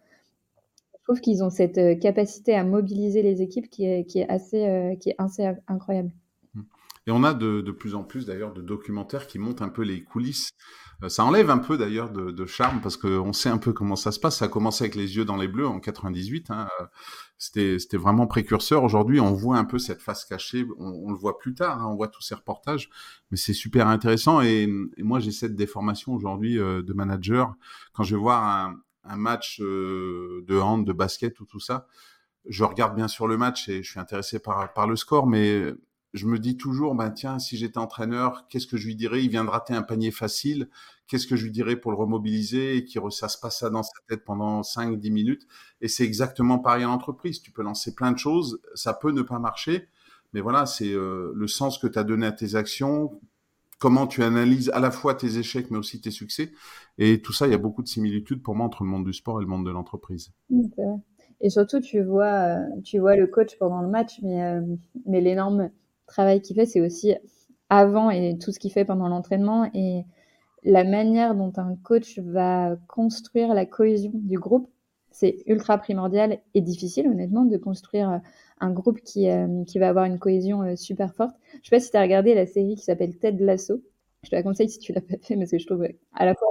trouve 1.07 1.21
qu'ils 1.21 1.45
ont 1.45 1.51
cette 1.51 1.79
euh, 1.79 1.95
capacité 1.95 2.55
à 2.55 2.65
mobiliser 2.65 3.23
les 3.23 3.41
équipes 3.41 3.71
qui 3.71 3.87
est, 3.87 4.05
qui 4.07 4.19
est, 4.19 4.29
assez, 4.29 4.67
euh, 4.67 4.97
qui 4.97 5.11
est 5.11 5.15
assez 5.19 5.49
incroyable. 5.69 6.11
Et 7.09 7.13
on 7.13 7.23
a 7.23 7.33
de, 7.33 7.61
de 7.61 7.71
plus 7.71 7.95
en 7.95 8.03
plus 8.03 8.27
d'ailleurs 8.27 8.53
de 8.53 8.61
documentaires 8.61 9.29
qui 9.29 9.39
montrent 9.39 9.63
un 9.63 9.69
peu 9.69 9.83
les 9.83 10.03
coulisses. 10.03 10.51
Euh, 11.05 11.09
ça 11.09 11.25
enlève 11.25 11.51
un 11.51 11.59
peu 11.59 11.79
d'ailleurs 11.79 12.11
de, 12.11 12.33
de, 12.33 12.47
charme 12.47 12.81
parce 12.81 12.97
qu'on 12.97 13.33
sait 13.33 13.49
un 13.49 13.59
peu 13.59 13.73
comment 13.73 13.95
ça 13.95 14.11
se 14.11 14.19
passe. 14.19 14.39
Ça 14.39 14.47
a 14.47 14.49
commencé 14.49 14.83
avec 14.83 14.97
les 14.97 15.17
yeux 15.17 15.25
dans 15.25 15.37
les 15.37 15.47
bleus 15.47 15.69
en 15.69 15.79
98. 15.79 16.51
Hein. 16.51 16.67
C'était 17.39 17.79
vraiment 17.97 18.27
précurseur. 18.27 18.83
Aujourd'hui, 18.83 19.21
on 19.21 19.33
voit 19.33 19.59
un 19.59 19.65
peu 19.65 19.79
cette 19.79 20.03
face 20.03 20.25
cachée. 20.25 20.67
On, 20.79 20.89
on 20.89 21.11
le 21.13 21.17
voit 21.17 21.39
plus 21.39 21.55
tard. 21.55 21.81
Hein. 21.81 21.87
On 21.89 21.95
voit 21.95 22.09
tous 22.09 22.23
ces 22.23 22.35
reportages, 22.35 22.91
mais 23.31 23.37
c'est 23.37 23.53
super 23.53 23.87
intéressant. 23.87 24.41
Et, 24.41 24.69
et 24.97 25.03
moi, 25.05 25.21
j'ai 25.21 25.31
cette 25.31 25.55
déformation 25.55 26.13
aujourd'hui 26.13 26.57
de 26.57 26.93
manager. 26.93 27.55
Quand 27.93 28.03
je 28.03 28.17
vais 28.17 28.21
voir 28.21 28.43
un, 28.43 28.75
un 29.09 29.17
match 29.17 29.61
euh, 29.61 30.45
de 30.47 30.59
hand, 30.59 30.87
de 30.87 30.93
basket 30.93 31.41
ou 31.41 31.47
tout 31.47 31.61
ça, 31.61 31.87
je 32.49 32.65
regarde 32.65 32.95
bien 32.95 33.09
sûr 33.09 33.27
le 33.27 33.37
match 33.37 33.69
et 33.69 33.83
je 33.83 33.91
suis 33.91 34.01
intéressé 34.01 34.39
par, 34.39 34.87
le 34.87 34.97
score, 34.97 35.27
mais 35.27 35.75
je 36.15 36.27
me 36.27 36.39
dis 36.39 36.57
toujours, 36.57 36.95
ben 36.95 37.11
tiens, 37.11 37.39
si 37.39 37.57
j'étais 37.57 37.79
entraîneur, 37.79 38.47
qu'est-ce 38.49 38.67
que 38.67 38.77
je 38.77 38.87
lui 38.87 38.97
dirais? 38.97 39.23
Il 39.23 39.31
vient 39.31 39.45
de 39.45 39.51
rater 39.51 39.75
un 39.75 39.83
panier 39.83 40.11
facile, 40.11 40.69
qu'est-ce 41.07 41.27
que 41.27 41.37
je 41.37 41.45
lui 41.45 41.51
dirais 41.51 41.77
pour 41.77 41.91
le 41.91 41.97
remobiliser 41.97 42.77
et 42.77 42.85
qui 42.85 42.99
ça 43.11 43.29
se 43.29 43.39
passe 43.39 43.61
ça 43.61 43.71
dans 43.71 43.83
sa 43.83 43.99
tête 44.09 44.25
pendant 44.25 44.63
5-10 44.63 45.13
minutes? 45.13 45.47
Et 45.81 45.89
c'est 45.89 46.05
exactement 46.05 46.59
pareil 46.59 46.85
en 46.85 46.93
entreprise. 46.93 47.43
Tu 47.43 47.51
peux 47.51 47.63
lancer 47.63 47.95
plein 47.95 48.13
de 48.13 48.19
choses, 48.19 48.61
ça 48.75 48.95
peut 48.95 49.13
ne 49.13 49.23
pas 49.23 49.39
marcher, 49.39 49.89
mais 50.33 50.41
voilà, 50.41 50.67
c'est 50.67 50.93
euh, 50.93 51.33
le 51.35 51.49
sens 51.49 51.79
que 51.79 51.87
tu 51.87 51.99
as 51.99 52.05
donné 52.05 52.27
à 52.27 52.33
tes 52.33 52.55
actions, 52.55 53.21
comment 53.79 54.07
tu 54.07 54.23
analyses 54.23 54.71
à 54.71 54.81
la 54.81 54.91
fois 54.91 55.15
tes 55.15 55.39
échecs 55.39 55.71
mais 55.71 55.79
aussi 55.79 56.01
tes 56.01 56.11
succès. 56.11 56.51
Et 56.99 57.21
tout 57.21 57.33
ça, 57.33 57.47
il 57.47 57.51
y 57.51 57.55
a 57.55 57.59
beaucoup 57.59 57.83
de 57.83 57.89
similitudes 57.89 58.43
pour 58.43 58.55
moi 58.55 58.67
entre 58.67 58.85
le 58.85 58.91
monde 58.91 59.05
du 59.05 59.13
sport 59.13 59.41
et 59.41 59.45
le 59.45 59.49
monde 59.49 59.67
de 59.67 59.71
l'entreprise. 59.71 60.33
Et 61.41 61.51
surtout, 61.51 61.81
tu 61.81 62.03
vois, 62.03 62.59
euh, 62.59 62.65
tu 62.83 62.99
vois 62.99 63.17
le 63.17 63.27
coach 63.27 63.59
pendant 63.59 63.83
le 63.83 63.89
match, 63.89 64.21
mais, 64.23 64.43
euh, 64.43 64.63
mais 65.05 65.21
l'énorme 65.21 65.71
travail 66.07 66.41
qu'il 66.41 66.57
fait, 66.57 66.67
c'est 66.67 66.81
aussi 66.81 67.15
avant 67.69 68.11
et 68.11 68.39
tout 68.39 68.53
ce 68.53 68.59
qu'il 68.59 68.73
fait 68.73 68.85
pendant 68.85 69.09
l'entraînement 69.09 69.69
et 69.75 70.05
la 70.63 70.85
manière 70.85 71.35
dont 71.35 71.53
un 71.57 71.77
coach 71.77 72.19
va 72.21 72.77
construire 72.89 73.55
la 73.55 73.67
cohésion 73.67 74.13
du 74.15 74.39
groupe. 74.39 74.69
C'est 75.19 75.39
ultra 75.47 75.79
primordial 75.79 76.41
et 76.53 76.61
difficile, 76.61 77.09
honnêtement, 77.09 77.47
de 77.47 77.57
construire 77.57 78.21
un 78.61 78.71
groupe 78.71 79.01
qui, 79.01 79.31
euh, 79.31 79.65
qui 79.65 79.79
va 79.79 79.89
avoir 79.89 80.05
une 80.05 80.19
cohésion 80.19 80.77
super 80.77 81.15
forte. 81.15 81.35
Je 81.63 81.71
sais 81.71 81.77
pas 81.77 81.81
si 81.81 81.91
tu 81.91 81.97
as 81.97 82.03
regardé 82.03 82.35
la 82.35 82.45
série 82.45 82.75
qui 82.75 82.85
s'appelle 82.85 83.17
Ted 83.17 83.43
Lasso 83.43 83.83
Je 84.25 84.29
te 84.29 84.37
la 84.37 84.43
conseille 84.43 84.69
si 84.69 84.79
tu 84.79 84.93
l'as 84.93 85.01
pas 85.01 85.17
fait, 85.23 85.37
parce 85.37 85.51
que 85.51 85.59
je 85.59 85.67
trouve 85.67 85.87
à 86.13 86.27
la 86.27 86.35
fois 86.35 86.49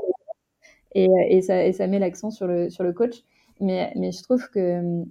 et, 0.96 1.08
et, 1.30 1.42
ça, 1.44 1.64
et 1.66 1.74
ça 1.74 1.88
met 1.88 2.00
l'accent 2.00 2.32
sur 2.32 2.48
le, 2.48 2.70
sur 2.72 2.84
le 2.84 2.94
coach. 2.94 3.24
Mais, 3.62 3.92
mais 3.96 4.12
je 4.12 4.24
trouve 4.24 4.50
que 4.50 5.04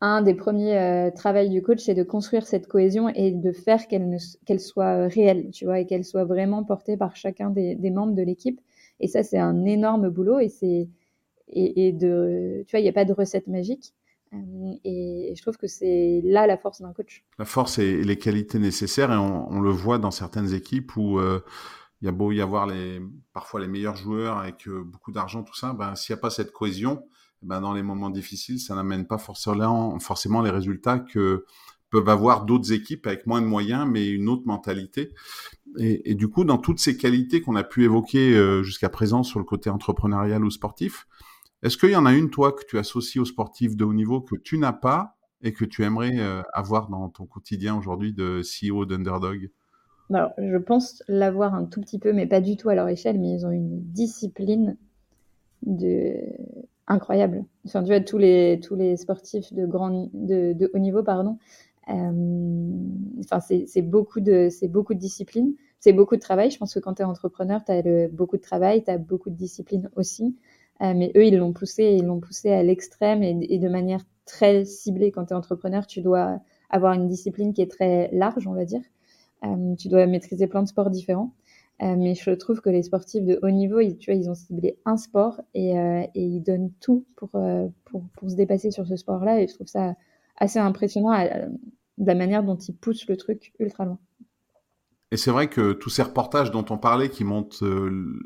un 0.00 0.20
des 0.22 0.34
premiers 0.34 0.76
euh, 0.78 1.10
travaux 1.10 1.48
du 1.48 1.62
coach, 1.62 1.80
c'est 1.80 1.94
de 1.94 2.02
construire 2.02 2.46
cette 2.46 2.66
cohésion 2.66 3.08
et 3.08 3.30
de 3.30 3.52
faire 3.52 3.86
qu'elle 3.88 4.18
qu'elle 4.44 4.60
soit 4.60 5.06
réelle, 5.08 5.50
tu 5.52 5.64
vois, 5.64 5.78
et 5.80 5.86
qu'elle 5.86 6.04
soit 6.04 6.24
vraiment 6.24 6.64
portée 6.64 6.96
par 6.96 7.16
chacun 7.16 7.50
des, 7.50 7.76
des 7.76 7.90
membres 7.90 8.14
de 8.14 8.22
l'équipe. 8.22 8.60
Et 9.00 9.06
ça, 9.08 9.22
c'est 9.22 9.38
un 9.38 9.64
énorme 9.64 10.10
boulot 10.10 10.40
et 10.40 10.48
c'est 10.48 10.88
et, 11.52 11.92
de, 11.92 12.64
tu 12.66 12.70
vois, 12.72 12.80
il 12.80 12.84
n'y 12.84 12.88
a 12.88 12.92
pas 12.92 13.04
de 13.04 13.12
recette 13.12 13.46
magique. 13.46 13.94
Euh, 14.32 14.72
et 14.84 15.34
je 15.36 15.42
trouve 15.42 15.58
que 15.58 15.66
c'est 15.66 16.22
là 16.24 16.46
la 16.46 16.56
force 16.56 16.80
d'un 16.80 16.92
coach. 16.92 17.24
La 17.38 17.44
force 17.44 17.78
et 17.78 18.02
les 18.02 18.16
qualités 18.16 18.58
nécessaires, 18.58 19.12
et 19.12 19.16
on, 19.16 19.60
le 19.60 19.70
voit 19.70 19.98
dans 19.98 20.10
certaines 20.10 20.54
équipes 20.54 20.96
où 20.96 21.18
euh, 21.18 21.40
il 22.00 22.06
y 22.06 22.08
a 22.08 22.12
beau 22.12 22.32
y 22.32 22.40
avoir 22.40 22.66
les, 22.66 23.00
parfois 23.34 23.60
les 23.60 23.68
meilleurs 23.68 23.96
joueurs 23.96 24.38
avec 24.38 24.68
beaucoup 24.68 25.12
d'argent, 25.12 25.42
tout 25.42 25.54
ça, 25.54 25.74
ben, 25.74 25.94
s'il 25.96 26.14
n'y 26.14 26.18
a 26.18 26.22
pas 26.22 26.30
cette 26.30 26.50
cohésion, 26.50 27.04
eh 27.42 27.46
ben, 27.46 27.60
dans 27.60 27.74
les 27.74 27.82
moments 27.82 28.10
difficiles, 28.10 28.58
ça 28.58 28.74
n'amène 28.74 29.06
pas 29.06 29.18
forcément, 29.18 29.98
forcément 29.98 30.40
les 30.40 30.50
résultats 30.50 30.98
que 30.98 31.44
peuvent 31.92 32.08
avoir 32.08 32.46
d'autres 32.46 32.72
équipes 32.72 33.06
avec 33.06 33.26
moins 33.26 33.42
de 33.42 33.46
moyens, 33.46 33.86
mais 33.88 34.08
une 34.08 34.28
autre 34.28 34.44
mentalité. 34.46 35.12
Et, 35.78 36.10
et 36.10 36.14
du 36.14 36.28
coup, 36.28 36.44
dans 36.44 36.56
toutes 36.56 36.80
ces 36.80 36.96
qualités 36.96 37.42
qu'on 37.42 37.54
a 37.54 37.64
pu 37.64 37.84
évoquer 37.84 38.34
euh, 38.34 38.62
jusqu'à 38.62 38.88
présent 38.88 39.22
sur 39.22 39.38
le 39.38 39.44
côté 39.44 39.68
entrepreneurial 39.68 40.42
ou 40.42 40.50
sportif, 40.50 41.06
est-ce 41.62 41.76
qu'il 41.76 41.90
y 41.90 41.96
en 41.96 42.06
a 42.06 42.12
une, 42.12 42.30
toi, 42.30 42.52
que 42.52 42.64
tu 42.66 42.78
associes 42.78 43.20
aux 43.20 43.24
sportifs 43.24 43.76
de 43.76 43.84
haut 43.84 43.94
niveau 43.94 44.20
que 44.20 44.36
tu 44.36 44.58
n'as 44.58 44.72
pas 44.72 45.16
et 45.42 45.52
que 45.52 45.64
tu 45.64 45.82
aimerais 45.82 46.18
euh, 46.18 46.42
avoir 46.52 46.88
dans 46.88 47.08
ton 47.08 47.26
quotidien 47.26 47.76
aujourd'hui 47.76 48.12
de 48.12 48.42
CEO 48.42 48.84
d'Underdog? 48.84 49.50
Alors, 50.12 50.32
je 50.38 50.56
pense 50.58 51.02
l'avoir 51.08 51.54
un 51.54 51.64
tout 51.64 51.80
petit 51.80 51.98
peu, 51.98 52.12
mais 52.12 52.26
pas 52.26 52.40
du 52.40 52.56
tout 52.56 52.68
à 52.68 52.74
leur 52.74 52.88
échelle, 52.88 53.18
mais 53.18 53.32
ils 53.32 53.46
ont 53.46 53.50
une 53.50 53.80
discipline 53.80 54.76
de 55.62 56.16
incroyable. 56.86 57.44
Enfin, 57.64 57.82
tu 57.82 57.88
vois, 57.88 58.00
tous 58.00 58.18
les, 58.18 58.60
tous 58.62 58.74
les 58.74 58.96
sportifs 58.96 59.52
de, 59.52 59.64
de 59.64 60.70
haut 60.74 60.78
niveau, 60.78 61.02
pardon, 61.02 61.38
euh, 61.88 62.70
enfin, 63.20 63.40
c'est 63.40 63.82
beaucoup, 63.82 64.20
de, 64.20 64.48
beaucoup 64.68 64.94
de 64.94 64.98
discipline, 64.98 65.54
c'est 65.80 65.92
beaucoup 65.92 66.16
de 66.16 66.20
travail. 66.20 66.50
Je 66.50 66.58
pense 66.58 66.74
que 66.74 66.78
quand 66.80 66.94
tu 66.94 67.02
es 67.02 67.04
entrepreneur, 67.04 67.64
tu 67.64 67.72
as 67.72 68.08
beaucoup 68.08 68.36
de 68.36 68.42
travail, 68.42 68.84
tu 68.84 68.90
as 68.90 68.98
beaucoup 68.98 69.30
de 69.30 69.36
discipline 69.36 69.90
aussi. 69.96 70.36
Euh, 70.82 70.94
mais 70.96 71.12
eux, 71.16 71.26
ils 71.26 71.36
l'ont 71.36 71.52
poussé, 71.52 71.96
ils 71.98 72.04
l'ont 72.04 72.20
poussé 72.20 72.50
à 72.50 72.62
l'extrême 72.62 73.22
et, 73.22 73.58
de 73.58 73.68
manière 73.68 74.00
très 74.24 74.64
ciblée. 74.64 75.12
Quand 75.12 75.26
tu 75.26 75.32
es 75.32 75.36
entrepreneur, 75.36 75.86
tu 75.86 76.00
dois 76.00 76.40
avoir 76.70 76.94
une 76.94 77.06
discipline 77.08 77.52
qui 77.52 77.62
est 77.62 77.70
très 77.70 78.10
large, 78.12 78.46
on 78.46 78.54
va 78.54 78.64
dire. 78.64 78.82
Euh, 79.44 79.74
tu 79.76 79.88
dois 79.88 80.06
maîtriser 80.06 80.46
plein 80.46 80.62
de 80.62 80.68
sports 80.68 80.90
différents. 80.90 81.34
Euh, 81.82 81.96
mais 81.96 82.14
je 82.14 82.30
trouve 82.32 82.60
que 82.60 82.70
les 82.70 82.82
sportifs 82.82 83.24
de 83.24 83.38
haut 83.42 83.50
niveau, 83.50 83.80
ils, 83.80 83.96
tu 83.96 84.10
vois, 84.10 84.20
ils 84.20 84.30
ont 84.30 84.34
ciblé 84.34 84.78
un 84.84 84.96
sport 84.96 85.40
et, 85.54 85.74
ils 86.14 86.40
donnent 86.40 86.70
tout 86.80 87.04
pour, 87.16 87.30
pour, 87.84 88.30
se 88.30 88.34
dépasser 88.34 88.70
sur 88.70 88.86
ce 88.86 88.96
sport-là. 88.96 89.40
Et 89.40 89.48
je 89.48 89.54
trouve 89.54 89.66
ça 89.66 89.94
assez 90.36 90.58
impressionnant 90.58 91.12
de 91.98 92.06
la 92.06 92.14
manière 92.14 92.42
dont 92.42 92.56
ils 92.56 92.74
poussent 92.74 93.06
le 93.08 93.16
truc 93.16 93.52
ultra 93.58 93.84
loin. 93.84 93.98
Et 95.12 95.18
c'est 95.18 95.30
vrai 95.30 95.48
que 95.48 95.72
tous 95.72 95.90
ces 95.90 96.02
reportages 96.02 96.50
dont 96.50 96.64
on 96.70 96.78
parlait 96.78 97.10
qui 97.10 97.22
montrent 97.22 97.62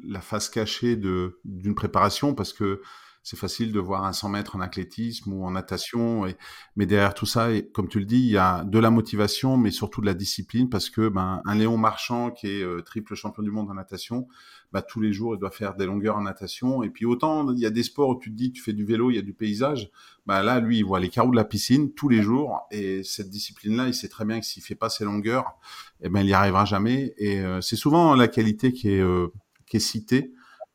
la 0.05 0.21
face 0.21 0.49
cachée 0.49 0.95
d'une 0.95 1.75
préparation, 1.75 2.33
parce 2.33 2.53
que 2.53 2.81
c'est 3.27 3.37
facile 3.37 3.73
de 3.73 3.81
voir 3.81 4.05
un 4.05 4.13
100 4.13 4.29
mètres 4.29 4.55
en 4.55 4.61
athlétisme 4.61 5.33
ou 5.33 5.45
en 5.45 5.51
natation, 5.51 6.27
et, 6.27 6.37
mais 6.77 6.87
derrière 6.87 7.13
tout 7.13 7.27
ça, 7.27 7.51
et, 7.51 7.67
comme 7.67 7.89
tu 7.89 7.99
le 7.99 8.05
dis, 8.05 8.21
il 8.21 8.31
y 8.31 8.39
a 8.39 8.63
de 8.63 8.79
la 8.79 8.91
motivation, 8.91 9.57
mais 9.57 9.73
surtout 9.73 10.01
de 10.01 10.07
la 10.07 10.15
discipline, 10.15 10.69
parce 10.69 10.91
que 10.91 11.09
ben, 11.09 11.43
un 11.45 11.55
Léon 11.57 11.77
Marchand 11.77 12.31
qui 12.31 12.47
est 12.47 12.63
euh, 12.63 12.83
triple 12.83 13.17
champion 13.17 13.43
du 13.43 13.51
monde 13.51 13.69
en 13.69 13.75
natation, 13.75 14.29
bah, 14.71 14.81
tous 14.81 15.01
les 15.01 15.13
jours, 15.13 15.35
il 15.35 15.39
doit 15.39 15.51
faire 15.51 15.75
des 15.75 15.87
longueurs 15.87 16.17
en 16.17 16.23
natation. 16.23 16.85
Et 16.85 16.91
puis 16.91 17.05
autant, 17.05 17.53
il 17.53 17.59
y 17.59 17.67
a 17.67 17.71
des 17.71 17.83
sports 17.83 18.11
où 18.11 18.17
tu 18.21 18.31
te 18.31 18.37
dis, 18.37 18.53
tu 18.53 18.63
fais 18.63 18.73
du 18.73 18.85
vélo, 18.85 19.11
il 19.11 19.17
y 19.17 19.19
a 19.19 19.23
du 19.23 19.33
paysage. 19.33 19.91
Bah, 20.25 20.45
là, 20.45 20.61
lui, 20.61 20.79
il 20.79 20.85
voit 20.85 21.01
les 21.01 21.09
carreaux 21.09 21.33
de 21.33 21.37
la 21.37 21.45
piscine 21.45 21.93
tous 21.95 22.09
les 22.09 22.23
jours. 22.23 22.69
Et 22.71 23.03
cette 23.03 23.31
discipline-là, 23.31 23.89
il 23.89 23.95
sait 23.95 24.09
très 24.09 24.25
bien 24.25 24.39
que 24.39 24.47
s'il 24.47 24.63
fait 24.63 24.77
pas 24.77 24.89
ses 24.89 25.05
longueurs, 25.05 25.59
eh 26.01 26.09
ben, 26.09 26.21
il 26.21 26.29
y 26.29 26.33
arrivera 26.33 26.65
jamais. 26.65 27.13
Et 27.19 27.41
euh, 27.41 27.61
c'est 27.61 27.75
souvent 27.75 28.15
la 28.15 28.29
qualité 28.29 28.73
qui 28.73 28.91
est, 28.91 29.01
euh, 29.01 29.33
qui 29.67 29.79
est 29.79 29.81
citée. 29.81 30.33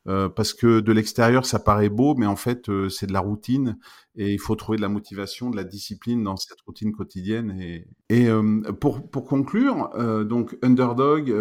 Euh, 0.08 0.30
parce 0.30 0.54
que 0.56 0.80
de 0.80 0.92
l'extérieur 0.92 1.46
ça 1.46 1.60
paraît 1.60 1.90
beau, 1.90 2.16
mais 2.16 2.26
en 2.26 2.36
fait 2.36 2.70
euh, 2.70 2.90
c'est 2.90 3.06
de 3.06 3.14
la 3.14 3.20
routine 3.20 3.78
et 4.16 4.34
il 4.34 4.40
faut 4.40 4.56
trouver 4.56 4.78
de 4.78 4.82
la 4.82 4.90
motivation, 4.90 5.52
de 5.52 5.56
la 5.56 5.64
discipline 5.64 6.24
dans 6.24 6.38
cette 6.38 6.60
routine 6.62 6.92
quotidienne. 6.92 7.56
Et, 7.62 7.88
et 8.10 8.28
euh, 8.28 8.62
pour, 8.80 9.08
pour 9.08 9.26
conclure, 9.26 9.90
donc 10.26 10.58
Underdog 10.64 11.32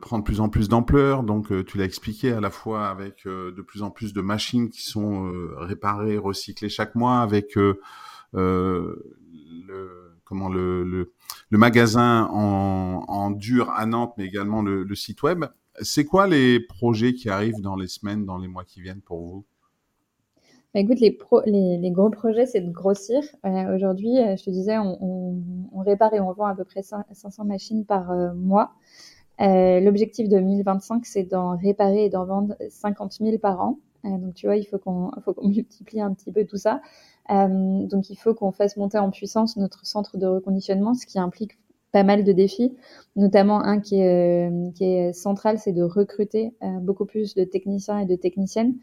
prend 0.00 0.18
de 0.18 0.24
plus 0.24 0.40
en 0.40 0.48
plus 0.48 0.68
d'ampleur. 0.68 1.22
Donc 1.22 1.52
tu 1.66 1.76
l'as 1.78 1.84
expliqué 1.84 2.32
à 2.32 2.40
la 2.40 2.50
fois 2.50 2.88
avec 2.88 3.26
de 3.26 3.62
plus 3.62 3.82
en 3.82 3.90
plus 3.90 4.12
de 4.12 4.22
machines 4.22 4.70
qui 4.70 4.82
sont 4.82 5.30
réparées, 5.58 6.16
recyclées 6.18 6.70
chaque 6.70 6.94
mois, 6.94 7.20
avec 7.20 7.54
le 7.54 7.80
comment 10.24 10.48
le, 10.48 10.84
le, 10.84 11.12
le 11.50 11.58
magasin 11.58 12.28
en, 12.32 13.04
en, 13.08 13.30
dur 13.30 13.70
à 13.70 13.84
Nantes, 13.84 14.14
mais 14.16 14.24
également 14.24 14.62
le, 14.62 14.84
le 14.84 14.94
site 14.94 15.22
web. 15.22 15.44
C'est 15.82 16.04
quoi 16.04 16.26
les 16.26 16.60
projets 16.60 17.14
qui 17.14 17.28
arrivent 17.30 17.60
dans 17.60 17.76
les 17.76 17.88
semaines, 17.88 18.24
dans 18.24 18.38
les 18.38 18.48
mois 18.48 18.64
qui 18.64 18.80
viennent 18.80 19.00
pour 19.00 19.20
vous? 19.20 19.44
Bah, 20.72 20.78
écoute, 20.78 21.00
les, 21.00 21.90
gros 21.90 22.10
projets, 22.10 22.46
c'est 22.46 22.60
de 22.60 22.70
grossir. 22.70 23.22
Euh, 23.44 23.74
aujourd'hui, 23.74 24.18
euh, 24.18 24.36
je 24.36 24.44
te 24.44 24.50
disais, 24.50 24.78
on, 24.78 25.42
répare 25.84 26.14
et 26.14 26.20
on 26.20 26.32
vend 26.32 26.44
à 26.44 26.54
peu 26.54 26.64
près 26.64 26.82
500 26.82 27.44
machines 27.44 27.84
par 27.84 28.10
euh, 28.12 28.32
mois. 28.34 28.72
L'objectif 29.38 30.28
de 30.28 30.38
2025, 30.38 31.06
c'est 31.06 31.24
d'en 31.24 31.56
réparer 31.56 32.04
et 32.04 32.10
d'en 32.10 32.26
vendre 32.26 32.54
50 32.68 33.14
000 33.14 33.38
par 33.38 33.60
an. 33.60 33.78
donc, 34.04 34.34
tu 34.34 34.46
vois, 34.46 34.56
il 34.56 34.66
faut 34.66 34.78
qu'on 34.78 35.10
multiplie 35.42 36.00
un 36.00 36.12
petit 36.12 36.30
peu 36.30 36.44
tout 36.44 36.58
ça. 36.58 36.80
donc, 37.28 38.10
il 38.10 38.16
faut 38.16 38.34
qu'on 38.34 38.52
fasse 38.52 38.76
monter 38.76 38.98
en 38.98 39.10
puissance 39.10 39.56
notre 39.56 39.86
centre 39.86 40.18
de 40.18 40.26
reconditionnement, 40.26 40.94
ce 40.94 41.06
qui 41.06 41.18
implique 41.18 41.58
pas 41.92 42.04
mal 42.04 42.24
de 42.24 42.32
défis, 42.32 42.76
notamment 43.16 43.60
un 43.62 43.80
qui 43.80 44.00
est, 44.00 44.48
euh, 44.48 45.12
central, 45.12 45.58
c'est 45.58 45.72
de 45.72 45.82
recruter 45.82 46.54
euh, 46.62 46.78
beaucoup 46.78 47.04
plus 47.04 47.34
de 47.34 47.44
techniciens 47.44 47.98
et 47.98 48.06
de 48.06 48.16
techniciennes. 48.16 48.74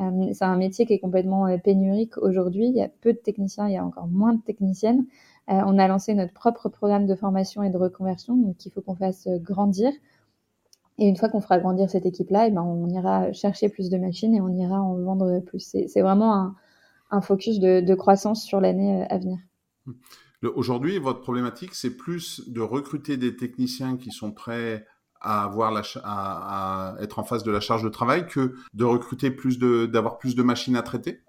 Euh, 0.00 0.28
c'est 0.32 0.44
un 0.44 0.56
métier 0.56 0.86
qui 0.86 0.94
est 0.94 0.98
complètement 0.98 1.46
pénurique 1.58 2.16
aujourd'hui. 2.18 2.66
Il 2.68 2.76
y 2.76 2.82
a 2.82 2.88
peu 2.88 3.12
de 3.12 3.18
techniciens, 3.18 3.68
il 3.68 3.74
y 3.74 3.76
a 3.76 3.84
encore 3.84 4.08
moins 4.08 4.34
de 4.34 4.40
techniciennes. 4.42 5.06
on 5.48 5.78
a 5.78 5.88
lancé 5.88 6.14
notre 6.14 6.32
propre 6.32 6.68
programme 6.68 7.06
de 7.06 7.14
formation 7.14 7.62
et 7.62 7.70
de 7.70 7.76
reconversion, 7.76 8.36
donc 8.36 8.64
il 8.64 8.70
faut 8.72 8.80
qu'on 8.82 8.94
fasse 8.94 9.28
grandir. 9.28 9.92
Et 10.98 11.08
une 11.08 11.16
fois 11.16 11.28
qu'on 11.28 11.40
fera 11.40 11.58
grandir 11.58 11.90
cette 11.90 12.06
équipe-là, 12.06 12.46
eh 12.46 12.50
ben 12.50 12.62
on 12.62 12.88
ira 12.88 13.32
chercher 13.32 13.68
plus 13.68 13.90
de 13.90 13.98
machines 13.98 14.34
et 14.34 14.40
on 14.40 14.50
ira 14.54 14.80
en 14.80 14.96
vendre 14.96 15.40
plus. 15.40 15.60
C'est 15.60 16.02
vraiment 16.02 16.54
un, 17.10 17.20
focus 17.20 17.58
de, 17.58 17.80
de 17.80 17.94
croissance 17.94 18.42
sur 18.44 18.60
l'année 18.60 19.06
à 19.08 19.18
venir. 19.18 19.38
Mmh. 19.86 19.92
Aujourd'hui, 20.42 20.98
votre 20.98 21.20
problématique, 21.20 21.74
c'est 21.74 21.96
plus 21.96 22.48
de 22.48 22.60
recruter 22.60 23.16
des 23.16 23.36
techniciens 23.36 23.96
qui 23.96 24.10
sont 24.10 24.32
prêts 24.32 24.86
à 25.20 25.44
avoir 25.44 25.70
la, 25.70 25.82
à, 26.02 26.94
être 27.00 27.18
en 27.18 27.24
face 27.24 27.42
de 27.42 27.50
la 27.50 27.60
charge 27.60 27.82
de 27.82 27.90
travail 27.90 28.26
que 28.26 28.54
de 28.72 28.84
recruter 28.84 29.30
plus 29.30 29.58
de, 29.58 29.86
d'avoir 29.86 30.18
plus 30.18 30.34
de 30.34 30.42
machines 30.42 30.76
à 30.76 30.82
traiter? 30.82 31.20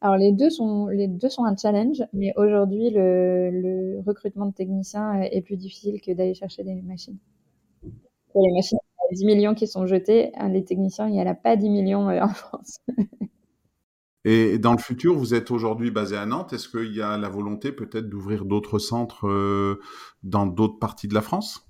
Alors 0.00 0.16
les 0.16 0.32
deux 0.32 0.50
sont 0.50 0.88
les 0.88 1.08
deux 1.08 1.28
sont 1.28 1.44
un 1.44 1.56
challenge, 1.56 2.02
mais 2.12 2.32
aujourd'hui 2.36 2.90
le, 2.90 4.00
recrutement 4.06 4.46
de 4.46 4.52
techniciens 4.52 5.20
est 5.22 5.40
plus 5.40 5.56
difficile 5.56 6.00
que 6.00 6.12
d'aller 6.12 6.34
chercher 6.34 6.64
des 6.64 6.74
machines. 6.82 7.18
Pour 8.32 8.42
les 8.46 8.52
machines, 8.52 8.78
il 9.10 9.16
y 9.16 9.24
a 9.24 9.26
10 9.26 9.26
millions 9.26 9.54
qui 9.54 9.66
sont 9.66 9.86
jetées, 9.86 10.32
les 10.50 10.64
techniciens, 10.64 11.08
il 11.08 11.12
n'y 11.12 11.22
en 11.22 11.26
a 11.26 11.34
pas 11.34 11.56
10 11.56 11.70
millions 11.70 12.08
euh, 12.08 12.20
en 12.20 12.28
France. 12.28 12.80
Et 14.28 14.58
dans 14.58 14.72
le 14.72 14.78
futur, 14.78 15.14
vous 15.14 15.34
êtes 15.34 15.52
aujourd'hui 15.52 15.92
basé 15.92 16.16
à 16.16 16.26
Nantes. 16.26 16.52
Est-ce 16.52 16.68
qu'il 16.68 16.92
y 16.92 17.00
a 17.00 17.16
la 17.16 17.28
volonté 17.28 17.70
peut-être 17.70 18.08
d'ouvrir 18.08 18.44
d'autres 18.44 18.80
centres 18.80 19.28
euh, 19.28 19.78
dans 20.24 20.46
d'autres 20.46 20.80
parties 20.80 21.06
de 21.06 21.14
la 21.14 21.22
France? 21.22 21.64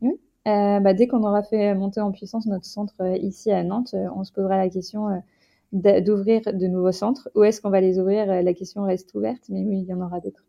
Oui. 0.00 0.12
Euh, 0.48 0.80
bah, 0.80 0.94
dès 0.94 1.08
qu'on 1.08 1.22
aura 1.22 1.42
fait 1.42 1.74
monter 1.74 2.00
en 2.00 2.10
puissance 2.10 2.46
notre 2.46 2.64
centre 2.64 2.94
euh, 3.02 3.18
ici 3.18 3.52
à 3.52 3.62
Nantes, 3.62 3.94
on 4.16 4.24
se 4.24 4.32
posera 4.32 4.56
la 4.56 4.70
question 4.70 5.08
d'ouvrir 5.72 6.40
de 6.46 6.66
nouveaux 6.68 6.90
centres. 6.90 7.28
Où 7.34 7.44
est-ce 7.44 7.60
qu'on 7.60 7.68
va 7.68 7.82
les 7.82 7.98
ouvrir? 7.98 8.24
La 8.42 8.54
question 8.54 8.84
reste 8.84 9.12
ouverte, 9.12 9.44
mais 9.50 9.62
oui, 9.62 9.80
il 9.82 9.84
y 9.84 9.92
en 9.92 10.00
aura 10.00 10.20
d'autres. 10.20 10.46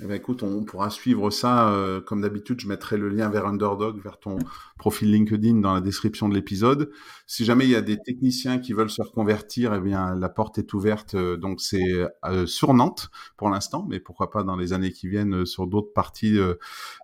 Eh 0.00 0.06
ben, 0.06 0.14
écoute, 0.14 0.42
on 0.42 0.64
pourra 0.64 0.88
suivre 0.88 1.30
ça. 1.30 1.68
Euh, 1.70 2.00
comme 2.00 2.22
d'habitude, 2.22 2.58
je 2.60 2.66
mettrai 2.66 2.96
le 2.96 3.10
lien 3.10 3.28
vers 3.28 3.46
Underdog, 3.46 4.00
vers 4.02 4.18
ton 4.18 4.38
profil 4.78 5.12
LinkedIn 5.12 5.60
dans 5.60 5.74
la 5.74 5.82
description 5.82 6.30
de 6.30 6.34
l'épisode. 6.34 6.90
Si 7.26 7.44
jamais 7.44 7.66
il 7.66 7.70
y 7.70 7.76
a 7.76 7.82
des 7.82 7.98
techniciens 7.98 8.58
qui 8.58 8.72
veulent 8.72 8.90
se 8.90 9.02
reconvertir, 9.02 9.74
eh 9.74 9.80
bien, 9.80 10.14
la 10.14 10.30
porte 10.30 10.58
est 10.58 10.72
ouverte. 10.72 11.14
Euh, 11.14 11.36
donc, 11.36 11.60
c'est 11.60 12.08
euh, 12.24 12.46
sur 12.46 12.72
Nantes 12.72 13.10
pour 13.36 13.50
l'instant, 13.50 13.86
mais 13.88 14.00
pourquoi 14.00 14.30
pas 14.30 14.42
dans 14.44 14.56
les 14.56 14.72
années 14.72 14.92
qui 14.92 15.08
viennent 15.08 15.44
sur 15.44 15.66
d'autres 15.66 15.92
parties 15.92 16.32
de 16.32 16.58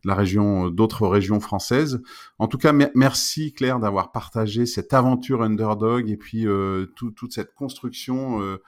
la 0.05 0.15
région, 0.15 0.71
d'autres 0.71 1.07
régions 1.07 1.41
françaises. 1.41 2.03
En 2.39 2.49
tout 2.49 2.59
cas, 2.59 2.73
merci 2.95 3.53
Claire 3.53 3.81
d'avoir 3.81 4.13
partagé 4.13 4.65
cette 4.65 4.95
aventure 4.95 5.43
Underdog 5.43 6.09
et 6.09 6.17
puis 6.17 6.47
toute 6.97 7.33
cette 7.33 7.55
construction 7.55 8.59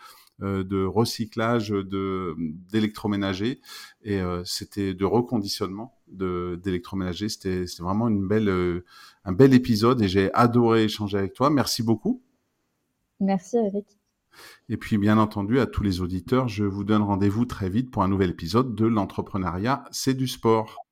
de 0.41 0.85
recyclage 0.85 1.71
de 1.71 2.35
d'électroménager 2.73 3.61
et 4.03 4.21
c'était 4.45 4.95
de 4.95 5.05
reconditionnement 5.05 5.99
de 6.09 6.61
d'électroménager. 6.63 7.29
C'était 7.29 7.67
c'était 7.67 7.83
vraiment 7.83 8.09
une 8.09 8.27
belle 8.27 8.83
un 9.25 9.33
bel 9.33 9.55
épisode 9.55 10.03
et 10.03 10.09
j'ai 10.09 10.33
adoré 10.35 10.85
échanger 10.85 11.19
avec 11.19 11.35
toi. 11.35 11.51
Merci 11.51 11.83
beaucoup. 11.83 12.23
Merci 13.21 13.59
Eric. 13.59 13.87
Et 14.69 14.77
puis, 14.77 14.99
bien 14.99 15.19
entendu, 15.19 15.61
à 15.61 15.67
tous 15.67 15.83
les 15.83 16.01
auditeurs, 16.01 16.49
je 16.49 16.65
vous 16.65 16.85
donne 16.85 17.03
rendez-vous 17.03 17.45
très 17.45 17.69
vite 17.69 17.91
pour 17.91 18.03
un 18.03 18.09
nouvel 18.09 18.31
épisode 18.31 18.75
de 18.75 18.87
l'entrepreneuriat, 18.87 19.85
c'est 19.91 20.15
du 20.15 20.29
sport. 20.29 20.87